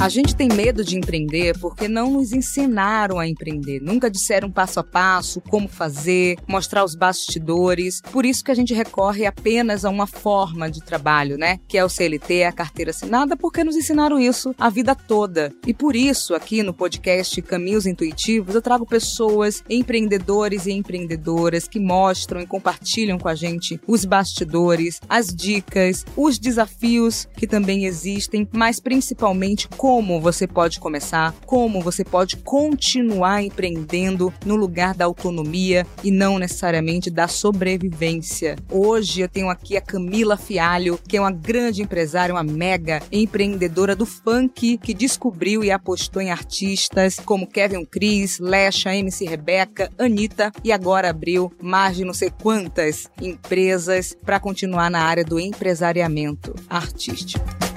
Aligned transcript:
A 0.00 0.08
gente 0.08 0.34
tem 0.34 0.48
medo 0.48 0.82
de 0.82 0.96
empreender 0.96 1.58
porque 1.58 1.86
não 1.86 2.10
nos 2.10 2.32
ensinaram 2.32 3.18
a 3.18 3.28
empreender. 3.28 3.82
Nunca 3.82 4.10
disseram 4.10 4.50
passo 4.50 4.80
a 4.80 4.82
passo 4.82 5.42
como 5.42 5.68
fazer, 5.68 6.38
mostrar 6.48 6.82
os 6.84 6.94
bastidores. 6.94 8.00
Por 8.10 8.24
isso 8.24 8.42
que 8.42 8.50
a 8.50 8.54
gente 8.54 8.72
recorre 8.72 9.26
apenas 9.26 9.84
a 9.84 9.90
uma 9.90 10.06
forma 10.06 10.70
de 10.70 10.80
trabalho, 10.80 11.36
né? 11.36 11.60
Que 11.68 11.76
é 11.76 11.84
o 11.84 11.88
CLT, 11.90 12.44
a 12.44 12.52
carteira 12.52 12.92
assinada, 12.92 13.36
porque 13.36 13.62
nos 13.62 13.76
ensinaram 13.76 14.18
isso 14.18 14.54
a 14.58 14.70
vida 14.70 14.94
toda. 14.94 15.52
E 15.66 15.74
por 15.74 15.94
isso, 15.94 16.34
aqui 16.34 16.62
no 16.62 16.72
podcast 16.72 17.42
Caminhos 17.42 17.84
Intuitivos, 17.84 18.54
eu 18.54 18.62
trago 18.62 18.86
pessoas, 18.86 19.62
empreendedores 19.68 20.64
e 20.64 20.72
empreendedoras 20.72 21.68
que 21.68 21.78
mostram 21.78 22.40
e 22.40 22.46
compartilham 22.46 23.18
com 23.18 23.28
a 23.28 23.34
gente 23.34 23.78
os 23.86 24.06
bastidores, 24.06 24.98
as 25.06 25.26
dicas, 25.26 26.06
os 26.16 26.38
desafios 26.38 27.28
que 27.36 27.46
também 27.46 27.84
existem, 27.84 28.48
mas 28.50 28.80
principalmente 28.80 29.68
como 29.68 29.89
como 29.90 30.20
você 30.20 30.46
pode 30.46 30.78
começar, 30.78 31.34
como 31.44 31.80
você 31.80 32.04
pode 32.04 32.36
continuar 32.36 33.42
empreendendo 33.42 34.32
no 34.46 34.54
lugar 34.54 34.94
da 34.94 35.04
autonomia 35.04 35.84
e 36.04 36.12
não 36.12 36.38
necessariamente 36.38 37.10
da 37.10 37.26
sobrevivência. 37.26 38.54
Hoje 38.70 39.20
eu 39.20 39.28
tenho 39.28 39.50
aqui 39.50 39.76
a 39.76 39.80
Camila 39.80 40.36
Fialho, 40.36 40.96
que 41.08 41.16
é 41.16 41.20
uma 41.20 41.32
grande 41.32 41.82
empresária, 41.82 42.32
uma 42.32 42.44
mega 42.44 43.02
empreendedora 43.10 43.96
do 43.96 44.06
funk 44.06 44.78
que 44.78 44.94
descobriu 44.94 45.64
e 45.64 45.72
apostou 45.72 46.22
em 46.22 46.30
artistas 46.30 47.16
como 47.16 47.48
Kevin 47.48 47.84
Cris, 47.84 48.38
Lesha, 48.38 48.94
MC 48.94 49.24
Rebeca, 49.24 49.90
Anitta 49.98 50.52
e 50.62 50.70
agora 50.70 51.10
abriu 51.10 51.52
mais 51.60 51.96
de 51.96 52.04
não 52.04 52.14
sei 52.14 52.30
quantas 52.30 53.10
empresas 53.20 54.16
para 54.24 54.38
continuar 54.38 54.88
na 54.88 55.00
área 55.00 55.24
do 55.24 55.40
empresariamento 55.40 56.54
artístico. 56.68 57.69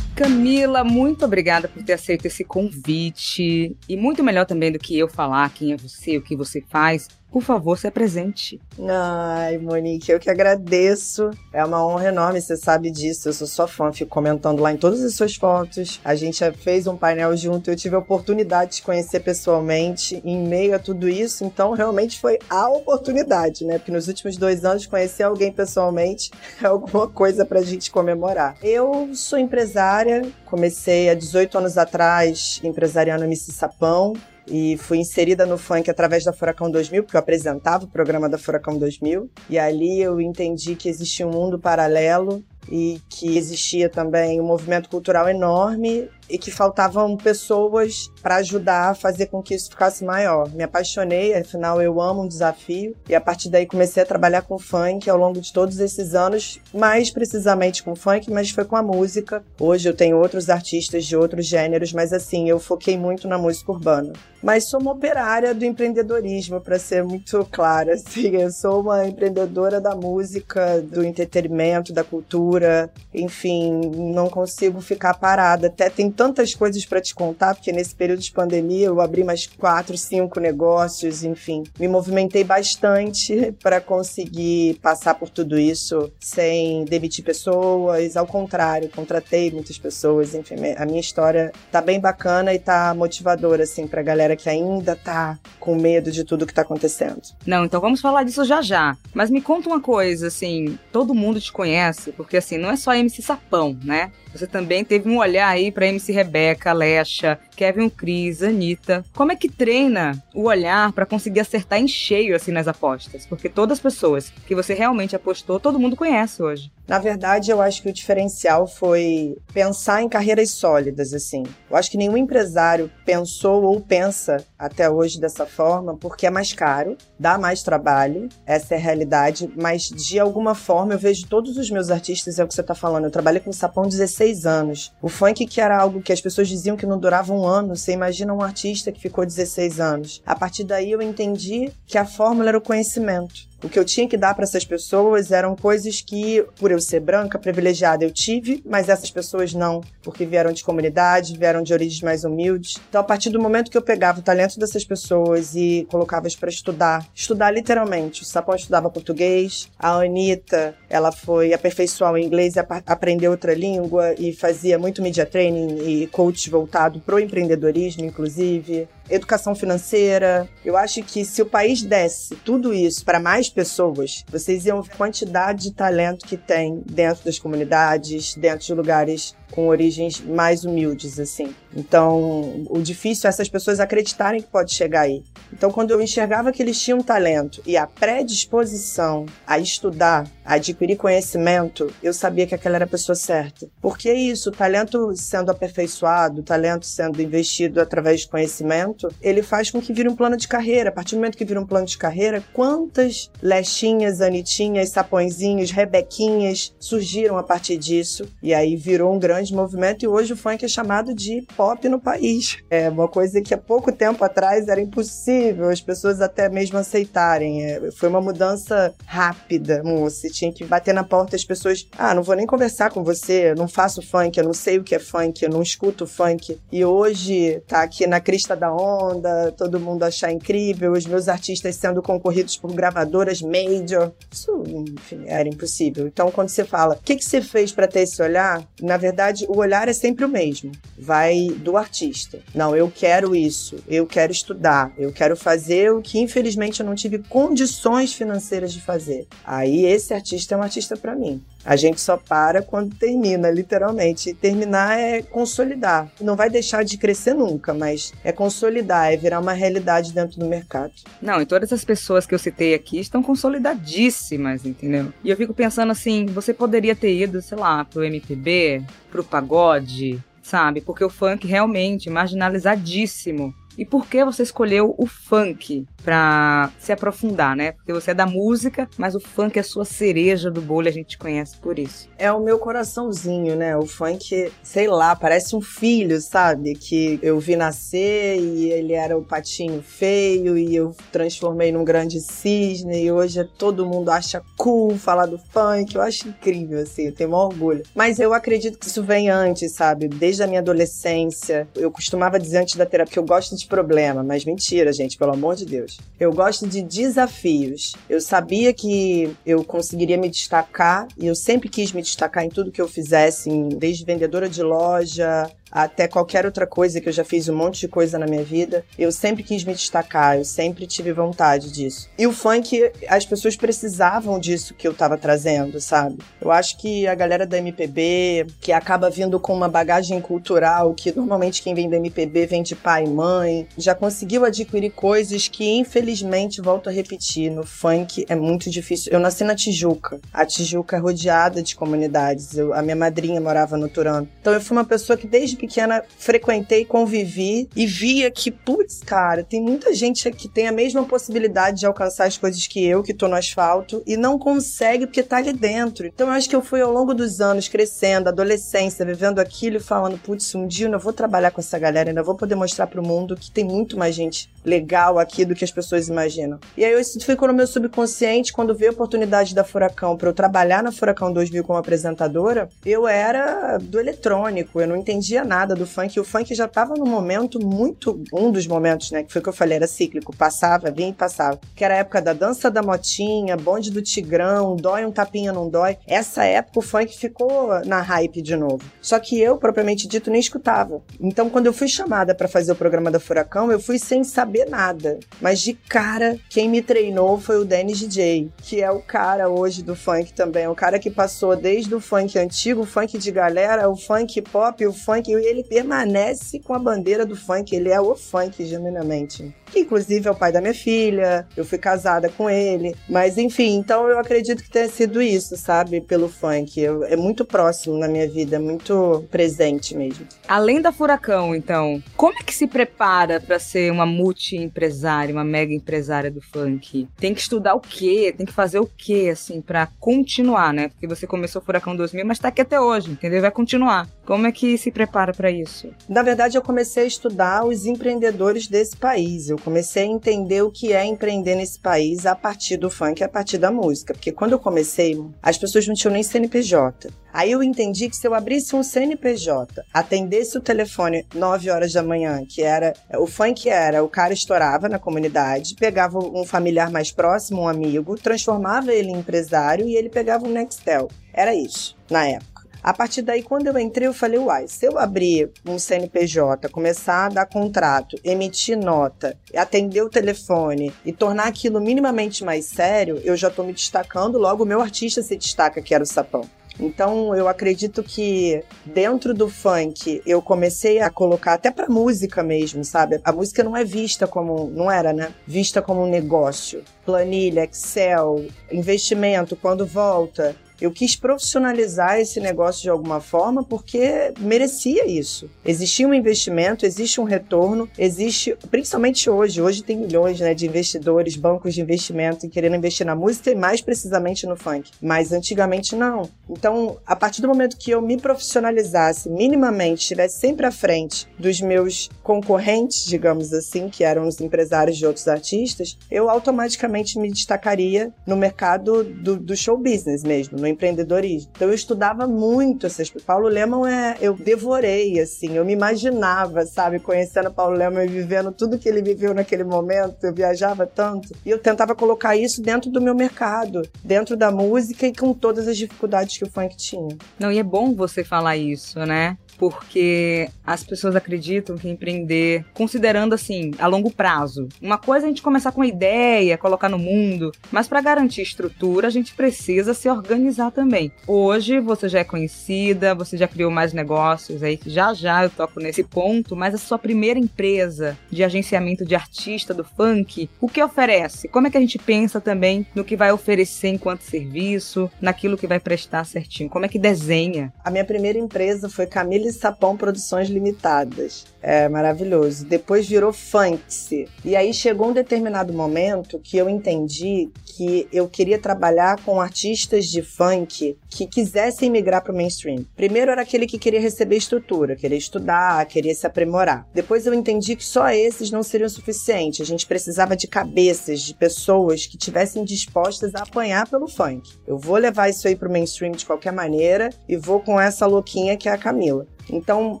Camila, 0.24 0.82
muito 0.82 1.22
obrigada 1.26 1.68
por 1.68 1.82
ter 1.82 1.92
aceito 1.92 2.24
esse 2.24 2.42
convite. 2.44 3.76
E 3.86 3.94
muito 3.94 4.24
melhor 4.24 4.46
também 4.46 4.72
do 4.72 4.78
que 4.78 4.98
eu 4.98 5.06
falar 5.06 5.52
quem 5.52 5.74
é 5.74 5.76
você, 5.76 6.16
o 6.16 6.22
que 6.22 6.34
você 6.34 6.62
faz. 6.62 7.08
Por 7.34 7.42
favor, 7.42 7.76
se 7.76 7.88
apresente. 7.88 8.60
Ai, 8.88 9.58
Monique, 9.58 10.12
eu 10.12 10.20
que 10.20 10.30
agradeço. 10.30 11.30
É 11.52 11.64
uma 11.64 11.84
honra 11.84 12.10
enorme, 12.10 12.40
você 12.40 12.56
sabe 12.56 12.92
disso. 12.92 13.28
Eu 13.28 13.32
sou 13.32 13.48
sua 13.48 13.66
fã, 13.66 13.92
fico 13.92 14.08
comentando 14.08 14.60
lá 14.60 14.70
em 14.70 14.76
todas 14.76 15.02
as 15.02 15.16
suas 15.16 15.34
fotos. 15.34 16.00
A 16.04 16.14
gente 16.14 16.38
fez 16.52 16.86
um 16.86 16.96
painel 16.96 17.36
junto, 17.36 17.68
eu 17.68 17.74
tive 17.74 17.96
a 17.96 17.98
oportunidade 17.98 18.70
de 18.70 18.76
te 18.76 18.82
conhecer 18.84 19.18
pessoalmente 19.18 20.22
em 20.24 20.46
meio 20.46 20.76
a 20.76 20.78
tudo 20.78 21.08
isso, 21.08 21.44
então 21.44 21.72
realmente 21.72 22.20
foi 22.20 22.38
a 22.48 22.68
oportunidade, 22.68 23.64
né? 23.64 23.78
Porque 23.78 23.90
nos 23.90 24.06
últimos 24.06 24.36
dois 24.36 24.64
anos 24.64 24.86
conhecer 24.86 25.24
alguém 25.24 25.50
pessoalmente 25.50 26.30
é 26.62 26.66
alguma 26.66 27.08
coisa 27.08 27.44
pra 27.44 27.62
gente 27.62 27.90
comemorar. 27.90 28.56
Eu 28.62 29.10
sou 29.12 29.40
empresária, 29.40 30.22
comecei 30.46 31.10
há 31.10 31.14
18 31.14 31.58
anos 31.58 31.76
atrás 31.76 32.60
empresariando 32.62 33.24
MC 33.24 33.50
Sapão 33.50 34.12
e 34.46 34.76
fui 34.76 34.98
inserida 34.98 35.46
no 35.46 35.56
funk 35.56 35.90
através 35.90 36.24
da 36.24 36.32
Furacão 36.32 36.70
2000, 36.70 37.04
porque 37.04 37.16
eu 37.16 37.20
apresentava 37.20 37.84
o 37.84 37.88
programa 37.88 38.28
da 38.28 38.38
Furacão 38.38 38.78
2000, 38.78 39.30
e 39.48 39.58
ali 39.58 40.00
eu 40.00 40.20
entendi 40.20 40.74
que 40.74 40.88
existia 40.88 41.26
um 41.26 41.30
mundo 41.30 41.58
paralelo 41.58 42.44
e 42.70 43.00
que 43.08 43.36
existia 43.36 43.88
também 43.88 44.40
um 44.40 44.46
movimento 44.46 44.88
cultural 44.88 45.28
enorme 45.28 46.08
e 46.28 46.38
que 46.38 46.50
faltavam 46.50 47.16
pessoas 47.16 48.10
para 48.22 48.36
ajudar 48.36 48.90
a 48.90 48.94
fazer 48.94 49.26
com 49.26 49.42
que 49.42 49.54
isso 49.54 49.70
ficasse 49.70 50.04
maior. 50.04 50.50
Me 50.50 50.62
apaixonei, 50.62 51.34
afinal 51.34 51.80
eu 51.80 52.00
amo 52.00 52.22
um 52.22 52.28
desafio 52.28 52.96
e 53.08 53.14
a 53.14 53.20
partir 53.20 53.50
daí 53.50 53.66
comecei 53.66 54.02
a 54.02 54.06
trabalhar 54.06 54.42
com 54.42 54.58
funk 54.58 55.08
ao 55.08 55.18
longo 55.18 55.40
de 55.40 55.52
todos 55.52 55.78
esses 55.78 56.14
anos, 56.14 56.60
mais 56.72 57.10
precisamente 57.10 57.82
com 57.82 57.94
funk, 57.94 58.30
mas 58.30 58.50
foi 58.50 58.64
com 58.64 58.76
a 58.76 58.82
música. 58.82 59.44
Hoje 59.60 59.88
eu 59.88 59.94
tenho 59.94 60.18
outros 60.18 60.48
artistas 60.50 61.04
de 61.04 61.16
outros 61.16 61.46
gêneros, 61.46 61.92
mas 61.92 62.12
assim, 62.12 62.48
eu 62.48 62.58
foquei 62.58 62.96
muito 62.96 63.28
na 63.28 63.38
música 63.38 63.72
urbana. 63.72 64.12
Mas 64.44 64.68
sou 64.68 64.78
uma 64.78 64.92
operária 64.92 65.54
do 65.54 65.64
empreendedorismo, 65.64 66.60
para 66.60 66.78
ser 66.78 67.02
muito 67.02 67.48
clara, 67.50 67.94
assim, 67.96 68.36
eu 68.36 68.50
sou 68.50 68.82
uma 68.82 69.06
empreendedora 69.06 69.80
da 69.80 69.96
música, 69.96 70.82
do 70.82 71.02
entretenimento, 71.02 71.94
da 71.94 72.04
cultura, 72.04 72.92
enfim, 73.12 73.80
não 74.12 74.28
consigo 74.28 74.82
ficar 74.82 75.14
parada. 75.14 75.68
Até 75.68 75.88
tem 75.88 76.10
tantas 76.16 76.54
coisas 76.54 76.84
para 76.84 77.00
te 77.00 77.14
contar, 77.14 77.54
porque 77.54 77.72
nesse 77.72 77.94
período 77.94 78.20
de 78.20 78.32
pandemia 78.32 78.86
eu 78.86 79.00
abri 79.00 79.24
mais 79.24 79.46
quatro, 79.46 79.96
cinco 79.96 80.40
negócios, 80.40 81.24
enfim. 81.24 81.64
Me 81.78 81.88
movimentei 81.88 82.44
bastante 82.44 83.52
para 83.62 83.80
conseguir 83.80 84.78
passar 84.82 85.14
por 85.14 85.28
tudo 85.28 85.58
isso 85.58 86.12
sem 86.18 86.84
demitir 86.84 87.24
pessoas, 87.24 88.16
ao 88.16 88.26
contrário, 88.26 88.88
contratei 88.88 89.50
muitas 89.50 89.78
pessoas, 89.78 90.34
enfim, 90.34 90.54
a 90.76 90.86
minha 90.86 91.00
história 91.00 91.52
tá 91.70 91.80
bem 91.80 92.00
bacana 92.00 92.54
e 92.54 92.58
tá 92.58 92.94
motivadora, 92.94 93.64
assim, 93.64 93.86
pra 93.86 94.02
galera 94.02 94.36
que 94.36 94.48
ainda 94.48 94.96
tá 94.96 95.38
com 95.58 95.74
medo 95.74 96.10
de 96.10 96.24
tudo 96.24 96.46
que 96.46 96.54
tá 96.54 96.62
acontecendo. 96.62 97.22
Não, 97.46 97.64
então 97.64 97.80
vamos 97.80 98.00
falar 98.00 98.24
disso 98.24 98.44
já 98.44 98.62
já. 98.62 98.96
Mas 99.12 99.30
me 99.30 99.40
conta 99.40 99.68
uma 99.68 99.80
coisa, 99.80 100.28
assim, 100.28 100.78
todo 100.92 101.14
mundo 101.14 101.40
te 101.40 101.52
conhece, 101.52 102.12
porque 102.12 102.36
assim, 102.36 102.58
não 102.58 102.70
é 102.70 102.76
só 102.76 102.94
MC 102.94 103.22
Sapão, 103.22 103.76
né? 103.82 104.10
Você 104.34 104.48
também 104.48 104.84
teve 104.84 105.08
um 105.08 105.18
olhar 105.18 105.48
aí 105.48 105.70
para 105.70 105.86
MC 105.86 106.03
Rebeca, 106.12 106.72
Lesha, 106.72 107.38
Kevin 107.56 107.88
Cris, 107.88 108.42
Anitta. 108.42 109.04
Como 109.14 109.32
é 109.32 109.36
que 109.36 109.48
treina 109.48 110.22
o 110.34 110.44
olhar 110.44 110.92
para 110.92 111.06
conseguir 111.06 111.40
acertar 111.40 111.78
em 111.78 111.88
cheio 111.88 112.34
assim 112.34 112.52
nas 112.52 112.68
apostas? 112.68 113.26
Porque 113.26 113.48
todas 113.48 113.78
as 113.78 113.82
pessoas 113.82 114.32
que 114.46 114.54
você 114.54 114.74
realmente 114.74 115.16
apostou, 115.16 115.60
todo 115.60 115.78
mundo 115.78 115.96
conhece 115.96 116.42
hoje. 116.42 116.70
Na 116.86 116.98
verdade, 116.98 117.50
eu 117.50 117.62
acho 117.62 117.82
que 117.82 117.88
o 117.88 117.92
diferencial 117.92 118.66
foi 118.66 119.38
pensar 119.54 120.02
em 120.02 120.08
carreiras 120.08 120.50
sólidas, 120.50 121.14
assim. 121.14 121.44
Eu 121.70 121.76
acho 121.76 121.90
que 121.90 121.96
nenhum 121.96 122.16
empresário 122.16 122.90
pensou 123.06 123.64
ou 123.64 123.80
pensa 123.80 124.44
até 124.58 124.88
hoje 124.90 125.18
dessa 125.18 125.46
forma, 125.46 125.96
porque 125.96 126.26
é 126.26 126.30
mais 126.30 126.52
caro, 126.52 126.96
dá 127.18 127.38
mais 127.38 127.62
trabalho, 127.62 128.28
essa 128.44 128.74
é 128.74 128.76
a 128.76 128.80
realidade, 128.80 129.50
mas 129.56 129.88
de 129.88 130.20
alguma 130.20 130.54
forma 130.54 130.92
eu 130.92 130.98
vejo 130.98 131.26
todos 131.26 131.56
os 131.56 131.70
meus 131.70 131.90
artistas, 131.90 132.38
é 132.38 132.44
o 132.44 132.48
que 132.48 132.54
você 132.54 132.62
tá 132.62 132.74
falando, 132.74 133.04
eu 133.04 133.10
trabalhei 133.10 133.40
com 133.40 133.52
Sapão 133.52 133.88
16 133.88 134.44
anos. 134.44 134.92
O 135.00 135.08
funk 135.08 135.46
que 135.46 135.60
era 135.62 135.78
algo 135.78 135.93
que 136.02 136.12
as 136.12 136.20
pessoas 136.20 136.48
diziam 136.48 136.76
que 136.76 136.86
não 136.86 136.98
durava 136.98 137.32
um 137.32 137.46
ano, 137.46 137.76
você 137.76 137.92
imagina 137.92 138.32
um 138.32 138.42
artista 138.42 138.92
que 138.92 139.00
ficou 139.00 139.24
16 139.24 139.80
anos. 139.80 140.22
A 140.24 140.34
partir 140.36 140.64
daí 140.64 140.90
eu 140.90 141.02
entendi 141.02 141.72
que 141.86 141.98
a 141.98 142.04
fórmula 142.04 142.48
era 142.48 142.58
o 142.58 142.62
conhecimento. 142.62 143.46
O 143.64 143.68
que 143.70 143.78
eu 143.78 143.84
tinha 143.84 144.06
que 144.06 144.18
dar 144.18 144.34
para 144.34 144.44
essas 144.44 144.62
pessoas 144.62 145.32
eram 145.32 145.56
coisas 145.56 146.02
que, 146.02 146.44
por 146.60 146.70
eu 146.70 146.78
ser 146.78 147.00
branca, 147.00 147.38
privilegiada, 147.38 148.04
eu 148.04 148.10
tive, 148.10 148.62
mas 148.62 148.90
essas 148.90 149.10
pessoas 149.10 149.54
não, 149.54 149.80
porque 150.02 150.26
vieram 150.26 150.52
de 150.52 150.62
comunidade, 150.62 151.38
vieram 151.38 151.62
de 151.62 151.72
origens 151.72 152.02
mais 152.02 152.24
humildes. 152.24 152.76
Então, 152.90 153.00
a 153.00 153.04
partir 153.04 153.30
do 153.30 153.40
momento 153.40 153.70
que 153.70 153.78
eu 153.78 153.80
pegava 153.80 154.20
o 154.20 154.22
talento 154.22 154.58
dessas 154.58 154.84
pessoas 154.84 155.54
e 155.54 155.88
colocava-as 155.90 156.36
para 156.36 156.50
estudar, 156.50 157.06
estudar 157.14 157.50
literalmente. 157.52 158.20
O 158.20 158.26
Sapão 158.26 158.54
estudava 158.54 158.90
português, 158.90 159.70
a 159.78 159.92
Anitta, 159.92 160.74
ela 160.90 161.10
foi 161.10 161.54
aperfeiçoar 161.54 162.12
o 162.12 162.18
inglês 162.18 162.56
e 162.56 162.66
aprender 162.84 163.28
outra 163.28 163.54
língua 163.54 164.14
e 164.18 164.34
fazia 164.34 164.78
muito 164.78 165.00
media 165.00 165.24
training 165.24 165.78
e 165.88 166.06
coach 166.08 166.50
voltado 166.50 167.00
pro 167.00 167.18
empreendedorismo, 167.18 168.04
inclusive 168.04 168.86
educação 169.08 169.54
financeira. 169.54 170.48
Eu 170.64 170.76
acho 170.76 171.02
que 171.02 171.24
se 171.24 171.42
o 171.42 171.46
país 171.46 171.82
desse 171.82 172.34
tudo 172.36 172.72
isso 172.72 173.04
para 173.04 173.20
mais 173.20 173.48
pessoas, 173.48 174.24
vocês 174.28 174.66
iam 174.66 174.82
ver 174.82 174.92
a 174.92 174.96
quantidade 174.96 175.64
de 175.64 175.72
talento 175.72 176.26
que 176.26 176.36
tem 176.36 176.82
dentro 176.86 177.24
das 177.24 177.38
comunidades, 177.38 178.34
dentro 178.34 178.66
de 178.66 178.74
lugares 178.74 179.34
com 179.50 179.68
origens 179.68 180.20
mais 180.20 180.64
humildes, 180.64 181.18
assim. 181.18 181.54
Então, 181.76 182.64
o 182.68 182.80
difícil 182.80 183.26
é 183.26 183.30
essas 183.30 183.48
pessoas 183.48 183.80
acreditarem 183.80 184.40
que 184.40 184.48
pode 184.48 184.72
chegar 184.72 185.02
aí. 185.02 185.22
Então, 185.52 185.70
quando 185.70 185.90
eu 185.90 186.00
enxergava 186.00 186.52
que 186.52 186.62
eles 186.62 186.80
tinham 186.80 187.00
talento 187.02 187.60
e 187.66 187.76
a 187.76 187.86
predisposição 187.86 189.26
a 189.46 189.58
estudar, 189.58 190.26
a 190.44 190.54
adquirir 190.54 190.96
conhecimento, 190.96 191.92
eu 192.02 192.12
sabia 192.12 192.46
que 192.46 192.54
aquela 192.54 192.76
era 192.76 192.84
a 192.84 192.88
pessoa 192.88 193.16
certa. 193.16 193.68
Porque 193.80 194.08
é 194.08 194.14
isso, 194.14 194.50
o 194.50 194.52
talento 194.52 195.14
sendo 195.16 195.50
aperfeiçoado, 195.50 196.40
o 196.40 196.44
talento 196.44 196.86
sendo 196.86 197.20
investido 197.20 197.80
através 197.80 198.20
de 198.20 198.28
conhecimento, 198.28 199.08
ele 199.20 199.42
faz 199.42 199.70
com 199.70 199.80
que 199.80 199.92
vire 199.92 200.08
um 200.08 200.16
plano 200.16 200.36
de 200.36 200.46
carreira. 200.46 200.90
A 200.90 200.92
partir 200.92 201.14
do 201.14 201.18
momento 201.18 201.36
que 201.36 201.44
vira 201.44 201.60
um 201.60 201.66
plano 201.66 201.86
de 201.86 201.98
carreira, 201.98 202.42
quantas 202.52 203.30
lechinhas, 203.42 204.20
anitinhas, 204.20 204.90
sapõezinhos, 204.90 205.70
rebequinhas 205.70 206.74
surgiram 206.78 207.36
a 207.36 207.42
partir 207.42 207.76
disso? 207.76 208.26
E 208.42 208.54
aí 208.54 208.76
virou 208.76 209.12
um 209.12 209.18
grande 209.18 209.43
movimento 209.50 210.04
e 210.04 210.08
hoje 210.08 210.32
o 210.32 210.36
funk 210.36 210.64
é 210.64 210.68
chamado 210.68 211.14
de 211.14 211.42
pop 211.56 211.88
no 211.88 212.00
país. 212.00 212.58
É 212.70 212.88
uma 212.88 213.08
coisa 213.08 213.40
que 213.40 213.54
há 213.54 213.58
pouco 213.58 213.92
tempo 213.92 214.24
atrás 214.24 214.68
era 214.68 214.80
impossível 214.80 215.04
possível 215.04 215.68
as 215.68 215.80
pessoas 215.80 216.20
até 216.20 216.48
mesmo 216.48 216.78
aceitarem. 216.78 217.64
É, 217.64 217.90
foi 217.92 218.08
uma 218.08 218.20
mudança 218.20 218.94
rápida, 219.06 219.82
moça. 219.82 220.28
Tinha 220.28 220.52
que 220.52 220.64
bater 220.64 220.94
na 220.94 221.04
porta 221.04 221.36
as 221.36 221.44
pessoas. 221.44 221.86
Ah, 221.96 222.14
não 222.14 222.22
vou 222.22 222.34
nem 222.34 222.46
conversar 222.46 222.90
com 222.90 223.02
você, 223.02 223.54
não 223.54 223.68
faço 223.68 224.02
funk, 224.02 224.36
eu 224.38 224.44
não 224.44 224.52
sei 224.52 224.78
o 224.78 224.84
que 224.84 224.94
é 224.94 224.98
funk, 224.98 225.42
eu 225.42 225.50
não 225.50 225.62
escuto 225.62 226.06
funk. 226.06 226.58
E 226.70 226.84
hoje 226.84 227.62
tá 227.66 227.82
aqui 227.82 228.06
na 228.06 228.20
crista 228.20 228.56
da 228.56 228.72
onda, 228.72 229.52
todo 229.52 229.80
mundo 229.80 230.02
achar 230.02 230.30
incrível, 230.30 230.92
os 230.92 231.06
meus 231.06 231.28
artistas 231.28 231.76
sendo 231.76 232.02
concorridos 232.02 232.56
por 232.56 232.72
gravadoras 232.72 233.40
major. 233.42 234.12
Isso, 234.32 234.62
enfim, 234.66 235.24
era 235.26 235.48
impossível. 235.48 236.06
Então, 236.06 236.30
quando 236.30 236.48
você 236.48 236.64
fala, 236.64 236.94
o 236.94 237.02
que, 237.02 237.16
que 237.16 237.24
você 237.24 237.40
fez 237.40 237.72
para 237.72 237.88
ter 237.88 238.00
esse 238.00 238.22
olhar? 238.22 238.62
Na 238.80 238.96
verdade, 238.96 239.23
o 239.48 239.56
olhar 239.56 239.88
é 239.88 239.92
sempre 239.92 240.24
o 240.24 240.28
mesmo. 240.28 240.72
Vai 240.98 241.48
do 241.58 241.76
artista. 241.76 242.40
Não, 242.54 242.74
eu 242.76 242.90
quero 242.94 243.34
isso, 243.34 243.76
eu 243.88 244.06
quero 244.06 244.32
estudar, 244.32 244.92
eu 244.98 245.12
quero 245.12 245.36
fazer 245.36 245.92
o 245.92 246.02
que 246.02 246.18
infelizmente 246.18 246.80
eu 246.80 246.86
não 246.86 246.94
tive 246.94 247.18
condições 247.18 248.12
financeiras 248.12 248.72
de 248.72 248.80
fazer. 248.80 249.26
Aí 249.44 249.84
esse 249.84 250.14
artista 250.14 250.54
é 250.54 250.58
um 250.58 250.62
artista 250.62 250.96
para 250.96 251.14
mim. 251.14 251.42
A 251.64 251.76
gente 251.76 252.00
só 252.00 252.16
para 252.16 252.60
quando 252.60 252.94
termina, 252.94 253.50
literalmente. 253.50 254.30
E 254.30 254.34
terminar 254.34 254.98
é 254.98 255.22
consolidar. 255.22 256.12
Não 256.20 256.36
vai 256.36 256.50
deixar 256.50 256.84
de 256.84 256.98
crescer 256.98 257.34
nunca, 257.34 257.72
mas 257.72 258.12
é 258.22 258.32
consolidar, 258.32 259.12
é 259.12 259.16
virar 259.16 259.40
uma 259.40 259.54
realidade 259.54 260.12
dentro 260.12 260.38
do 260.38 260.46
mercado. 260.46 260.92
Não, 261.22 261.40
e 261.40 261.46
todas 261.46 261.72
as 261.72 261.84
pessoas 261.84 262.26
que 262.26 262.34
eu 262.34 262.38
citei 262.38 262.74
aqui 262.74 262.98
estão 262.98 263.22
consolidadíssimas, 263.22 264.66
entendeu? 264.66 265.12
E 265.22 265.30
eu 265.30 265.36
fico 265.36 265.54
pensando 265.54 265.90
assim, 265.90 266.26
você 266.26 266.52
poderia 266.52 266.94
ter 266.94 267.16
ido, 267.16 267.40
sei 267.40 267.56
lá, 267.56 267.84
pro 267.84 268.04
MPB, 268.04 268.82
pro 269.14 269.22
pagode, 269.22 270.20
sabe? 270.42 270.80
Porque 270.80 271.04
o 271.04 271.08
funk 271.08 271.46
realmente 271.46 272.10
marginalizadíssimo. 272.10 273.54
E 273.76 273.84
por 273.84 274.06
que 274.06 274.24
você 274.24 274.42
escolheu 274.42 274.94
o 274.98 275.06
funk 275.06 275.86
para 276.04 276.70
se 276.78 276.92
aprofundar, 276.92 277.56
né? 277.56 277.72
Porque 277.72 277.92
você 277.92 278.10
é 278.10 278.14
da 278.14 278.26
música, 278.26 278.88
mas 278.98 279.14
o 279.14 279.20
funk 279.20 279.56
é 279.56 279.60
a 279.60 279.64
sua 279.64 279.84
cereja 279.84 280.50
do 280.50 280.60
bolo, 280.60 280.86
a 280.86 280.90
gente 280.90 281.08
te 281.08 281.18
conhece 281.18 281.56
por 281.56 281.78
isso. 281.78 282.08
É 282.18 282.30
o 282.30 282.42
meu 282.42 282.58
coraçãozinho, 282.58 283.56
né? 283.56 283.76
O 283.76 283.86
funk, 283.86 284.52
sei 284.62 284.86
lá, 284.86 285.16
parece 285.16 285.56
um 285.56 285.60
filho, 285.60 286.20
sabe? 286.20 286.74
Que 286.74 287.18
eu 287.22 287.40
vi 287.40 287.56
nascer 287.56 288.38
e 288.38 288.70
ele 288.70 288.92
era 288.92 289.16
o 289.16 289.24
patinho 289.24 289.82
feio 289.82 290.58
e 290.58 290.76
eu 290.76 290.94
transformei 291.10 291.72
num 291.72 291.84
grande 291.84 292.20
cisne 292.20 293.04
e 293.04 293.10
hoje 293.10 293.42
todo 293.56 293.86
mundo 293.86 294.10
acha 294.10 294.42
cool 294.56 294.96
falar 294.98 295.26
do 295.26 295.38
funk. 295.38 295.94
Eu 295.94 296.02
acho 296.02 296.28
incrível, 296.28 296.80
assim, 296.80 297.06
eu 297.06 297.14
tenho 297.14 297.30
um 297.30 297.34
orgulho. 297.34 297.82
Mas 297.94 298.18
eu 298.18 298.34
acredito 298.34 298.78
que 298.78 298.86
isso 298.86 299.02
vem 299.02 299.30
antes, 299.30 299.72
sabe? 299.72 300.06
Desde 300.06 300.42
a 300.42 300.46
minha 300.46 300.60
adolescência. 300.60 301.66
Eu 301.74 301.90
costumava 301.90 302.38
dizer 302.38 302.58
antes 302.58 302.76
da 302.76 302.84
terapia 302.84 303.14
que 303.14 303.18
eu 303.18 303.24
gosto 303.24 303.56
de 303.56 303.63
problema, 303.66 304.22
mas 304.22 304.44
mentira, 304.44 304.92
gente, 304.92 305.16
pelo 305.16 305.32
amor 305.32 305.56
de 305.56 305.64
Deus. 305.64 305.98
Eu 306.18 306.32
gosto 306.32 306.66
de 306.66 306.82
desafios. 306.82 307.94
Eu 308.08 308.20
sabia 308.20 308.72
que 308.72 309.34
eu 309.44 309.64
conseguiria 309.64 310.16
me 310.16 310.28
destacar 310.28 311.08
e 311.18 311.26
eu 311.26 311.34
sempre 311.34 311.68
quis 311.68 311.92
me 311.92 312.02
destacar 312.02 312.44
em 312.44 312.48
tudo 312.48 312.72
que 312.72 312.80
eu 312.80 312.88
fizesse, 312.88 313.50
desde 313.78 314.04
vendedora 314.04 314.48
de 314.48 314.62
loja 314.62 315.50
até 315.74 316.06
qualquer 316.06 316.46
outra 316.46 316.66
coisa 316.66 317.00
que 317.00 317.08
eu 317.08 317.12
já 317.12 317.24
fiz 317.24 317.48
um 317.48 317.56
monte 317.56 317.80
de 317.80 317.88
coisa 317.88 318.16
na 318.16 318.26
minha 318.26 318.44
vida, 318.44 318.84
eu 318.96 319.10
sempre 319.10 319.42
quis 319.42 319.64
me 319.64 319.74
destacar, 319.74 320.38
eu 320.38 320.44
sempre 320.44 320.86
tive 320.86 321.12
vontade 321.12 321.72
disso. 321.72 322.08
E 322.16 322.26
o 322.28 322.32
funk, 322.32 322.92
as 323.08 323.26
pessoas 323.26 323.56
precisavam 323.56 324.38
disso 324.38 324.74
que 324.74 324.86
eu 324.86 324.94
tava 324.94 325.18
trazendo, 325.18 325.80
sabe? 325.80 326.18
Eu 326.40 326.52
acho 326.52 326.78
que 326.78 327.08
a 327.08 327.14
galera 327.14 327.44
da 327.44 327.58
MPB, 327.58 328.46
que 328.60 328.70
acaba 328.70 329.10
vindo 329.10 329.40
com 329.40 329.52
uma 329.52 329.68
bagagem 329.68 330.20
cultural, 330.20 330.94
que 330.94 331.10
normalmente 331.10 331.60
quem 331.60 331.74
vem 331.74 331.90
da 331.90 331.96
MPB 331.96 332.46
vem 332.46 332.62
de 332.62 332.76
pai 332.76 333.04
e 333.04 333.08
mãe, 333.08 333.66
já 333.76 333.94
conseguiu 333.94 334.44
adquirir 334.44 334.90
coisas 334.90 335.48
que, 335.48 335.68
infelizmente, 335.76 336.60
volto 336.60 336.88
a 336.88 336.92
repetir, 336.92 337.50
no 337.50 337.66
funk 337.66 338.24
é 338.28 338.36
muito 338.36 338.70
difícil. 338.70 339.12
Eu 339.12 339.18
nasci 339.18 339.42
na 339.42 339.56
Tijuca. 339.56 340.20
A 340.32 340.46
Tijuca 340.46 340.96
é 340.96 341.00
rodeada 341.00 341.62
de 341.62 341.74
comunidades. 341.74 342.56
Eu, 342.56 342.72
a 342.72 342.82
minha 342.82 342.94
madrinha 342.94 343.40
morava 343.40 343.76
no 343.76 343.88
Turanto. 343.88 344.28
Então 344.40 344.52
eu 344.52 344.60
fui 344.60 344.76
uma 344.76 344.84
pessoa 344.84 345.16
que 345.16 345.26
desde 345.26 345.56
pequena 345.66 346.02
frequentei, 346.18 346.84
convivi 346.84 347.68
e 347.74 347.86
via 347.86 348.30
que, 348.30 348.50
putz, 348.50 349.02
cara, 349.02 349.42
tem 349.42 349.62
muita 349.62 349.94
gente 349.94 350.30
que 350.30 350.48
tem 350.48 350.68
a 350.68 350.72
mesma 350.72 351.04
possibilidade 351.04 351.80
de 351.80 351.86
alcançar 351.86 352.26
as 352.26 352.36
coisas 352.36 352.66
que 352.66 352.84
eu, 352.84 353.02
que 353.02 353.14
tô 353.14 353.26
no 353.26 353.34
asfalto, 353.34 354.02
e 354.06 354.16
não 354.16 354.38
consegue 354.38 355.06
porque 355.06 355.22
tá 355.22 355.38
ali 355.38 355.52
dentro. 355.52 356.06
Então 356.06 356.28
eu 356.28 356.32
acho 356.34 356.48
que 356.48 356.56
eu 356.56 356.62
fui 356.62 356.80
ao 356.80 356.92
longo 356.92 357.14
dos 357.14 357.40
anos 357.40 357.68
crescendo, 357.68 358.28
adolescência, 358.28 359.04
vivendo 359.04 359.38
aquilo 359.38 359.78
e 359.78 359.80
falando, 359.80 360.18
putz, 360.18 360.54
um 360.54 360.66
dia 360.66 360.88
eu 360.88 360.98
vou 360.98 361.12
trabalhar 361.12 361.50
com 361.50 361.60
essa 361.60 361.78
galera, 361.78 362.10
ainda 362.10 362.22
vou 362.22 362.34
poder 362.34 362.54
mostrar 362.54 362.86
pro 362.86 363.02
mundo 363.02 363.36
que 363.36 363.50
tem 363.50 363.64
muito 363.64 363.96
mais 363.98 364.14
gente 364.14 364.50
legal 364.64 365.18
aqui 365.18 365.44
do 365.44 365.54
que 365.54 365.64
as 365.64 365.72
pessoas 365.72 366.08
imaginam. 366.08 366.58
E 366.76 366.84
aí 366.84 366.98
isso 367.00 367.18
ficou 367.20 367.48
no 367.48 367.54
meu 367.54 367.66
subconsciente 367.66 368.52
quando 368.52 368.74
veio 368.74 368.92
a 368.92 368.94
oportunidade 368.94 369.54
da 369.54 369.64
Furacão 369.64 370.16
para 370.16 370.28
eu 370.28 370.34
trabalhar 370.34 370.82
na 370.82 370.92
Furacão 370.92 371.32
2000 371.32 371.64
como 371.64 371.78
apresentadora, 371.78 372.68
eu 372.84 373.06
era 373.06 373.78
do 373.78 373.98
eletrônico, 373.98 374.80
eu 374.80 374.86
não 374.86 374.96
entendia 374.96 375.44
nada 375.44 375.64
nada 375.64 375.74
do 375.74 375.86
funk. 375.86 376.16
E 376.16 376.20
o 376.20 376.24
funk 376.24 376.54
já 376.54 376.66
estava 376.66 376.94
num 376.94 377.06
momento 377.06 377.64
muito. 377.64 378.22
Um 378.32 378.50
dos 378.50 378.66
momentos, 378.66 379.10
né? 379.10 379.22
Que 379.22 379.32
foi 379.32 379.40
o 379.40 379.42
que 379.42 379.48
eu 379.48 379.52
falei, 379.52 379.76
era 379.76 379.86
cíclico. 379.86 380.36
Passava, 380.36 380.90
vinha 380.90 381.08
e 381.08 381.12
passava. 381.12 381.58
Que 381.74 381.84
era 381.84 381.94
a 381.94 381.98
época 381.98 382.20
da 382.20 382.32
dança 382.32 382.70
da 382.70 382.82
motinha, 382.82 383.56
bonde 383.56 383.90
do 383.90 384.02
tigrão, 384.02 384.76
dói 384.76 385.04
um 385.04 385.10
tapinha, 385.10 385.52
não 385.52 385.68
dói. 385.68 385.96
Essa 386.06 386.44
época 386.44 386.78
o 386.78 386.82
funk 386.82 387.16
ficou 387.16 387.84
na 387.84 388.00
hype 388.00 388.42
de 388.42 388.56
novo. 388.56 388.84
Só 389.00 389.18
que 389.18 389.40
eu, 389.40 389.56
propriamente 389.56 390.06
dito, 390.06 390.30
nem 390.30 390.40
escutava. 390.40 391.02
Então, 391.20 391.48
quando 391.48 391.66
eu 391.66 391.72
fui 391.72 391.88
chamada 391.88 392.34
para 392.34 392.48
fazer 392.48 392.72
o 392.72 392.76
programa 392.76 393.10
da 393.10 393.20
Furacão, 393.20 393.70
eu 393.70 393.80
fui 393.80 393.98
sem 393.98 394.24
saber 394.24 394.53
nada. 394.64 395.18
Mas 395.40 395.60
de 395.60 395.74
cara, 395.74 396.38
quem 396.48 396.68
me 396.68 396.82
treinou 396.82 397.40
foi 397.40 397.58
o 397.58 397.64
Dennis 397.64 397.98
DJ, 397.98 398.50
que 398.58 398.82
é 398.82 398.90
o 398.90 399.00
cara 399.00 399.48
hoje 399.48 399.82
do 399.82 399.96
funk 399.96 400.32
também. 400.32 400.68
O 400.68 400.74
cara 400.74 400.98
que 400.98 401.10
passou 401.10 401.56
desde 401.56 401.94
o 401.94 402.00
funk 402.00 402.38
antigo, 402.38 402.82
o 402.82 402.86
funk 402.86 403.18
de 403.18 403.30
galera, 403.30 403.88
o 403.88 403.96
funk 403.96 404.40
pop, 404.42 404.86
o 404.86 404.92
funk 404.92 405.30
e 405.30 405.34
ele 405.34 405.64
permanece 405.64 406.60
com 406.60 406.74
a 406.74 406.78
bandeira 406.78 407.24
do 407.24 407.36
funk, 407.36 407.74
ele 407.74 407.90
é 407.90 408.00
o 408.00 408.14
funk, 408.14 408.64
genuinamente. 408.64 409.54
Que 409.66 409.80
inclusive 409.80 410.28
é 410.28 410.30
o 410.30 410.34
pai 410.34 410.52
da 410.52 410.60
minha 410.60 410.74
filha, 410.74 411.46
eu 411.56 411.64
fui 411.64 411.78
casada 411.78 412.28
com 412.28 412.48
ele. 412.48 412.94
Mas 413.08 413.38
enfim, 413.38 413.76
então 413.76 414.08
eu 414.08 414.18
acredito 414.18 414.62
que 414.62 414.70
tenha 414.70 414.88
sido 414.88 415.20
isso, 415.20 415.56
sabe? 415.56 416.00
Pelo 416.00 416.28
funk. 416.28 416.80
Eu, 416.80 417.04
é 417.04 417.16
muito 417.16 417.44
próximo 417.44 417.98
na 417.98 418.06
minha 418.06 418.28
vida, 418.28 418.56
é 418.56 418.58
muito 418.58 419.24
presente 419.30 419.96
mesmo. 419.96 420.26
Além 420.46 420.80
da 420.80 420.92
Furacão, 420.92 421.54
então, 421.54 422.02
como 422.16 422.38
é 422.38 422.42
que 422.42 422.54
se 422.54 422.66
prepara 422.66 423.40
para 423.40 423.58
ser 423.58 423.90
uma 423.90 424.06
multi-empresária, 424.44 425.34
uma 425.34 425.44
mega 425.44 425.72
empresária 425.72 426.30
do 426.30 426.40
funk? 426.40 427.08
Tem 427.16 427.32
que 427.32 427.40
estudar 427.40 427.74
o 427.74 427.80
quê? 427.80 428.34
Tem 428.36 428.44
que 428.44 428.52
fazer 428.52 428.78
o 428.78 428.86
quê, 428.86 429.30
assim, 429.32 429.60
para 429.60 429.88
continuar, 429.98 430.72
né? 430.72 430.88
Porque 430.88 431.06
você 431.06 431.26
começou 431.26 431.62
Furacão 431.62 431.96
2000, 431.96 432.26
mas 432.26 432.38
tá 432.38 432.48
aqui 432.48 432.60
até 432.60 432.78
hoje, 432.78 433.10
entendeu? 433.10 433.40
Vai 433.40 433.50
continuar. 433.50 434.08
Como 434.26 434.46
é 434.46 434.52
que 434.52 434.76
se 434.76 434.90
prepara 434.90 435.32
para 435.32 435.50
isso? 435.50 435.88
Na 436.08 436.22
verdade, 436.22 436.56
eu 436.56 436.62
comecei 436.62 437.04
a 437.04 437.06
estudar 437.06 437.64
os 437.64 437.86
empreendedores 437.86 438.66
desse 438.66 438.96
país. 438.96 439.48
Eu 439.48 439.58
comecei 439.58 440.04
a 440.04 440.06
entender 440.06 440.62
o 440.62 440.70
que 440.70 440.92
é 440.92 441.04
empreender 441.04 441.54
nesse 441.54 441.78
país 441.78 442.26
a 442.26 442.34
partir 442.34 442.76
do 442.76 442.90
funk, 442.90 443.22
a 443.22 443.28
partir 443.28 443.58
da 443.58 443.70
música. 443.70 444.14
Porque 444.14 444.32
quando 444.32 444.52
eu 444.52 444.58
comecei, 444.58 445.18
as 445.42 445.58
pessoas 445.58 445.86
não 445.86 445.94
tinham 445.94 446.12
nem 446.12 446.22
CNPJ. 446.22 447.10
Aí 447.34 447.50
eu 447.50 447.64
entendi 447.64 448.08
que 448.08 448.16
se 448.16 448.28
eu 448.28 448.32
abrisse 448.32 448.76
um 448.76 448.82
CNPJ, 448.84 449.82
atendesse 449.92 450.56
o 450.56 450.60
telefone 450.60 451.26
9 451.34 451.68
horas 451.68 451.92
da 451.92 452.00
manhã, 452.00 452.46
que 452.48 452.62
era 452.62 452.94
o 453.18 453.26
funk 453.26 453.68
era, 453.68 454.04
o 454.04 454.08
cara 454.08 454.32
estourava 454.32 454.88
na 454.88 455.00
comunidade, 455.00 455.74
pegava 455.74 456.16
um 456.16 456.46
familiar 456.46 456.92
mais 456.92 457.10
próximo, 457.10 457.62
um 457.62 457.68
amigo, 457.68 458.14
transformava 458.14 458.92
ele 458.92 459.10
em 459.10 459.18
empresário 459.18 459.84
e 459.84 459.96
ele 459.96 460.08
pegava 460.08 460.46
um 460.46 460.52
Nextel. 460.52 461.10
Era 461.32 461.52
isso, 461.52 461.96
na 462.08 462.24
época. 462.24 462.54
A 462.80 462.92
partir 462.92 463.22
daí, 463.22 463.42
quando 463.42 463.66
eu 463.66 463.76
entrei, 463.80 464.06
eu 464.06 464.14
falei, 464.14 464.38
uai, 464.38 464.68
se 464.68 464.86
eu 464.86 464.96
abrir 464.96 465.50
um 465.66 465.76
CNPJ, 465.76 466.68
começar 466.68 467.26
a 467.26 467.30
dar 467.30 467.46
contrato, 467.46 468.16
emitir 468.22 468.78
nota, 468.78 469.36
atender 469.56 470.02
o 470.02 470.08
telefone 470.08 470.92
e 471.04 471.12
tornar 471.12 471.48
aquilo 471.48 471.80
minimamente 471.80 472.44
mais 472.44 472.66
sério, 472.66 473.20
eu 473.24 473.36
já 473.36 473.48
estou 473.48 473.64
me 473.64 473.72
destacando, 473.72 474.38
logo 474.38 474.62
o 474.62 474.66
meu 474.66 474.80
artista 474.80 475.20
se 475.20 475.36
destaca, 475.36 475.82
que 475.82 475.94
era 475.94 476.04
o 476.04 476.06
Sapão. 476.06 476.48
Então, 476.78 477.34
eu 477.34 477.46
acredito 477.46 478.02
que 478.02 478.62
dentro 478.84 479.32
do 479.32 479.48
funk 479.48 480.20
eu 480.26 480.42
comecei 480.42 481.00
a 481.00 481.10
colocar 481.10 481.54
até 481.54 481.70
para 481.70 481.88
música 481.88 482.42
mesmo, 482.42 482.84
sabe? 482.84 483.20
A 483.24 483.32
música 483.32 483.62
não 483.62 483.76
é 483.76 483.84
vista 483.84 484.26
como 484.26 484.70
não 484.70 484.90
era, 484.90 485.12
né? 485.12 485.32
Vista 485.46 485.80
como 485.80 486.02
um 486.02 486.10
negócio. 486.10 486.82
Planilha, 487.04 487.64
Excel, 487.64 488.46
investimento 488.70 489.56
quando 489.56 489.86
volta. 489.86 490.56
Eu 490.80 490.90
quis 490.90 491.16
profissionalizar 491.16 492.18
esse 492.18 492.40
negócio 492.40 492.82
de 492.82 492.90
alguma 492.90 493.20
forma 493.20 493.62
porque 493.62 494.32
merecia 494.38 495.06
isso. 495.06 495.50
Existia 495.64 496.06
um 496.06 496.14
investimento, 496.14 496.84
existe 496.84 497.20
um 497.20 497.24
retorno, 497.24 497.88
existe, 497.98 498.56
principalmente 498.70 499.28
hoje, 499.30 499.62
hoje 499.62 499.82
tem 499.82 499.96
milhões 499.96 500.40
né, 500.40 500.54
de 500.54 500.66
investidores, 500.66 501.36
bancos 501.36 501.74
de 501.74 501.80
investimento 501.80 502.48
querendo 502.48 502.76
investir 502.76 503.04
na 503.04 503.14
música 503.14 503.50
e 503.50 503.54
mais 503.54 503.80
precisamente 503.80 504.46
no 504.46 504.56
funk. 504.56 504.90
Mas 505.02 505.32
antigamente 505.32 505.96
não. 505.96 506.28
Então, 506.48 506.98
a 507.06 507.16
partir 507.16 507.42
do 507.42 507.48
momento 507.48 507.76
que 507.76 507.90
eu 507.90 508.00
me 508.00 508.16
profissionalizasse 508.16 509.28
minimamente, 509.28 510.02
estivesse 510.02 510.38
sempre 510.38 510.66
à 510.66 510.70
frente 510.70 511.26
dos 511.38 511.60
meus 511.60 512.08
concorrentes, 512.22 513.04
digamos 513.04 513.52
assim, 513.52 513.88
que 513.88 514.04
eram 514.04 514.26
os 514.26 514.40
empresários 514.40 514.96
de 514.96 515.06
outros 515.06 515.26
artistas, 515.26 515.98
eu 516.10 516.30
automaticamente 516.30 517.18
me 517.18 517.30
destacaria 517.30 518.12
no 518.26 518.36
mercado 518.36 519.02
do, 519.04 519.36
do 519.36 519.56
show 519.56 519.76
business 519.76 520.22
mesmo, 520.22 520.58
no 520.64 520.68
empreendedorismo. 520.68 521.50
Então 521.54 521.68
eu 521.68 521.74
estudava 521.74 522.26
muito 522.26 522.86
essas 522.86 523.10
Paulo 523.10 523.48
Lemon 523.48 523.86
é, 523.86 524.16
eu 524.20 524.34
devorei 524.34 525.20
assim, 525.20 525.56
eu 525.56 525.64
me 525.64 525.72
imaginava, 525.72 526.64
sabe, 526.64 526.98
conhecendo 526.98 527.52
Paulo 527.52 527.76
Lemon 527.76 528.02
e 528.02 528.08
vivendo 528.08 528.50
tudo 528.50 528.78
que 528.78 528.88
ele 528.88 529.02
viveu 529.02 529.34
naquele 529.34 529.62
momento, 529.62 530.24
eu 530.24 530.34
viajava 530.34 530.86
tanto, 530.86 531.34
e 531.44 531.50
eu 531.50 531.58
tentava 531.58 531.94
colocar 531.94 532.36
isso 532.36 532.62
dentro 532.62 532.90
do 532.90 533.00
meu 533.00 533.14
mercado, 533.14 533.82
dentro 534.02 534.36
da 534.36 534.50
música 534.50 535.06
e 535.06 535.14
com 535.14 535.32
todas 535.32 535.68
as 535.68 535.76
dificuldades 535.76 536.38
que 536.38 536.44
o 536.44 536.50
funk 536.50 536.76
tinha. 536.76 537.16
Não, 537.38 537.52
e 537.52 537.58
é 537.58 537.62
bom 537.62 537.94
você 537.94 538.24
falar 538.24 538.56
isso, 538.56 538.98
né? 539.00 539.36
Porque 539.58 540.48
as 540.66 540.82
pessoas 540.82 541.14
acreditam 541.16 541.76
que 541.76 541.88
empreender, 541.88 542.64
considerando 542.74 543.34
assim, 543.34 543.72
a 543.78 543.86
longo 543.86 544.10
prazo. 544.10 544.68
Uma 544.80 544.98
coisa 544.98 545.26
é 545.26 545.26
a 545.26 545.28
gente 545.28 545.42
começar 545.42 545.72
com 545.72 545.80
uma 545.80 545.86
ideia, 545.86 546.58
colocar 546.58 546.88
no 546.88 546.98
mundo, 546.98 547.52
mas 547.70 547.86
para 547.86 548.00
garantir 548.00 548.42
estrutura, 548.42 549.08
a 549.08 549.10
gente 549.10 549.34
precisa 549.34 549.94
se 549.94 550.08
organizar 550.08 550.70
também. 550.70 551.12
Hoje 551.26 551.80
você 551.80 552.08
já 552.08 552.20
é 552.20 552.24
conhecida, 552.24 553.14
você 553.14 553.36
já 553.36 553.46
criou 553.46 553.70
mais 553.70 553.92
negócios 553.92 554.62
aí, 554.62 554.78
já 554.86 555.12
já 555.14 555.44
eu 555.44 555.50
toco 555.50 555.80
nesse 555.80 556.02
ponto, 556.02 556.56
mas 556.56 556.74
a 556.74 556.78
sua 556.78 556.98
primeira 556.98 557.38
empresa 557.38 558.16
de 558.30 558.42
agenciamento 558.42 559.04
de 559.04 559.14
artista 559.14 559.74
do 559.74 559.84
funk, 559.84 560.48
o 560.60 560.68
que 560.68 560.82
oferece? 560.82 561.48
Como 561.48 561.66
é 561.66 561.70
que 561.70 561.76
a 561.76 561.80
gente 561.80 561.98
pensa 561.98 562.40
também 562.40 562.86
no 562.94 563.04
que 563.04 563.16
vai 563.16 563.32
oferecer 563.32 563.88
enquanto 563.88 564.22
serviço, 564.22 565.10
naquilo 565.20 565.56
que 565.56 565.66
vai 565.66 565.78
prestar 565.78 566.24
certinho? 566.24 566.70
Como 566.70 566.84
é 566.84 566.88
que 566.88 566.98
desenha? 566.98 567.72
A 567.84 567.90
minha 567.90 568.04
primeira 568.04 568.38
empresa 568.38 568.88
foi 568.88 569.06
Camila 569.06 569.43
Camille 569.44 569.52
Sapão 569.52 569.96
Produções 569.96 570.48
Limitadas. 570.48 571.44
É 571.60 571.88
maravilhoso. 571.88 572.64
Depois 572.64 573.08
virou 573.08 573.32
Funksy. 573.32 574.28
E 574.44 574.56
aí 574.56 574.72
chegou 574.72 575.08
um 575.08 575.12
determinado 575.12 575.72
momento 575.72 576.38
que 576.38 576.56
eu 576.56 576.68
entendi 576.68 577.50
que 577.64 578.06
eu 578.12 578.28
queria 578.28 578.58
trabalhar 578.58 579.20
com 579.24 579.40
artistas 579.40 580.06
de 580.06 580.22
funk 580.22 580.96
que 581.08 581.26
quisessem 581.26 581.90
migrar 581.90 582.22
para 582.22 582.32
o 582.32 582.36
mainstream. 582.36 582.84
Primeiro 582.94 583.30
era 583.30 583.42
aquele 583.42 583.66
que 583.66 583.78
queria 583.78 584.00
receber 584.00 584.36
estrutura, 584.36 584.94
queria 584.94 585.18
estudar, 585.18 585.84
queria 585.86 586.14
se 586.14 586.26
aprimorar. 586.26 586.86
Depois 586.94 587.26
eu 587.26 587.34
entendi 587.34 587.74
que 587.74 587.84
só 587.84 588.10
esses 588.10 588.50
não 588.50 588.62
seriam 588.62 588.88
suficientes. 588.88 589.60
A 589.60 589.64
gente 589.64 589.86
precisava 589.86 590.36
de 590.36 590.46
cabeças, 590.46 591.20
de 591.20 591.34
pessoas 591.34 592.06
que 592.06 592.16
tivessem 592.16 592.64
dispostas 592.64 593.34
a 593.34 593.42
apanhar 593.42 593.88
pelo 593.88 594.06
funk. 594.06 594.52
Eu 594.66 594.78
vou 594.78 594.96
levar 594.96 595.28
isso 595.28 595.48
aí 595.48 595.56
para 595.56 595.68
o 595.68 595.72
mainstream 595.72 596.12
de 596.12 596.26
qualquer 596.26 596.52
maneira 596.52 597.10
e 597.28 597.36
vou 597.36 597.60
com 597.60 597.80
essa 597.80 598.06
louquinha 598.06 598.56
que 598.56 598.68
é 598.68 598.72
a 598.72 598.78
Camila. 598.78 599.26
Então, 599.50 600.00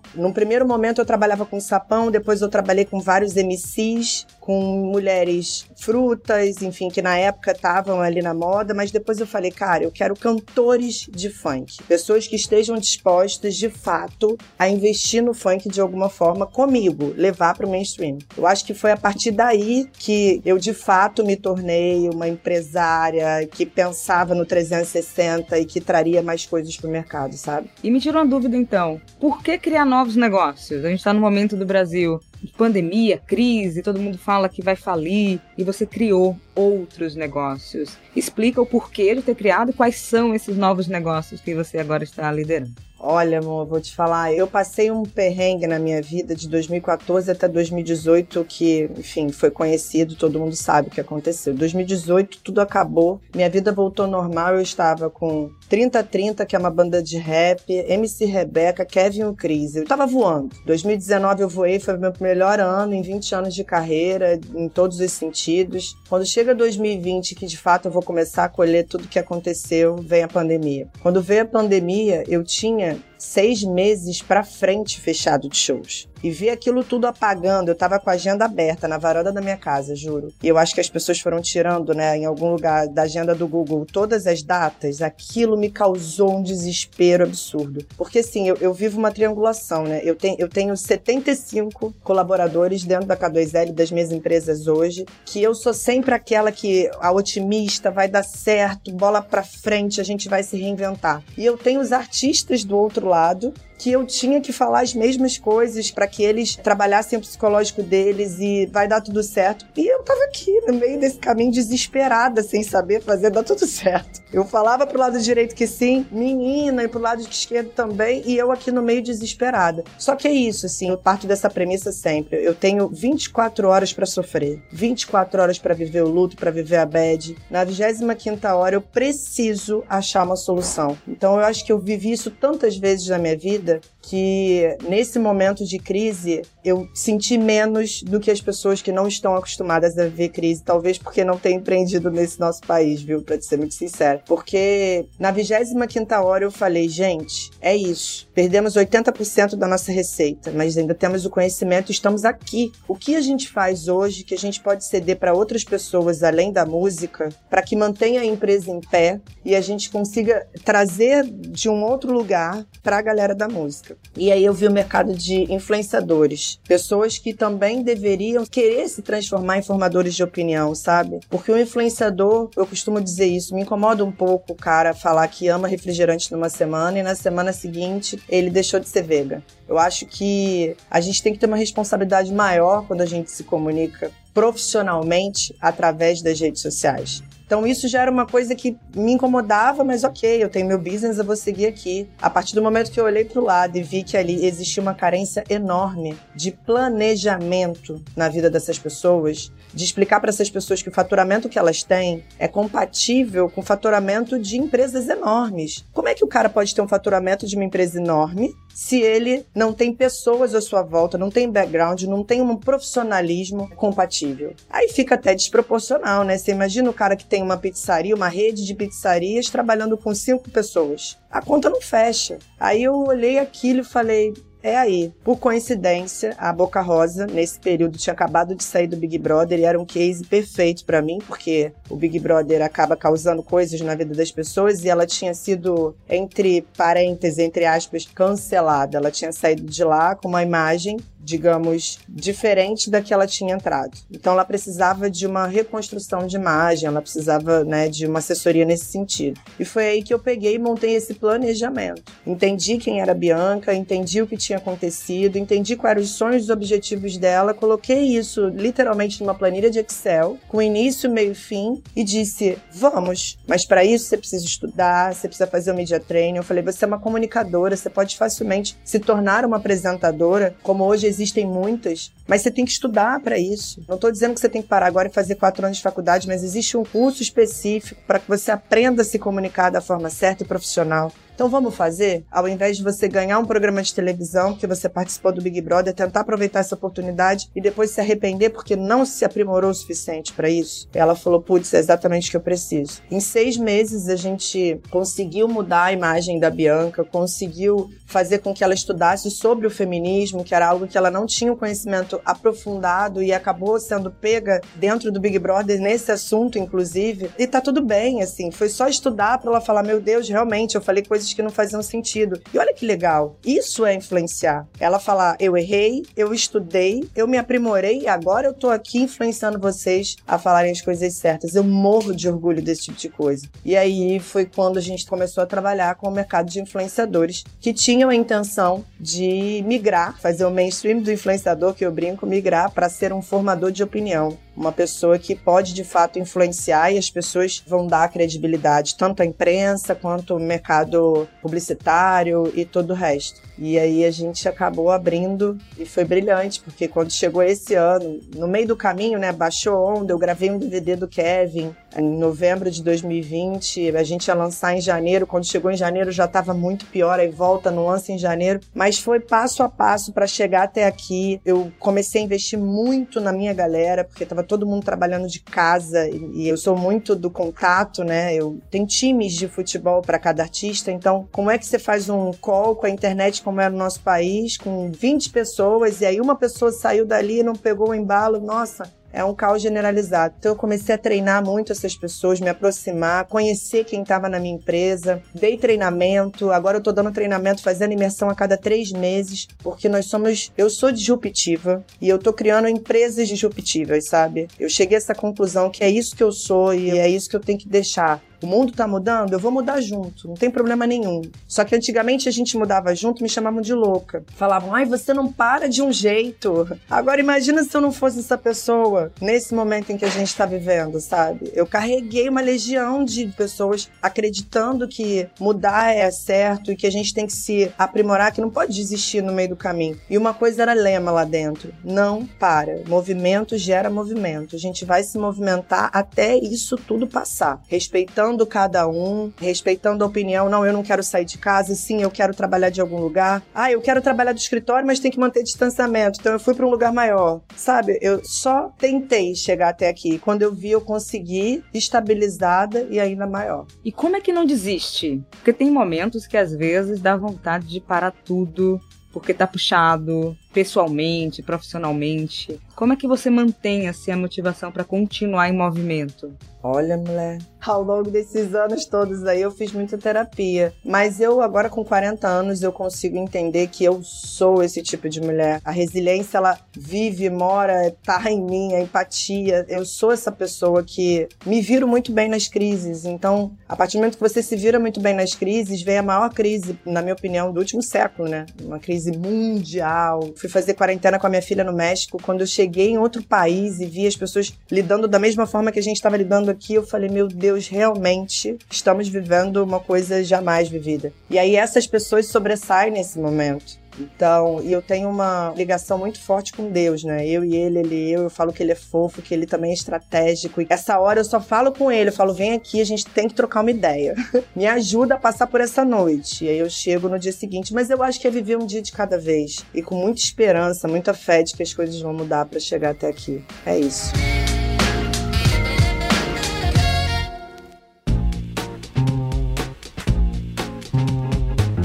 num 0.14 0.32
primeiro 0.32 0.66
momento 0.66 1.00
eu 1.00 1.06
trabalhava 1.06 1.44
com 1.44 1.60
sapão, 1.60 2.10
depois 2.10 2.40
eu 2.40 2.48
trabalhei 2.48 2.84
com 2.84 3.00
vários 3.00 3.34
MCs, 3.34 4.26
com 4.40 4.60
mulheres 4.92 5.66
frutas, 5.76 6.60
enfim, 6.62 6.88
que 6.88 7.00
na 7.00 7.16
época 7.16 7.52
estavam 7.52 8.00
ali 8.00 8.20
na 8.20 8.34
moda, 8.34 8.74
mas 8.74 8.90
depois 8.90 9.18
eu 9.18 9.26
falei, 9.26 9.50
cara, 9.50 9.84
eu 9.84 9.90
quero 9.90 10.14
cantores 10.14 11.06
de 11.10 11.30
funk, 11.30 11.82
pessoas 11.84 12.26
que 12.26 12.36
estejam 12.36 12.76
dispostas 12.76 13.56
de 13.56 13.70
fato 13.70 14.36
a 14.58 14.68
investir 14.68 15.22
no 15.22 15.32
funk 15.32 15.68
de 15.68 15.80
alguma 15.80 16.08
forma 16.08 16.46
comigo, 16.46 17.14
levar 17.16 17.56
para 17.56 17.66
o 17.66 17.70
mainstream. 17.70 18.18
Eu 18.36 18.46
acho 18.46 18.64
que 18.64 18.74
foi 18.74 18.92
a 18.92 18.96
partir 18.96 19.30
daí 19.30 19.88
que 19.98 20.42
eu 20.44 20.58
de 20.58 20.74
fato 20.74 21.24
me 21.24 21.36
tornei 21.36 22.08
uma 22.08 22.28
empresária 22.28 23.46
que 23.46 23.64
pensava 23.64 24.34
no 24.34 24.44
360 24.44 25.58
e 25.58 25.64
que 25.64 25.80
traria 25.80 26.22
mais 26.22 26.44
coisas 26.44 26.76
para 26.76 26.88
o 26.88 26.92
mercado, 26.92 27.34
sabe? 27.36 27.70
E 27.82 27.90
me 27.90 28.00
tirou 28.00 28.22
uma 28.22 28.28
dúvida 28.28 28.56
então, 28.56 29.00
por 29.18 29.33
que 29.42 29.58
criar 29.58 29.84
novos 29.84 30.16
negócios? 30.16 30.84
A 30.84 30.88
gente 30.88 30.98
está 30.98 31.12
no 31.12 31.20
momento 31.20 31.56
do 31.56 31.64
Brasil 31.64 32.20
de 32.42 32.52
pandemia, 32.52 33.18
crise, 33.18 33.82
todo 33.82 34.00
mundo 34.00 34.18
fala 34.18 34.48
que 34.48 34.62
vai 34.62 34.76
falir 34.76 35.40
e 35.56 35.64
você 35.64 35.86
criou 35.86 36.36
outros 36.54 37.14
negócios. 37.14 37.96
Explica 38.14 38.60
o 38.60 38.66
porquê 38.66 39.14
de 39.14 39.22
ter 39.22 39.34
criado 39.34 39.70
e 39.70 39.74
quais 39.74 39.96
são 39.96 40.34
esses 40.34 40.56
novos 40.56 40.86
negócios 40.86 41.40
que 41.40 41.54
você 41.54 41.78
agora 41.78 42.04
está 42.04 42.30
liderando. 42.30 42.74
Olha, 43.06 43.38
amor, 43.38 43.66
vou 43.66 43.82
te 43.82 43.94
falar, 43.94 44.32
eu 44.32 44.46
passei 44.46 44.90
um 44.90 45.02
perrengue 45.02 45.66
na 45.66 45.78
minha 45.78 46.00
vida 46.00 46.34
de 46.34 46.48
2014 46.48 47.30
até 47.30 47.46
2018 47.46 48.42
que, 48.48 48.88
enfim, 48.96 49.28
foi 49.28 49.50
conhecido, 49.50 50.16
todo 50.16 50.38
mundo 50.38 50.56
sabe 50.56 50.88
o 50.88 50.90
que 50.90 51.02
aconteceu. 51.02 51.52
2018 51.52 52.38
tudo 52.42 52.62
acabou, 52.62 53.20
minha 53.34 53.50
vida 53.50 53.70
voltou 53.72 54.06
normal, 54.06 54.54
eu 54.54 54.62
estava 54.62 55.10
com 55.10 55.50
3030, 55.68 56.46
que 56.46 56.56
é 56.56 56.58
uma 56.58 56.70
banda 56.70 57.02
de 57.02 57.18
rap, 57.18 57.70
MC 57.70 58.24
Rebeca, 58.24 58.86
Kevin 58.86 59.24
o 59.24 59.34
Cris. 59.34 59.76
Eu 59.76 59.84
tava 59.84 60.06
voando. 60.06 60.56
2019 60.64 61.42
eu 61.42 61.48
voei, 61.48 61.78
foi 61.78 61.98
meu 61.98 62.12
melhor 62.18 62.58
ano 62.58 62.94
em 62.94 63.02
20 63.02 63.34
anos 63.34 63.54
de 63.54 63.64
carreira, 63.64 64.40
em 64.54 64.66
todos 64.66 64.98
os 64.98 65.12
sentidos. 65.12 65.94
Quando 66.08 66.24
chega 66.24 66.54
2020, 66.54 67.34
que 67.34 67.44
de 67.44 67.58
fato 67.58 67.88
eu 67.88 67.92
vou 67.92 68.02
começar 68.02 68.44
a 68.44 68.48
colher 68.48 68.86
tudo 68.86 69.08
que 69.08 69.18
aconteceu, 69.18 69.96
vem 69.96 70.22
a 70.22 70.28
pandemia. 70.28 70.88
Quando 71.02 71.20
veio 71.20 71.42
a 71.42 71.46
pandemia, 71.46 72.24
eu 72.26 72.42
tinha 72.42 72.93
different. 72.94 73.13
Seis 73.18 73.62
meses 73.62 74.22
para 74.22 74.42
frente 74.42 75.00
fechado 75.00 75.48
de 75.48 75.56
shows. 75.56 76.08
E 76.24 76.30
vi 76.30 76.48
aquilo 76.48 76.82
tudo 76.82 77.06
apagando. 77.06 77.68
Eu 77.68 77.74
tava 77.74 78.00
com 78.00 78.08
a 78.08 78.14
agenda 78.14 78.46
aberta 78.46 78.88
na 78.88 78.96
varanda 78.96 79.30
da 79.30 79.42
minha 79.42 79.58
casa, 79.58 79.94
juro. 79.94 80.32
E 80.42 80.48
eu 80.48 80.56
acho 80.56 80.74
que 80.74 80.80
as 80.80 80.88
pessoas 80.88 81.20
foram 81.20 81.42
tirando, 81.42 81.92
né, 81.92 82.16
em 82.16 82.24
algum 82.24 82.50
lugar 82.50 82.88
da 82.88 83.02
agenda 83.02 83.34
do 83.34 83.46
Google 83.46 83.84
todas 83.84 84.26
as 84.26 84.42
datas. 84.42 85.02
Aquilo 85.02 85.54
me 85.54 85.68
causou 85.68 86.38
um 86.38 86.42
desespero 86.42 87.24
absurdo. 87.24 87.84
Porque 87.94 88.20
assim, 88.20 88.48
eu, 88.48 88.56
eu 88.56 88.72
vivo 88.72 88.98
uma 88.98 89.10
triangulação, 89.10 89.84
né? 89.84 90.00
Eu, 90.02 90.16
tenho 90.16 90.36
eu 90.38 90.48
tenho 90.48 90.74
75 90.74 91.94
colaboradores 92.02 92.84
dentro 92.84 93.06
da 93.06 93.18
K2L 93.18 93.72
das 93.72 93.90
minhas 93.90 94.10
empresas 94.10 94.66
hoje, 94.66 95.04
que 95.26 95.42
eu 95.42 95.54
sou 95.54 95.74
sempre 95.74 96.14
aquela 96.14 96.50
que 96.50 96.90
a 97.00 97.12
otimista 97.12 97.90
vai 97.90 98.08
dar 98.08 98.24
certo, 98.24 98.90
bola 98.92 99.20
para 99.20 99.42
frente, 99.42 100.00
a 100.00 100.04
gente 100.04 100.26
vai 100.26 100.42
se 100.42 100.56
reinventar. 100.56 101.22
E 101.36 101.44
eu 101.44 101.58
tenho 101.58 101.82
os 101.82 101.92
artistas 101.92 102.64
do 102.64 102.78
outro 102.78 103.03
lado 103.04 103.52
que 103.78 103.90
eu 103.90 104.04
tinha 104.06 104.40
que 104.40 104.52
falar 104.52 104.80
as 104.80 104.94
mesmas 104.94 105.38
coisas 105.38 105.90
para 105.90 106.06
que 106.06 106.22
eles 106.22 106.56
trabalhassem 106.56 107.18
o 107.18 107.22
psicológico 107.22 107.82
deles 107.82 108.38
e 108.38 108.66
vai 108.66 108.88
dar 108.88 109.00
tudo 109.00 109.22
certo. 109.22 109.66
E 109.76 109.86
eu 109.86 110.02
tava 110.02 110.24
aqui 110.24 110.52
no 110.66 110.74
meio 110.74 110.98
desse 110.98 111.18
caminho 111.18 111.52
desesperada, 111.52 112.42
sem 112.42 112.62
saber 112.62 113.02
fazer, 113.02 113.30
dar 113.30 113.42
tudo 113.42 113.66
certo. 113.66 114.22
Eu 114.32 114.44
falava 114.44 114.86
pro 114.86 114.98
lado 114.98 115.20
direito 115.20 115.54
que 115.54 115.66
sim, 115.66 116.06
menina, 116.10 116.84
e 116.84 116.88
pro 116.88 117.00
lado 117.00 117.20
esquerdo 117.20 117.70
também, 117.70 118.22
e 118.26 118.36
eu 118.36 118.50
aqui 118.50 118.70
no 118.70 118.82
meio 118.82 119.02
desesperada. 119.02 119.84
Só 119.98 120.16
que 120.16 120.26
é 120.26 120.32
isso, 120.32 120.66
assim, 120.66 120.90
eu 120.90 120.98
parto 120.98 121.26
dessa 121.26 121.48
premissa 121.50 121.92
sempre. 121.92 122.44
Eu 122.44 122.54
tenho 122.54 122.88
24 122.88 123.68
horas 123.68 123.92
para 123.92 124.06
sofrer, 124.06 124.60
24 124.70 125.40
horas 125.40 125.58
para 125.58 125.74
viver 125.74 126.02
o 126.02 126.08
luto, 126.08 126.36
para 126.36 126.50
viver 126.50 126.76
a 126.76 126.86
bad. 126.86 127.36
Na 127.50 127.64
25 127.64 128.46
hora 128.54 128.76
eu 128.76 128.80
preciso 128.80 129.84
achar 129.88 130.24
uma 130.24 130.36
solução. 130.36 130.96
Então 131.06 131.34
eu 131.34 131.44
acho 131.44 131.64
que 131.64 131.72
eu 131.72 131.78
vivi 131.78 132.12
isso 132.12 132.30
tantas 132.30 132.76
vezes 132.76 133.08
na 133.08 133.18
minha 133.18 133.36
vida 133.36 133.63
Covid 133.64 133.93
que 134.08 134.76
nesse 134.88 135.18
momento 135.18 135.64
de 135.64 135.78
crise 135.78 136.42
eu 136.64 136.88
senti 136.94 137.38
menos 137.38 138.02
do 138.02 138.20
que 138.20 138.30
as 138.30 138.40
pessoas 138.40 138.82
que 138.82 138.92
não 138.92 139.06
estão 139.06 139.34
acostumadas 139.34 139.98
a 139.98 140.08
ver 140.08 140.30
crise, 140.30 140.62
talvez 140.62 140.98
porque 140.98 141.24
não 141.24 141.38
têm 141.38 141.56
empreendido 141.56 142.10
nesse 142.10 142.38
nosso 142.38 142.60
país, 142.62 143.02
viu? 143.02 143.22
Pra 143.22 143.40
ser 143.40 143.56
muito 143.56 143.74
sincero. 143.74 144.20
Porque 144.26 145.06
na 145.18 145.30
25 145.30 146.14
hora 146.22 146.44
eu 146.44 146.50
falei, 146.50 146.88
gente, 146.88 147.50
é 147.60 147.76
isso. 147.76 148.28
Perdemos 148.34 148.74
80% 148.74 149.56
da 149.56 149.66
nossa 149.66 149.92
receita, 149.92 150.50
mas 150.52 150.76
ainda 150.76 150.94
temos 150.94 151.24
o 151.24 151.30
conhecimento, 151.30 151.90
estamos 151.90 152.24
aqui. 152.24 152.72
O 152.86 152.94
que 152.94 153.16
a 153.16 153.20
gente 153.20 153.48
faz 153.48 153.88
hoje 153.88 154.24
que 154.24 154.34
a 154.34 154.38
gente 154.38 154.60
pode 154.60 154.84
ceder 154.84 155.18
para 155.18 155.34
outras 155.34 155.64
pessoas 155.64 156.22
além 156.22 156.52
da 156.52 156.66
música, 156.66 157.28
para 157.48 157.62
que 157.62 157.76
mantenha 157.76 158.20
a 158.20 158.24
empresa 158.24 158.70
em 158.70 158.80
pé 158.80 159.20
e 159.44 159.54
a 159.54 159.60
gente 159.60 159.90
consiga 159.90 160.46
trazer 160.64 161.24
de 161.24 161.68
um 161.68 161.82
outro 161.82 162.12
lugar 162.12 162.66
para 162.82 162.98
a 162.98 163.02
galera 163.02 163.34
da 163.34 163.48
música. 163.48 163.93
E 164.16 164.30
aí 164.30 164.44
eu 164.44 164.52
vi 164.52 164.66
o 164.66 164.72
mercado 164.72 165.12
de 165.12 165.52
influenciadores, 165.52 166.58
pessoas 166.66 167.18
que 167.18 167.34
também 167.34 167.82
deveriam 167.82 168.44
querer 168.46 168.88
se 168.88 169.02
transformar 169.02 169.58
em 169.58 169.62
formadores 169.62 170.14
de 170.14 170.22
opinião, 170.22 170.74
sabe? 170.74 171.20
Porque 171.28 171.50
o 171.50 171.58
influenciador, 171.58 172.50
eu 172.56 172.66
costumo 172.66 173.00
dizer 173.00 173.26
isso, 173.26 173.54
me 173.54 173.62
incomoda 173.62 174.04
um 174.04 174.12
pouco 174.12 174.52
o 174.52 174.56
cara 174.56 174.94
falar 174.94 175.26
que 175.28 175.48
ama 175.48 175.68
refrigerante 175.68 176.30
numa 176.32 176.48
semana 176.48 176.98
e 176.98 177.02
na 177.02 177.14
semana 177.14 177.52
seguinte 177.52 178.20
ele 178.28 178.50
deixou 178.50 178.78
de 178.78 178.88
ser 178.88 179.02
vega. 179.02 179.42
Eu 179.68 179.78
acho 179.78 180.06
que 180.06 180.76
a 180.90 181.00
gente 181.00 181.22
tem 181.22 181.32
que 181.32 181.38
ter 181.38 181.46
uma 181.46 181.56
responsabilidade 181.56 182.32
maior 182.32 182.86
quando 182.86 183.00
a 183.00 183.06
gente 183.06 183.30
se 183.30 183.44
comunica 183.44 184.10
profissionalmente 184.32 185.54
através 185.60 186.20
das 186.20 186.38
redes 186.40 186.60
sociais. 186.60 187.22
Então 187.46 187.66
isso 187.66 187.86
já 187.88 188.02
era 188.02 188.10
uma 188.10 188.26
coisa 188.26 188.54
que 188.54 188.76
me 188.96 189.12
incomodava, 189.12 189.84
mas 189.84 190.02
ok, 190.02 190.42
eu 190.42 190.48
tenho 190.48 190.66
meu 190.66 190.78
business, 190.78 191.18
eu 191.18 191.24
vou 191.24 191.36
seguir 191.36 191.66
aqui. 191.66 192.08
A 192.20 192.30
partir 192.30 192.54
do 192.54 192.62
momento 192.62 192.90
que 192.90 192.98
eu 192.98 193.04
olhei 193.04 193.24
para 193.24 193.40
o 193.40 193.44
lado 193.44 193.76
e 193.76 193.82
vi 193.82 194.02
que 194.02 194.16
ali 194.16 194.44
existia 194.44 194.82
uma 194.82 194.94
carência 194.94 195.44
enorme 195.48 196.16
de 196.34 196.50
planejamento 196.50 198.02
na 198.16 198.28
vida 198.28 198.48
dessas 198.50 198.78
pessoas, 198.78 199.52
de 199.74 199.84
explicar 199.84 200.20
para 200.20 200.30
essas 200.30 200.48
pessoas 200.48 200.82
que 200.82 200.88
o 200.88 200.92
faturamento 200.92 201.48
que 201.48 201.58
elas 201.58 201.82
têm 201.82 202.22
é 202.38 202.46
compatível 202.46 203.48
com 203.50 203.60
o 203.60 203.64
faturamento 203.64 204.38
de 204.38 204.56
empresas 204.56 205.08
enormes. 205.08 205.84
Como 205.92 206.08
é 206.08 206.14
que 206.14 206.24
o 206.24 206.28
cara 206.28 206.48
pode 206.48 206.74
ter 206.74 206.80
um 206.80 206.88
faturamento 206.88 207.46
de 207.46 207.56
uma 207.56 207.64
empresa 207.64 208.00
enorme 208.00 208.54
se 208.74 209.00
ele 209.00 209.46
não 209.54 209.72
tem 209.72 209.94
pessoas 209.94 210.54
à 210.54 210.60
sua 210.60 210.82
volta, 210.82 211.16
não 211.16 211.30
tem 211.30 211.50
background, 211.50 212.02
não 212.02 212.24
tem 212.24 212.42
um 212.42 212.56
profissionalismo 212.56 213.70
compatível. 213.76 214.54
Aí 214.68 214.88
fica 214.88 215.14
até 215.14 215.34
desproporcional, 215.34 216.24
né? 216.24 216.36
Você 216.36 216.50
imagina 216.50 216.90
o 216.90 216.94
cara 216.94 217.14
que 217.14 217.24
tem 217.24 217.42
uma 217.42 217.56
pizzaria, 217.56 218.14
uma 218.14 218.28
rede 218.28 218.64
de 218.64 218.74
pizzarias, 218.74 219.46
trabalhando 219.46 219.96
com 219.96 220.12
cinco 220.14 220.50
pessoas. 220.50 221.16
A 221.30 221.40
conta 221.40 221.70
não 221.70 221.80
fecha. 221.80 222.38
Aí 222.58 222.82
eu 222.82 222.94
olhei 222.94 223.38
aquilo 223.38 223.80
e 223.80 223.84
falei, 223.84 224.34
é 224.64 224.76
aí. 224.78 225.12
Por 225.22 225.38
coincidência, 225.38 226.34
a 226.38 226.50
Boca 226.50 226.80
Rosa, 226.80 227.26
nesse 227.26 227.60
período, 227.60 227.98
tinha 227.98 228.14
acabado 228.14 228.54
de 228.54 228.64
sair 228.64 228.86
do 228.86 228.96
Big 228.96 229.18
Brother 229.18 229.58
e 229.58 229.64
era 229.64 229.78
um 229.78 229.84
case 229.84 230.24
perfeito 230.24 230.86
para 230.86 231.02
mim, 231.02 231.18
porque 231.28 231.70
o 231.90 231.96
Big 231.96 232.18
Brother 232.18 232.62
acaba 232.62 232.96
causando 232.96 233.42
coisas 233.42 233.78
na 233.82 233.94
vida 233.94 234.14
das 234.14 234.32
pessoas 234.32 234.82
e 234.82 234.88
ela 234.88 235.06
tinha 235.06 235.34
sido, 235.34 235.94
entre 236.08 236.62
parênteses, 236.78 237.38
entre 237.38 237.66
aspas, 237.66 238.06
cancelada. 238.06 238.96
Ela 238.96 239.10
tinha 239.10 239.32
saído 239.32 239.64
de 239.64 239.84
lá 239.84 240.14
com 240.14 240.28
uma 240.28 240.42
imagem 240.42 240.96
digamos, 241.24 241.98
diferente 242.08 242.90
da 242.90 243.00
que 243.00 243.14
ela 243.14 243.26
tinha 243.26 243.54
entrado. 243.54 243.96
Então 244.10 244.34
ela 244.34 244.44
precisava 244.44 245.10
de 245.10 245.26
uma 245.26 245.46
reconstrução 245.46 246.26
de 246.26 246.36
imagem, 246.36 246.86
ela 246.86 247.00
precisava, 247.00 247.64
né, 247.64 247.88
de 247.88 248.06
uma 248.06 248.18
assessoria 248.18 248.64
nesse 248.64 248.86
sentido. 248.86 249.40
E 249.58 249.64
foi 249.64 249.88
aí 249.88 250.02
que 250.02 250.12
eu 250.12 250.18
peguei 250.18 250.54
e 250.54 250.58
montei 250.58 250.94
esse 250.94 251.14
planejamento. 251.14 252.02
Entendi 252.26 252.78
quem 252.78 253.00
era 253.00 253.12
a 253.12 253.14
Bianca, 253.14 253.74
entendi 253.74 254.20
o 254.20 254.26
que 254.26 254.36
tinha 254.36 254.58
acontecido, 254.58 255.36
entendi 255.36 255.76
quais 255.76 255.94
eram 255.94 256.02
os 256.02 256.10
sonhos 256.10 256.48
e 256.48 256.52
objetivos 256.52 257.16
dela, 257.16 257.54
coloquei 257.54 258.16
isso 258.16 258.48
literalmente 258.48 259.20
numa 259.20 259.34
planilha 259.34 259.70
de 259.70 259.78
Excel, 259.78 260.38
com 260.48 260.60
início, 260.60 261.10
meio 261.10 261.32
e 261.32 261.34
fim, 261.34 261.82
e 261.94 262.02
disse: 262.02 262.58
"Vamos, 262.72 263.38
mas 263.46 263.64
para 263.64 263.84
isso 263.84 264.06
você 264.06 264.16
precisa 264.16 264.44
estudar, 264.44 265.14
você 265.14 265.28
precisa 265.28 265.46
fazer 265.46 265.70
o 265.70 265.74
media 265.74 266.00
training". 266.00 266.38
Eu 266.38 266.42
falei: 266.42 266.62
"Você 266.64 266.84
é 266.84 266.88
uma 266.88 266.98
comunicadora, 266.98 267.76
você 267.76 267.88
pode 267.88 268.16
facilmente 268.16 268.76
se 268.84 268.98
tornar 268.98 269.44
uma 269.44 269.58
apresentadora, 269.58 270.54
como 270.62 270.84
hoje 270.84 271.06
existem 271.14 271.46
muitas, 271.46 272.12
mas 272.26 272.42
você 272.42 272.50
tem 272.50 272.64
que 272.64 272.72
estudar 272.72 273.20
para 273.20 273.38
isso. 273.38 273.82
Não 273.88 273.94
estou 273.94 274.10
dizendo 274.10 274.34
que 274.34 274.40
você 274.40 274.48
tem 274.48 274.62
que 274.62 274.68
parar 274.68 274.86
agora 274.86 275.08
e 275.08 275.12
fazer 275.12 275.36
quatro 275.36 275.64
anos 275.64 275.78
de 275.78 275.82
faculdade, 275.82 276.26
mas 276.26 276.42
existe 276.42 276.76
um 276.76 276.84
curso 276.84 277.22
específico 277.22 278.00
para 278.06 278.18
que 278.18 278.28
você 278.28 278.50
aprenda 278.50 279.02
a 279.02 279.04
se 279.04 279.18
comunicar 279.18 279.70
da 279.70 279.80
forma 279.80 280.10
certa 280.10 280.42
e 280.42 280.46
profissional. 280.46 281.12
Então 281.34 281.48
vamos 281.48 281.74
fazer? 281.74 282.24
Ao 282.30 282.46
invés 282.48 282.76
de 282.76 282.84
você 282.84 283.08
ganhar 283.08 283.40
um 283.40 283.44
programa 283.44 283.82
de 283.82 283.92
televisão, 283.92 284.52
porque 284.52 284.68
você 284.68 284.88
participou 284.88 285.32
do 285.32 285.42
Big 285.42 285.60
Brother, 285.60 285.92
tentar 285.92 286.20
aproveitar 286.20 286.60
essa 286.60 286.76
oportunidade 286.76 287.50
e 287.54 287.60
depois 287.60 287.90
se 287.90 288.00
arrepender 288.00 288.50
porque 288.50 288.76
não 288.76 289.04
se 289.04 289.24
aprimorou 289.24 289.70
o 289.70 289.74
suficiente 289.74 290.32
para 290.32 290.48
isso. 290.48 290.88
Ela 290.94 291.16
falou: 291.16 291.42
putz, 291.42 291.74
é 291.74 291.78
exatamente 291.78 292.28
o 292.28 292.30
que 292.30 292.36
eu 292.36 292.40
preciso. 292.40 293.02
Em 293.10 293.18
seis 293.18 293.56
meses 293.56 294.08
a 294.08 294.14
gente 294.14 294.80
conseguiu 294.90 295.48
mudar 295.48 295.84
a 295.84 295.92
imagem 295.92 296.38
da 296.38 296.50
Bianca, 296.50 297.04
conseguiu 297.04 297.90
fazer 298.06 298.38
com 298.38 298.54
que 298.54 298.62
ela 298.62 298.74
estudasse 298.74 299.28
sobre 299.28 299.66
o 299.66 299.70
feminismo, 299.70 300.44
que 300.44 300.54
era 300.54 300.68
algo 300.68 300.86
que 300.86 300.96
ela 300.96 301.10
não 301.10 301.26
tinha 301.26 301.52
um 301.52 301.56
conhecimento 301.56 302.20
aprofundado 302.24 303.20
e 303.20 303.32
acabou 303.32 303.80
sendo 303.80 304.08
pega 304.08 304.60
dentro 304.76 305.10
do 305.10 305.20
Big 305.20 305.36
Brother 305.40 305.80
nesse 305.80 306.12
assunto, 306.12 306.58
inclusive. 306.58 307.30
E 307.36 307.44
tá 307.44 307.60
tudo 307.60 307.82
bem, 307.82 308.22
assim, 308.22 308.52
foi 308.52 308.68
só 308.68 308.86
estudar 308.86 309.38
para 309.38 309.50
ela 309.50 309.60
falar: 309.60 309.82
meu 309.82 310.00
Deus, 310.00 310.28
realmente, 310.28 310.76
eu 310.76 310.80
falei 310.80 311.02
coisas 311.02 311.23
coisas 311.24 311.32
que 311.32 311.42
não 311.42 311.50
faziam 311.50 311.82
sentido. 311.82 312.40
E 312.52 312.58
olha 312.58 312.74
que 312.74 312.84
legal, 312.86 313.36
isso 313.44 313.86
é 313.86 313.94
influenciar. 313.94 314.66
Ela 314.78 314.98
falar, 314.98 315.36
eu 315.40 315.56
errei, 315.56 316.04
eu 316.16 316.34
estudei, 316.34 317.08
eu 317.16 317.26
me 317.26 317.38
aprimorei 317.38 318.02
e 318.02 318.08
agora 318.08 318.48
eu 318.48 318.54
tô 318.54 318.70
aqui 318.70 318.98
influenciando 318.98 319.58
vocês 319.58 320.16
a 320.26 320.38
falarem 320.38 320.72
as 320.72 320.82
coisas 320.82 321.14
certas. 321.14 321.54
Eu 321.54 321.64
morro 321.64 322.14
de 322.14 322.28
orgulho 322.28 322.62
desse 322.62 322.82
tipo 322.82 322.98
de 322.98 323.08
coisa. 323.08 323.48
E 323.64 323.76
aí 323.76 324.20
foi 324.20 324.44
quando 324.44 324.76
a 324.76 324.82
gente 324.82 325.06
começou 325.06 325.42
a 325.42 325.46
trabalhar 325.46 325.94
com 325.94 326.08
o 326.08 326.12
mercado 326.12 326.50
de 326.50 326.60
influenciadores 326.60 327.44
que 327.60 327.72
tinham 327.72 328.10
a 328.10 328.14
intenção 328.14 328.84
de 329.00 329.62
migrar, 329.66 330.20
fazer 330.20 330.44
o 330.44 330.50
mainstream 330.50 331.00
do 331.00 331.10
influenciador, 331.10 331.74
que 331.74 331.84
eu 331.84 331.92
brinco, 331.92 332.26
migrar 332.26 332.70
para 332.70 332.88
ser 332.88 333.12
um 333.12 333.22
formador 333.22 333.70
de 333.70 333.82
opinião 333.82 334.36
uma 334.56 334.72
pessoa 334.72 335.18
que 335.18 335.34
pode 335.34 335.74
de 335.74 335.84
fato 335.84 336.18
influenciar 336.18 336.92
e 336.92 336.98
as 336.98 337.10
pessoas 337.10 337.62
vão 337.66 337.86
dar 337.86 338.10
credibilidade 338.10 338.96
tanto 338.96 339.22
à 339.22 339.26
imprensa 339.26 339.94
quanto 339.94 340.34
ao 340.34 340.40
mercado 340.40 341.28
publicitário 341.42 342.52
e 342.54 342.64
todo 342.64 342.90
o 342.90 342.94
resto. 342.94 343.40
E 343.58 343.78
aí 343.78 344.04
a 344.04 344.10
gente 344.10 344.48
acabou 344.48 344.90
abrindo 344.90 345.56
e 345.78 345.86
foi 345.86 346.04
brilhante, 346.04 346.60
porque 346.60 346.88
quando 346.88 347.12
chegou 347.12 347.42
esse 347.42 347.74
ano, 347.74 348.20
no 348.34 348.48
meio 348.48 348.66
do 348.66 348.76
caminho, 348.76 349.18
né, 349.18 349.32
baixou 349.32 349.76
onda, 349.76 350.12
eu 350.12 350.18
gravei 350.18 350.50
um 350.50 350.58
DVD 350.58 350.96
do 350.96 351.08
Kevin 351.08 351.74
em 351.96 352.18
novembro 352.18 352.70
de 352.70 352.82
2020, 352.82 353.96
a 353.96 354.02
gente 354.02 354.26
ia 354.26 354.34
lançar 354.34 354.76
em 354.76 354.80
janeiro, 354.80 355.26
quando 355.26 355.46
chegou 355.46 355.70
em 355.70 355.76
janeiro 355.76 356.10
já 356.10 356.24
estava 356.24 356.52
muito 356.52 356.86
pior, 356.86 357.20
aí 357.20 357.28
volta 357.28 357.70
no 357.70 357.84
lança 357.86 358.12
em 358.12 358.18
janeiro, 358.18 358.60
mas 358.74 358.98
foi 358.98 359.20
passo 359.20 359.62
a 359.62 359.68
passo 359.68 360.12
para 360.12 360.26
chegar 360.26 360.64
até 360.64 360.86
aqui. 360.86 361.40
Eu 361.44 361.70
comecei 361.78 362.22
a 362.22 362.24
investir 362.24 362.58
muito 362.58 363.20
na 363.20 363.32
minha 363.32 363.52
galera, 363.52 364.04
porque 364.04 364.24
estava 364.24 364.42
todo 364.42 364.66
mundo 364.66 364.84
trabalhando 364.84 365.28
de 365.28 365.40
casa 365.40 366.08
e 366.08 366.48
eu 366.48 366.56
sou 366.56 366.76
muito 366.76 367.14
do 367.14 367.30
contato, 367.30 368.02
né? 368.02 368.34
Eu 368.34 368.58
tenho 368.70 368.86
times 368.86 369.32
de 369.34 369.46
futebol 369.46 370.02
para 370.02 370.18
cada 370.18 370.42
artista, 370.42 370.90
então 370.90 371.28
como 371.30 371.50
é 371.50 371.58
que 371.58 371.66
você 371.66 371.78
faz 371.78 372.08
um 372.08 372.32
call 372.32 372.74
com 372.74 372.86
a 372.86 372.90
internet 372.90 373.42
como 373.44 373.60
era 373.60 373.70
no 373.70 373.78
nosso 373.78 374.00
país, 374.00 374.56
com 374.56 374.90
20 374.90 375.30
pessoas, 375.30 376.00
e 376.00 376.06
aí 376.06 376.20
uma 376.20 376.34
pessoa 376.34 376.72
saiu 376.72 377.04
dali 377.04 377.40
e 377.40 377.42
não 377.42 377.54
pegou 377.54 377.90
o 377.90 377.94
embalo, 377.94 378.40
nossa, 378.40 378.90
é 379.14 379.24
um 379.24 379.34
caos 379.34 379.62
generalizado. 379.62 380.34
Então 380.38 380.52
eu 380.52 380.56
comecei 380.56 380.94
a 380.94 380.98
treinar 380.98 381.42
muito 381.42 381.72
essas 381.72 381.94
pessoas, 381.94 382.40
me 382.40 382.48
aproximar, 382.48 383.26
conhecer 383.26 383.84
quem 383.84 384.02
estava 384.02 384.28
na 384.28 384.40
minha 384.40 384.56
empresa, 384.56 385.22
dei 385.32 385.56
treinamento, 385.56 386.50
agora 386.50 386.76
eu 386.76 386.78
estou 386.78 386.92
dando 386.92 387.12
treinamento, 387.12 387.62
fazendo 387.62 387.92
imersão 387.92 388.28
a 388.28 388.34
cada 388.34 388.56
três 388.56 388.90
meses, 388.90 389.46
porque 389.62 389.88
nós 389.88 390.06
somos, 390.06 390.52
eu 390.58 390.68
sou 390.68 390.90
disruptiva 390.90 391.84
e 392.00 392.08
eu 392.08 392.16
estou 392.16 392.32
criando 392.32 392.68
empresas 392.68 393.28
disruptivas, 393.28 394.06
sabe? 394.06 394.48
Eu 394.58 394.68
cheguei 394.68 394.96
a 394.96 394.98
essa 394.98 395.14
conclusão 395.14 395.70
que 395.70 395.84
é 395.84 395.88
isso 395.88 396.16
que 396.16 396.22
eu 396.22 396.32
sou 396.32 396.74
e 396.74 396.90
é 396.90 397.08
isso 397.08 397.30
que 397.30 397.36
eu 397.36 397.40
tenho 397.40 397.58
que 397.58 397.68
deixar 397.68 398.20
o 398.44 398.46
mundo 398.46 398.72
tá 398.72 398.86
mudando, 398.86 399.32
eu 399.32 399.38
vou 399.38 399.50
mudar 399.50 399.80
junto, 399.80 400.28
não 400.28 400.34
tem 400.34 400.50
problema 400.50 400.86
nenhum. 400.86 401.22
Só 401.48 401.64
que 401.64 401.74
antigamente 401.74 402.28
a 402.28 402.32
gente 402.32 402.56
mudava 402.56 402.94
junto, 402.94 403.22
me 403.22 403.28
chamavam 403.28 403.62
de 403.62 403.72
louca. 403.72 404.22
Falavam, 404.36 404.74
ai, 404.74 404.84
você 404.84 405.14
não 405.14 405.32
para 405.32 405.68
de 405.68 405.82
um 405.82 405.90
jeito. 405.90 406.78
Agora 406.88 407.20
imagina 407.20 407.64
se 407.64 407.74
eu 407.74 407.80
não 407.80 407.90
fosse 407.90 408.18
essa 408.20 408.36
pessoa 408.36 409.03
nesse 409.20 409.54
momento 409.54 409.90
em 409.90 409.96
que 409.96 410.04
a 410.04 410.10
gente 410.10 410.34
tá 410.34 410.46
vivendo, 410.46 411.00
sabe? 411.00 411.50
Eu 411.54 411.66
carreguei 411.66 412.28
uma 412.28 412.40
legião 412.40 413.04
de 413.04 413.26
pessoas 413.28 413.90
acreditando 414.02 414.88
que 414.88 415.28
mudar 415.38 415.94
é 415.94 416.10
certo 416.10 416.72
e 416.72 416.76
que 416.76 416.86
a 416.86 416.92
gente 416.92 417.14
tem 417.14 417.26
que 417.26 417.32
se 417.32 417.72
aprimorar, 417.78 418.32
que 418.32 418.40
não 418.40 418.50
pode 418.50 418.74
desistir 418.74 419.22
no 419.22 419.32
meio 419.32 419.50
do 419.50 419.56
caminho. 419.56 419.98
E 420.08 420.16
uma 420.18 420.34
coisa 420.34 420.62
era 420.62 420.72
lema 420.72 421.10
lá 421.10 421.24
dentro: 421.24 421.72
não 421.84 422.26
para. 422.26 422.82
Movimento 422.86 423.56
gera 423.56 423.90
movimento. 423.90 424.56
A 424.56 424.58
gente 424.58 424.84
vai 424.84 425.02
se 425.02 425.18
movimentar 425.18 425.90
até 425.92 426.36
isso 426.36 426.76
tudo 426.76 427.06
passar, 427.06 427.60
respeitando 427.68 428.46
cada 428.46 428.88
um, 428.88 429.32
respeitando 429.38 430.04
a 430.04 430.06
opinião. 430.06 430.48
Não, 430.48 430.66
eu 430.66 430.72
não 430.72 430.82
quero 430.82 431.02
sair 431.02 431.24
de 431.24 431.38
casa, 431.38 431.74
sim, 431.74 432.02
eu 432.02 432.10
quero 432.10 432.34
trabalhar 432.34 432.70
de 432.70 432.80
algum 432.80 432.98
lugar. 432.98 433.42
Ah, 433.54 433.70
eu 433.70 433.80
quero 433.80 434.02
trabalhar 434.02 434.32
do 434.32 434.38
escritório, 434.38 434.86
mas 434.86 435.00
tem 435.00 435.10
que 435.10 435.18
manter 435.18 435.42
distanciamento. 435.42 436.18
Então 436.20 436.32
eu 436.32 436.40
fui 436.40 436.54
para 436.54 436.66
um 436.66 436.70
lugar 436.70 436.92
maior. 436.92 437.40
Sabe? 437.56 437.98
Eu 438.00 438.24
só 438.24 438.72
tentei 439.00 439.34
chegar 439.34 439.70
até 439.70 439.88
aqui. 439.88 440.18
Quando 440.18 440.42
eu 440.42 440.52
vi, 440.54 440.70
eu 440.70 440.80
consegui 440.80 441.62
estabilizada 441.72 442.86
e 442.90 443.00
ainda 443.00 443.26
maior. 443.26 443.66
E 443.84 443.90
como 443.90 444.16
é 444.16 444.20
que 444.20 444.32
não 444.32 444.44
desiste? 444.44 445.22
Porque 445.30 445.52
tem 445.52 445.70
momentos 445.70 446.26
que 446.26 446.36
às 446.36 446.54
vezes 446.54 447.00
dá 447.00 447.16
vontade 447.16 447.66
de 447.66 447.80
parar 447.80 448.10
tudo, 448.10 448.80
porque 449.12 449.34
tá 449.34 449.46
puxado 449.46 450.36
pessoalmente, 450.54 451.42
profissionalmente. 451.42 452.60
Como 452.76 452.92
é 452.92 452.96
que 452.96 453.08
você 453.08 453.28
mantém 453.28 453.88
assim, 453.88 454.12
a 454.12 454.16
motivação 454.16 454.70
para 454.70 454.84
continuar 454.84 455.48
em 455.48 455.52
movimento? 455.52 456.32
Olha, 456.62 456.96
mulher, 456.96 457.38
ao 457.60 457.82
longo 457.82 458.10
desses 458.10 458.54
anos 458.54 458.86
todos 458.86 459.22
aí 459.24 459.42
eu 459.42 459.50
fiz 459.50 459.70
muita 459.72 459.98
terapia, 459.98 460.72
mas 460.82 461.20
eu 461.20 461.42
agora 461.42 461.68
com 461.68 461.84
40 461.84 462.26
anos 462.26 462.62
eu 462.62 462.72
consigo 462.72 463.18
entender 463.18 463.66
que 463.66 463.84
eu 463.84 464.02
sou 464.02 464.62
esse 464.62 464.82
tipo 464.82 465.06
de 465.06 465.20
mulher. 465.20 465.60
A 465.62 465.70
resiliência 465.70 466.38
ela 466.38 466.58
vive, 466.74 467.28
mora, 467.28 467.94
tá 468.02 468.30
em 468.30 468.40
mim, 468.40 468.72
a 468.72 468.80
empatia. 468.80 469.66
Eu 469.68 469.84
sou 469.84 470.10
essa 470.10 470.32
pessoa 470.32 470.82
que 470.82 471.28
me 471.44 471.60
viro 471.60 471.86
muito 471.86 472.10
bem 472.10 472.30
nas 472.30 472.48
crises. 472.48 473.04
Então, 473.04 473.52
a 473.68 473.76
partir 473.76 473.98
do 473.98 474.00
momento 474.00 474.16
que 474.16 474.26
você 474.26 474.42
se 474.42 474.56
vira 474.56 474.78
muito 474.78 475.00
bem 475.00 475.14
nas 475.14 475.34
crises, 475.34 475.82
vem 475.82 475.98
a 475.98 476.02
maior 476.02 476.32
crise, 476.32 476.78
na 476.86 477.02
minha 477.02 477.14
opinião, 477.14 477.52
do 477.52 477.60
último 477.60 477.82
século, 477.82 478.26
né? 478.26 478.46
Uma 478.62 478.78
crise 478.78 479.12
mundial 479.16 480.32
fui 480.44 480.50
fazer 480.50 480.74
quarentena 480.74 481.18
com 481.18 481.26
a 481.26 481.30
minha 481.30 481.40
filha 481.40 481.64
no 481.64 481.72
México. 481.72 482.20
Quando 482.22 482.42
eu 482.42 482.46
cheguei 482.46 482.90
em 482.90 482.98
outro 482.98 483.22
país 483.22 483.80
e 483.80 483.86
vi 483.86 484.06
as 484.06 484.16
pessoas 484.16 484.52
lidando 484.70 485.08
da 485.08 485.18
mesma 485.18 485.46
forma 485.46 485.72
que 485.72 485.78
a 485.78 485.82
gente 485.82 485.96
estava 485.96 486.16
lidando 486.16 486.50
aqui, 486.50 486.74
eu 486.74 486.86
falei, 486.86 487.08
meu 487.08 487.26
Deus, 487.28 487.68
realmente 487.68 488.58
estamos 488.70 489.08
vivendo 489.08 489.62
uma 489.62 489.80
coisa 489.80 490.22
jamais 490.22 490.68
vivida. 490.68 491.12
E 491.30 491.38
aí 491.38 491.56
essas 491.56 491.86
pessoas 491.86 492.26
sobressaem 492.26 492.92
nesse 492.92 493.18
momento. 493.18 493.83
Então, 493.98 494.60
e 494.62 494.72
eu 494.72 494.82
tenho 494.82 495.08
uma 495.08 495.52
ligação 495.56 495.98
muito 495.98 496.20
forte 496.20 496.52
com 496.52 496.70
Deus, 496.70 497.04
né? 497.04 497.26
Eu 497.26 497.44
e 497.44 497.54
ele, 497.54 497.78
ele 497.78 498.10
eu, 498.10 498.22
eu 498.22 498.30
falo 498.30 498.52
que 498.52 498.62
ele 498.62 498.72
é 498.72 498.76
fofo, 498.76 499.22
que 499.22 499.32
ele 499.32 499.46
também 499.46 499.70
é 499.70 499.74
estratégico. 499.74 500.60
E 500.60 500.66
essa 500.68 500.98
hora 500.98 501.20
eu 501.20 501.24
só 501.24 501.40
falo 501.40 501.72
com 501.72 501.90
ele, 501.90 502.10
eu 502.10 502.14
falo, 502.14 502.34
vem 502.34 502.52
aqui, 502.52 502.80
a 502.80 502.84
gente 502.84 503.06
tem 503.06 503.28
que 503.28 503.34
trocar 503.34 503.60
uma 503.60 503.70
ideia. 503.70 504.14
Me 504.54 504.66
ajuda 504.66 505.14
a 505.14 505.18
passar 505.18 505.46
por 505.46 505.60
essa 505.60 505.84
noite. 505.84 506.44
E 506.44 506.48
aí 506.48 506.58
eu 506.58 506.70
chego 506.70 507.08
no 507.08 507.18
dia 507.18 507.32
seguinte, 507.32 507.72
mas 507.72 507.90
eu 507.90 508.02
acho 508.02 508.20
que 508.20 508.26
é 508.26 508.30
viver 508.30 508.56
um 508.56 508.66
dia 508.66 508.82
de 508.82 508.92
cada 508.92 509.18
vez. 509.18 509.64
E 509.74 509.82
com 509.82 509.94
muita 509.94 510.20
esperança, 510.20 510.88
muita 510.88 511.14
fé 511.14 511.42
de 511.42 511.54
que 511.54 511.62
as 511.62 511.72
coisas 511.72 512.00
vão 512.00 512.12
mudar 512.12 512.46
para 512.46 512.60
chegar 512.60 512.90
até 512.90 513.08
aqui. 513.08 513.44
É 513.64 513.78
isso. 513.78 514.12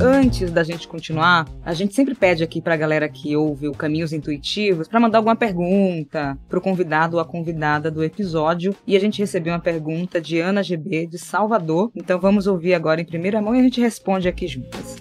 Antes 0.01 0.51
da 0.51 0.63
gente 0.63 0.87
continuar, 0.87 1.47
a 1.63 1.73
gente 1.73 1.93
sempre 1.93 2.15
pede 2.15 2.43
aqui 2.43 2.61
pra 2.61 2.77
galera 2.77 3.09
que 3.09 3.35
ouve 3.35 3.67
o 3.67 3.73
Caminhos 3.73 4.13
Intuitivos 4.13 4.87
para 4.87 4.99
mandar 4.99 5.19
alguma 5.19 5.35
pergunta 5.35 6.37
pro 6.47 6.61
convidado 6.61 7.17
ou 7.17 7.21
a 7.21 7.25
convidada 7.25 7.91
do 7.91 8.03
episódio. 8.03 8.75
E 8.87 8.95
a 8.95 8.99
gente 8.99 9.19
recebeu 9.19 9.53
uma 9.53 9.59
pergunta 9.59 10.21
de 10.21 10.39
Ana 10.39 10.63
GB 10.63 11.07
de 11.07 11.17
Salvador. 11.17 11.91
Então 11.95 12.19
vamos 12.19 12.47
ouvir 12.47 12.73
agora 12.73 13.01
em 13.01 13.05
primeira 13.05 13.41
mão 13.41 13.55
e 13.55 13.59
a 13.59 13.63
gente 13.63 13.81
responde 13.81 14.27
aqui 14.27 14.47
juntas. 14.47 14.97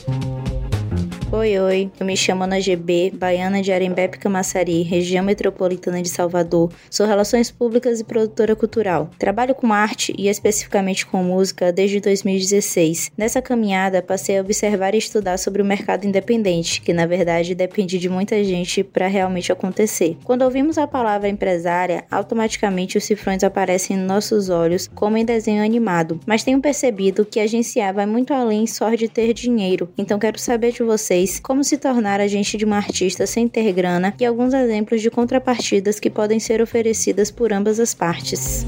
Oi, 1.30 1.58
oi. 1.58 1.90
Eu 2.00 2.06
me 2.06 2.16
chamo 2.16 2.44
Ana 2.44 2.58
GB, 2.58 3.12
baiana 3.14 3.60
de 3.60 3.70
Arembepe 3.70 4.18
Camaçari, 4.18 4.80
região 4.80 5.22
metropolitana 5.22 6.00
de 6.00 6.08
Salvador. 6.08 6.72
Sou 6.90 7.06
Relações 7.06 7.50
Públicas 7.50 8.00
e 8.00 8.04
produtora 8.04 8.56
cultural. 8.56 9.10
Trabalho 9.18 9.54
com 9.54 9.70
arte 9.70 10.14
e 10.16 10.26
especificamente 10.26 11.04
com 11.04 11.22
música 11.22 11.70
desde 11.70 12.00
2016. 12.00 13.10
Nessa 13.14 13.42
caminhada, 13.42 14.00
passei 14.00 14.38
a 14.38 14.40
observar 14.40 14.94
e 14.94 14.98
estudar 14.98 15.36
sobre 15.36 15.60
o 15.60 15.66
mercado 15.66 16.06
independente, 16.06 16.80
que 16.80 16.94
na 16.94 17.04
verdade 17.04 17.54
depende 17.54 17.98
de 17.98 18.08
muita 18.08 18.42
gente 18.42 18.82
para 18.82 19.06
realmente 19.06 19.52
acontecer. 19.52 20.16
Quando 20.24 20.46
ouvimos 20.46 20.78
a 20.78 20.86
palavra 20.86 21.28
empresária, 21.28 22.06
automaticamente 22.10 22.96
os 22.96 23.04
cifrões 23.04 23.44
aparecem 23.44 23.98
em 23.98 24.00
nossos 24.00 24.48
olhos 24.48 24.88
como 24.94 25.18
em 25.18 25.26
desenho 25.26 25.62
animado. 25.62 26.18
Mas 26.24 26.42
tenho 26.42 26.62
percebido 26.62 27.26
que 27.26 27.38
agenciar 27.38 27.92
vai 27.92 28.06
muito 28.06 28.32
além 28.32 28.66
só 28.66 28.94
de 28.94 29.08
ter 29.08 29.34
dinheiro. 29.34 29.90
Então 29.98 30.18
quero 30.18 30.38
saber 30.38 30.72
de 30.72 30.82
vocês 30.82 31.17
como 31.40 31.64
se 31.64 31.76
tornar 31.76 32.20
agente 32.20 32.56
de 32.56 32.64
uma 32.64 32.76
artista 32.76 33.26
sem 33.26 33.48
ter 33.48 33.72
grana 33.72 34.14
e 34.20 34.24
alguns 34.24 34.54
exemplos 34.54 35.02
de 35.02 35.10
contrapartidas 35.10 35.98
que 35.98 36.10
podem 36.10 36.38
ser 36.38 36.60
oferecidas 36.62 37.30
por 37.30 37.52
ambas 37.52 37.80
as 37.80 37.94
partes. 37.94 38.66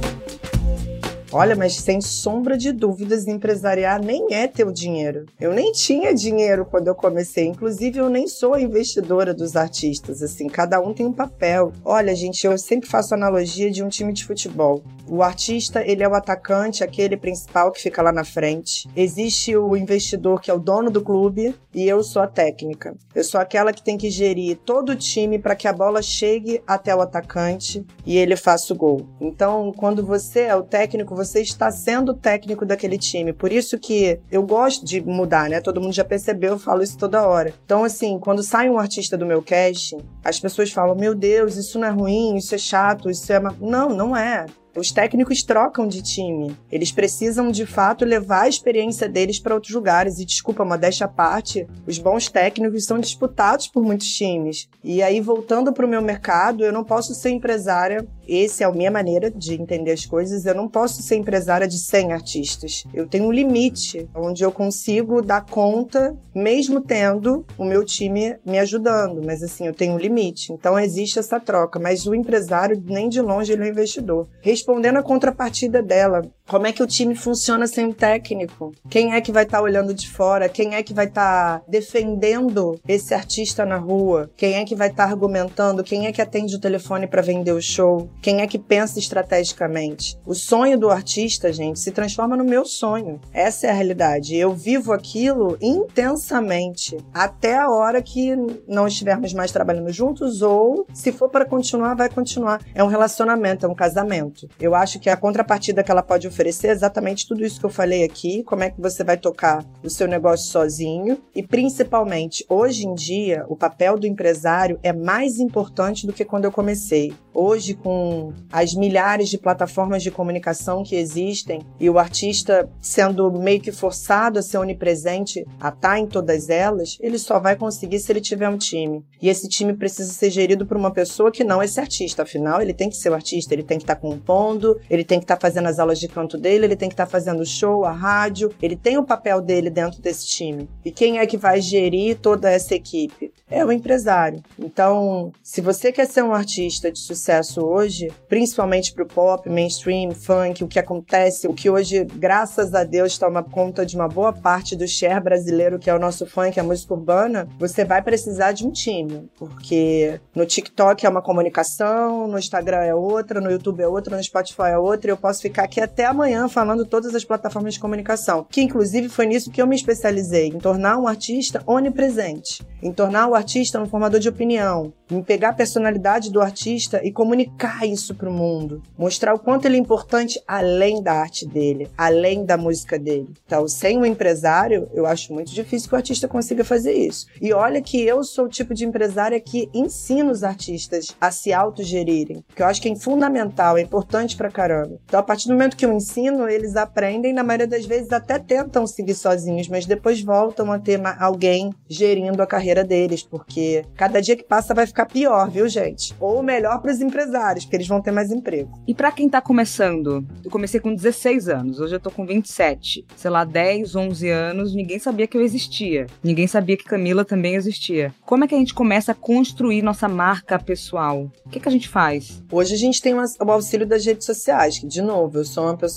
Olha, 1.32 1.54
mas 1.54 1.76
sem 1.76 2.00
sombra 2.00 2.58
de 2.58 2.72
dúvidas, 2.72 3.28
empresariar 3.28 4.02
nem 4.02 4.34
é 4.34 4.48
teu 4.48 4.72
dinheiro. 4.72 5.26
Eu 5.40 5.52
nem 5.54 5.70
tinha 5.70 6.12
dinheiro 6.12 6.66
quando 6.68 6.88
eu 6.88 6.94
comecei. 6.94 7.46
Inclusive, 7.46 7.98
eu 7.98 8.10
nem 8.10 8.26
sou 8.26 8.58
investidora 8.58 9.32
dos 9.32 9.54
artistas. 9.54 10.22
Assim, 10.22 10.48
cada 10.48 10.80
um 10.80 10.92
tem 10.92 11.06
um 11.06 11.12
papel. 11.12 11.72
Olha, 11.84 12.16
gente, 12.16 12.44
eu 12.44 12.58
sempre 12.58 12.88
faço 12.88 13.14
analogia 13.14 13.70
de 13.70 13.80
um 13.80 13.88
time 13.88 14.12
de 14.12 14.24
futebol. 14.24 14.82
O 15.12 15.24
artista, 15.24 15.82
ele 15.84 16.04
é 16.04 16.08
o 16.08 16.14
atacante, 16.14 16.84
aquele 16.84 17.16
principal 17.16 17.72
que 17.72 17.82
fica 17.82 18.00
lá 18.00 18.12
na 18.12 18.22
frente. 18.22 18.88
Existe 18.94 19.56
o 19.56 19.76
investidor 19.76 20.40
que 20.40 20.48
é 20.48 20.54
o 20.54 20.58
dono 20.58 20.88
do 20.88 21.02
clube 21.02 21.52
e 21.74 21.88
eu 21.88 22.00
sou 22.04 22.22
a 22.22 22.28
técnica. 22.28 22.96
Eu 23.12 23.24
sou 23.24 23.40
aquela 23.40 23.72
que 23.72 23.82
tem 23.82 23.98
que 23.98 24.08
gerir 24.08 24.56
todo 24.64 24.90
o 24.90 24.96
time 24.96 25.36
para 25.36 25.56
que 25.56 25.66
a 25.66 25.72
bola 25.72 26.00
chegue 26.00 26.62
até 26.64 26.94
o 26.94 27.00
atacante 27.00 27.84
e 28.06 28.16
ele 28.16 28.36
faça 28.36 28.72
o 28.72 28.76
gol. 28.76 29.04
Então, 29.20 29.72
quando 29.76 30.06
você 30.06 30.42
é 30.42 30.54
o 30.54 30.62
técnico, 30.62 31.12
você 31.16 31.40
está 31.40 31.72
sendo 31.72 32.12
o 32.12 32.16
técnico 32.16 32.64
daquele 32.64 32.96
time. 32.96 33.32
Por 33.32 33.50
isso 33.50 33.80
que 33.80 34.20
eu 34.30 34.44
gosto 34.44 34.84
de 34.86 35.00
mudar, 35.00 35.50
né? 35.50 35.60
Todo 35.60 35.80
mundo 35.80 35.92
já 35.92 36.04
percebeu, 36.04 36.52
eu 36.52 36.58
falo 36.58 36.84
isso 36.84 36.96
toda 36.96 37.26
hora. 37.26 37.52
Então, 37.64 37.82
assim, 37.82 38.16
quando 38.20 38.44
sai 38.44 38.70
um 38.70 38.78
artista 38.78 39.18
do 39.18 39.26
meu 39.26 39.42
casting, 39.42 39.98
as 40.24 40.38
pessoas 40.38 40.70
falam: 40.70 40.94
Meu 40.94 41.16
Deus, 41.16 41.56
isso 41.56 41.80
não 41.80 41.88
é 41.88 41.90
ruim, 41.90 42.36
isso 42.36 42.54
é 42.54 42.58
chato, 42.58 43.10
isso 43.10 43.32
é. 43.32 43.40
Não, 43.60 43.88
não 43.88 44.16
é. 44.16 44.46
Os 44.76 44.92
técnicos 44.92 45.42
trocam 45.42 45.86
de 45.88 46.00
time. 46.00 46.56
Eles 46.70 46.92
precisam, 46.92 47.50
de 47.50 47.66
fato, 47.66 48.04
levar 48.04 48.42
a 48.42 48.48
experiência 48.48 49.08
deles 49.08 49.40
para 49.40 49.54
outros 49.54 49.74
lugares. 49.74 50.18
E, 50.18 50.24
desculpa, 50.24 50.64
modéstia 50.64 51.06
à 51.06 51.08
parte, 51.08 51.66
os 51.86 51.98
bons 51.98 52.28
técnicos 52.28 52.84
são 52.84 52.98
disputados 52.98 53.66
por 53.66 53.82
muitos 53.82 54.08
times. 54.08 54.68
E 54.82 55.02
aí, 55.02 55.20
voltando 55.20 55.72
para 55.72 55.84
o 55.84 55.88
meu 55.88 56.00
mercado, 56.00 56.64
eu 56.64 56.72
não 56.72 56.84
posso 56.84 57.14
ser 57.14 57.30
empresária. 57.30 58.06
Essa 58.30 58.62
é 58.62 58.66
a 58.66 58.70
minha 58.70 58.90
maneira 58.92 59.28
de 59.28 59.60
entender 59.60 59.90
as 59.90 60.06
coisas. 60.06 60.46
Eu 60.46 60.54
não 60.54 60.68
posso 60.68 61.02
ser 61.02 61.16
empresária 61.16 61.66
de 61.66 61.78
100 61.78 62.12
artistas. 62.12 62.84
Eu 62.94 63.08
tenho 63.08 63.24
um 63.24 63.32
limite 63.32 64.08
onde 64.14 64.44
eu 64.44 64.52
consigo 64.52 65.20
dar 65.20 65.44
conta, 65.44 66.16
mesmo 66.32 66.80
tendo 66.80 67.44
o 67.58 67.64
meu 67.64 67.84
time 67.84 68.36
me 68.46 68.58
ajudando. 68.60 69.20
Mas, 69.24 69.42
assim, 69.42 69.66
eu 69.66 69.74
tenho 69.74 69.94
um 69.94 69.98
limite. 69.98 70.52
Então, 70.52 70.78
existe 70.78 71.18
essa 71.18 71.40
troca. 71.40 71.80
Mas 71.80 72.06
o 72.06 72.14
empresário, 72.14 72.80
nem 72.86 73.08
de 73.08 73.20
longe, 73.20 73.52
ele 73.52 73.62
é 73.62 73.66
um 73.66 73.70
investidor 73.70 74.28
respondendo 74.40 74.98
a 74.98 75.02
contrapartida 75.02 75.82
dela. 75.82 76.22
Como 76.50 76.66
é 76.66 76.72
que 76.72 76.82
o 76.82 76.86
time 76.86 77.14
funciona 77.14 77.64
sem 77.68 77.86
um 77.86 77.92
técnico? 77.92 78.72
Quem 78.88 79.14
é 79.14 79.20
que 79.20 79.30
vai 79.30 79.44
estar 79.44 79.58
tá 79.58 79.62
olhando 79.62 79.94
de 79.94 80.10
fora? 80.10 80.48
Quem 80.48 80.74
é 80.74 80.82
que 80.82 80.92
vai 80.92 81.04
estar 81.06 81.60
tá 81.60 81.64
defendendo 81.68 82.76
esse 82.88 83.14
artista 83.14 83.64
na 83.64 83.76
rua? 83.76 84.28
Quem 84.36 84.54
é 84.54 84.64
que 84.64 84.74
vai 84.74 84.88
estar 84.88 85.06
tá 85.06 85.12
argumentando? 85.12 85.84
Quem 85.84 86.08
é 86.08 86.12
que 86.12 86.20
atende 86.20 86.56
o 86.56 86.60
telefone 86.60 87.06
para 87.06 87.22
vender 87.22 87.52
o 87.52 87.62
show? 87.62 88.10
Quem 88.20 88.40
é 88.40 88.48
que 88.48 88.58
pensa 88.58 88.98
estrategicamente? 88.98 90.18
O 90.26 90.34
sonho 90.34 90.76
do 90.76 90.90
artista, 90.90 91.52
gente, 91.52 91.78
se 91.78 91.92
transforma 91.92 92.36
no 92.36 92.44
meu 92.44 92.64
sonho. 92.64 93.20
Essa 93.32 93.68
é 93.68 93.70
a 93.70 93.74
realidade. 93.74 94.34
Eu 94.34 94.52
vivo 94.52 94.92
aquilo 94.92 95.56
intensamente 95.60 96.96
até 97.14 97.58
a 97.58 97.70
hora 97.70 98.02
que 98.02 98.34
não 98.66 98.88
estivermos 98.88 99.32
mais 99.32 99.52
trabalhando 99.52 99.92
juntos 99.92 100.42
ou, 100.42 100.84
se 100.92 101.12
for 101.12 101.28
para 101.28 101.44
continuar, 101.44 101.94
vai 101.94 102.08
continuar. 102.08 102.60
É 102.74 102.82
um 102.82 102.88
relacionamento, 102.88 103.66
é 103.66 103.68
um 103.68 103.74
casamento. 103.74 104.48
Eu 104.58 104.74
acho 104.74 104.98
que 104.98 105.08
a 105.08 105.16
contrapartida 105.16 105.84
que 105.84 105.92
ela 105.92 106.02
pode 106.02 106.26
oferecer 106.26 106.39
é 106.48 106.70
exatamente 106.70 107.26
tudo 107.26 107.44
isso 107.44 107.58
que 107.58 107.66
eu 107.66 107.70
falei 107.70 108.04
aqui, 108.04 108.42
como 108.44 108.62
é 108.62 108.70
que 108.70 108.80
você 108.80 109.04
vai 109.04 109.16
tocar 109.16 109.64
o 109.82 109.90
seu 109.90 110.06
negócio 110.06 110.50
sozinho 110.50 111.20
e 111.34 111.42
principalmente 111.42 112.44
hoje 112.48 112.86
em 112.86 112.94
dia 112.94 113.44
o 113.48 113.56
papel 113.56 113.98
do 113.98 114.06
empresário 114.06 114.78
é 114.82 114.92
mais 114.92 115.38
importante 115.38 116.06
do 116.06 116.12
que 116.12 116.24
quando 116.24 116.44
eu 116.44 116.52
comecei. 116.52 117.12
Hoje 117.32 117.74
com 117.74 118.32
as 118.52 118.74
milhares 118.74 119.28
de 119.28 119.38
plataformas 119.38 120.02
de 120.02 120.10
comunicação 120.10 120.82
que 120.82 120.96
existem 120.96 121.60
e 121.78 121.88
o 121.88 121.98
artista 121.98 122.68
sendo 122.80 123.30
meio 123.32 123.60
que 123.60 123.72
forçado 123.72 124.38
a 124.38 124.42
ser 124.42 124.58
onipresente, 124.58 125.46
a 125.60 125.68
estar 125.68 125.98
em 125.98 126.06
todas 126.06 126.48
elas, 126.48 126.98
ele 127.00 127.18
só 127.18 127.38
vai 127.38 127.56
conseguir 127.56 127.98
se 127.98 128.10
ele 128.10 128.20
tiver 128.20 128.48
um 128.48 128.58
time. 128.58 129.04
E 129.22 129.28
esse 129.28 129.48
time 129.48 129.74
precisa 129.74 130.12
ser 130.12 130.30
gerido 130.30 130.66
por 130.66 130.76
uma 130.76 130.90
pessoa 130.90 131.30
que 131.30 131.44
não 131.44 131.62
é 131.62 131.64
esse 131.64 131.80
artista, 131.80 132.22
afinal 132.22 132.60
ele 132.60 132.74
tem 132.74 132.88
que 132.88 132.96
ser 132.96 133.10
o 133.10 133.14
artista, 133.14 133.54
ele 133.54 133.62
tem 133.62 133.78
que 133.78 133.84
estar 133.84 133.96
compondo, 133.96 134.80
ele 134.88 135.04
tem 135.04 135.18
que 135.18 135.24
estar 135.24 135.38
fazendo 135.38 135.66
as 135.66 135.78
aulas 135.78 135.98
de 135.98 136.08
canto 136.08 136.29
dele, 136.38 136.66
ele 136.66 136.76
tem 136.76 136.88
que 136.88 136.94
estar 136.94 137.06
fazendo 137.06 137.40
o 137.40 137.46
show, 137.46 137.84
a 137.84 137.92
rádio, 137.92 138.52
ele 138.60 138.76
tem 138.76 138.98
o 138.98 139.04
papel 139.04 139.40
dele 139.40 139.70
dentro 139.70 140.00
desse 140.00 140.26
time. 140.26 140.68
E 140.84 140.90
quem 140.90 141.18
é 141.18 141.26
que 141.26 141.36
vai 141.36 141.60
gerir 141.60 142.18
toda 142.18 142.50
essa 142.50 142.74
equipe? 142.74 143.32
É 143.48 143.64
o 143.64 143.72
empresário. 143.72 144.42
Então, 144.58 145.32
se 145.42 145.60
você 145.60 145.90
quer 145.90 146.06
ser 146.06 146.22
um 146.22 146.32
artista 146.32 146.90
de 146.90 146.98
sucesso 146.98 147.62
hoje, 147.62 148.12
principalmente 148.28 148.92
pro 148.92 149.06
pop, 149.06 149.48
mainstream, 149.48 150.12
funk, 150.12 150.62
o 150.62 150.68
que 150.68 150.78
acontece, 150.78 151.48
o 151.48 151.54
que 151.54 151.68
hoje, 151.68 152.04
graças 152.04 152.74
a 152.74 152.84
Deus, 152.84 153.18
toma 153.18 153.42
conta 153.42 153.84
de 153.84 153.96
uma 153.96 154.08
boa 154.08 154.32
parte 154.32 154.76
do 154.76 154.86
share 154.86 155.22
brasileiro, 155.22 155.78
que 155.78 155.90
é 155.90 155.94
o 155.94 155.98
nosso 155.98 156.26
funk, 156.26 156.58
a 156.58 156.64
música 156.64 156.94
urbana, 156.94 157.48
você 157.58 157.84
vai 157.84 158.02
precisar 158.02 158.52
de 158.52 158.66
um 158.66 158.70
time. 158.70 159.28
Porque 159.36 160.20
no 160.34 160.46
TikTok 160.46 161.04
é 161.04 161.08
uma 161.08 161.22
comunicação, 161.22 162.26
no 162.26 162.38
Instagram 162.38 162.82
é 162.82 162.94
outra, 162.94 163.40
no 163.40 163.50
YouTube 163.50 163.82
é 163.82 163.88
outra, 163.88 164.16
no 164.16 164.22
Spotify 164.22 164.70
é 164.70 164.78
outra, 164.78 165.10
e 165.10 165.12
eu 165.12 165.16
posso 165.16 165.42
ficar 165.42 165.64
aqui 165.64 165.80
até 165.80 166.09
amanhã 166.10 166.48
falando 166.48 166.84
todas 166.84 167.14
as 167.14 167.24
plataformas 167.24 167.74
de 167.74 167.80
comunicação. 167.80 168.46
Que 168.50 168.62
inclusive 168.62 169.08
foi 169.08 169.26
nisso 169.26 169.50
que 169.50 169.60
eu 169.60 169.66
me 169.66 169.76
especializei, 169.76 170.48
em 170.48 170.58
tornar 170.58 170.98
um 170.98 171.06
artista 171.06 171.62
onipresente, 171.66 172.62
em 172.82 172.92
tornar 172.92 173.28
o 173.28 173.34
artista 173.34 173.80
um 173.80 173.86
formador 173.86 174.20
de 174.20 174.28
opinião, 174.28 174.92
em 175.10 175.22
pegar 175.22 175.50
a 175.50 175.54
personalidade 175.54 176.30
do 176.30 176.40
artista 176.40 177.00
e 177.04 177.12
comunicar 177.12 177.86
isso 177.86 178.14
para 178.14 178.28
o 178.28 178.32
mundo, 178.32 178.82
mostrar 178.96 179.34
o 179.34 179.38
quanto 179.38 179.66
ele 179.66 179.76
é 179.76 179.80
importante 179.80 180.40
além 180.46 181.02
da 181.02 181.12
arte 181.12 181.46
dele, 181.46 181.88
além 181.96 182.44
da 182.44 182.56
música 182.56 182.98
dele. 182.98 183.28
Então, 183.46 183.66
sem 183.66 183.98
um 183.98 184.06
empresário, 184.06 184.88
eu 184.94 185.06
acho 185.06 185.32
muito 185.32 185.52
difícil 185.52 185.88
que 185.88 185.94
o 185.94 185.98
artista 185.98 186.28
consiga 186.28 186.64
fazer 186.64 186.92
isso. 186.92 187.26
E 187.40 187.52
olha 187.52 187.82
que 187.82 188.00
eu 188.00 188.22
sou 188.22 188.46
o 188.46 188.48
tipo 188.48 188.74
de 188.74 188.84
empresária 188.84 189.40
que 189.40 189.68
ensina 189.74 190.30
os 190.30 190.44
artistas 190.44 191.08
a 191.20 191.30
se 191.30 191.52
autogerirem, 191.52 192.44
que 192.54 192.62
eu 192.62 192.66
acho 192.66 192.80
que 192.80 192.88
é 192.88 192.96
fundamental, 192.96 193.76
é 193.76 193.82
importante 193.82 194.36
pra 194.36 194.50
caramba. 194.50 194.98
Então, 195.04 195.20
a 195.20 195.22
partir 195.22 195.48
do 195.48 195.54
momento 195.54 195.76
que 195.76 195.84
eu 195.84 195.92
ensino, 196.00 196.48
eles 196.48 196.76
aprendem, 196.76 197.32
na 197.32 197.44
maioria 197.44 197.66
das 197.66 197.84
vezes 197.84 198.10
até 198.10 198.38
tentam 198.38 198.86
seguir 198.86 199.14
sozinhos, 199.14 199.68
mas 199.68 199.86
depois 199.86 200.20
voltam 200.22 200.72
a 200.72 200.78
ter 200.78 201.00
alguém 201.18 201.70
gerindo 201.88 202.42
a 202.42 202.46
carreira 202.46 202.82
deles, 202.82 203.22
porque 203.22 203.84
cada 203.94 204.20
dia 204.20 204.36
que 204.36 204.42
passa 204.42 204.74
vai 204.74 204.86
ficar 204.86 205.06
pior, 205.06 205.50
viu, 205.50 205.68
gente? 205.68 206.14
Ou 206.18 206.42
melhor 206.42 206.80
para 206.80 206.90
os 206.90 207.00
empresários, 207.00 207.64
porque 207.64 207.76
eles 207.76 207.88
vão 207.88 208.00
ter 208.00 208.10
mais 208.10 208.30
emprego. 208.30 208.80
E 208.86 208.94
para 208.94 209.12
quem 209.12 209.28
tá 209.28 209.40
começando, 209.40 210.26
eu 210.44 210.50
comecei 210.50 210.80
com 210.80 210.94
16 210.94 211.48
anos, 211.48 211.80
hoje 211.80 211.94
eu 211.94 212.00
tô 212.00 212.10
com 212.10 212.26
27. 212.26 213.04
Sei 213.16 213.30
lá, 213.30 213.44
10, 213.44 213.94
11 213.94 214.28
anos, 214.30 214.74
ninguém 214.74 214.98
sabia 214.98 215.26
que 215.26 215.36
eu 215.36 215.42
existia. 215.42 216.06
Ninguém 216.22 216.46
sabia 216.46 216.76
que 216.76 216.84
Camila 216.84 217.24
também 217.24 217.54
existia. 217.54 218.14
Como 218.24 218.44
é 218.44 218.48
que 218.48 218.54
a 218.54 218.58
gente 218.58 218.74
começa 218.74 219.12
a 219.12 219.14
construir 219.14 219.82
nossa 219.82 220.08
marca 220.08 220.58
pessoal? 220.58 221.30
O 221.44 221.50
que, 221.50 221.60
que 221.60 221.68
a 221.68 221.72
gente 221.72 221.88
faz? 221.88 222.42
Hoje 222.50 222.74
a 222.74 222.78
gente 222.78 223.02
tem 223.02 223.14
o 223.14 223.50
auxílio 223.50 223.86
das 223.86 224.04
redes 224.04 224.24
sociais, 224.24 224.78
que, 224.78 224.86
de 224.86 225.02
novo, 225.02 225.38
eu 225.38 225.44
sou 225.44 225.64
uma 225.64 225.76
pessoa 225.76 225.89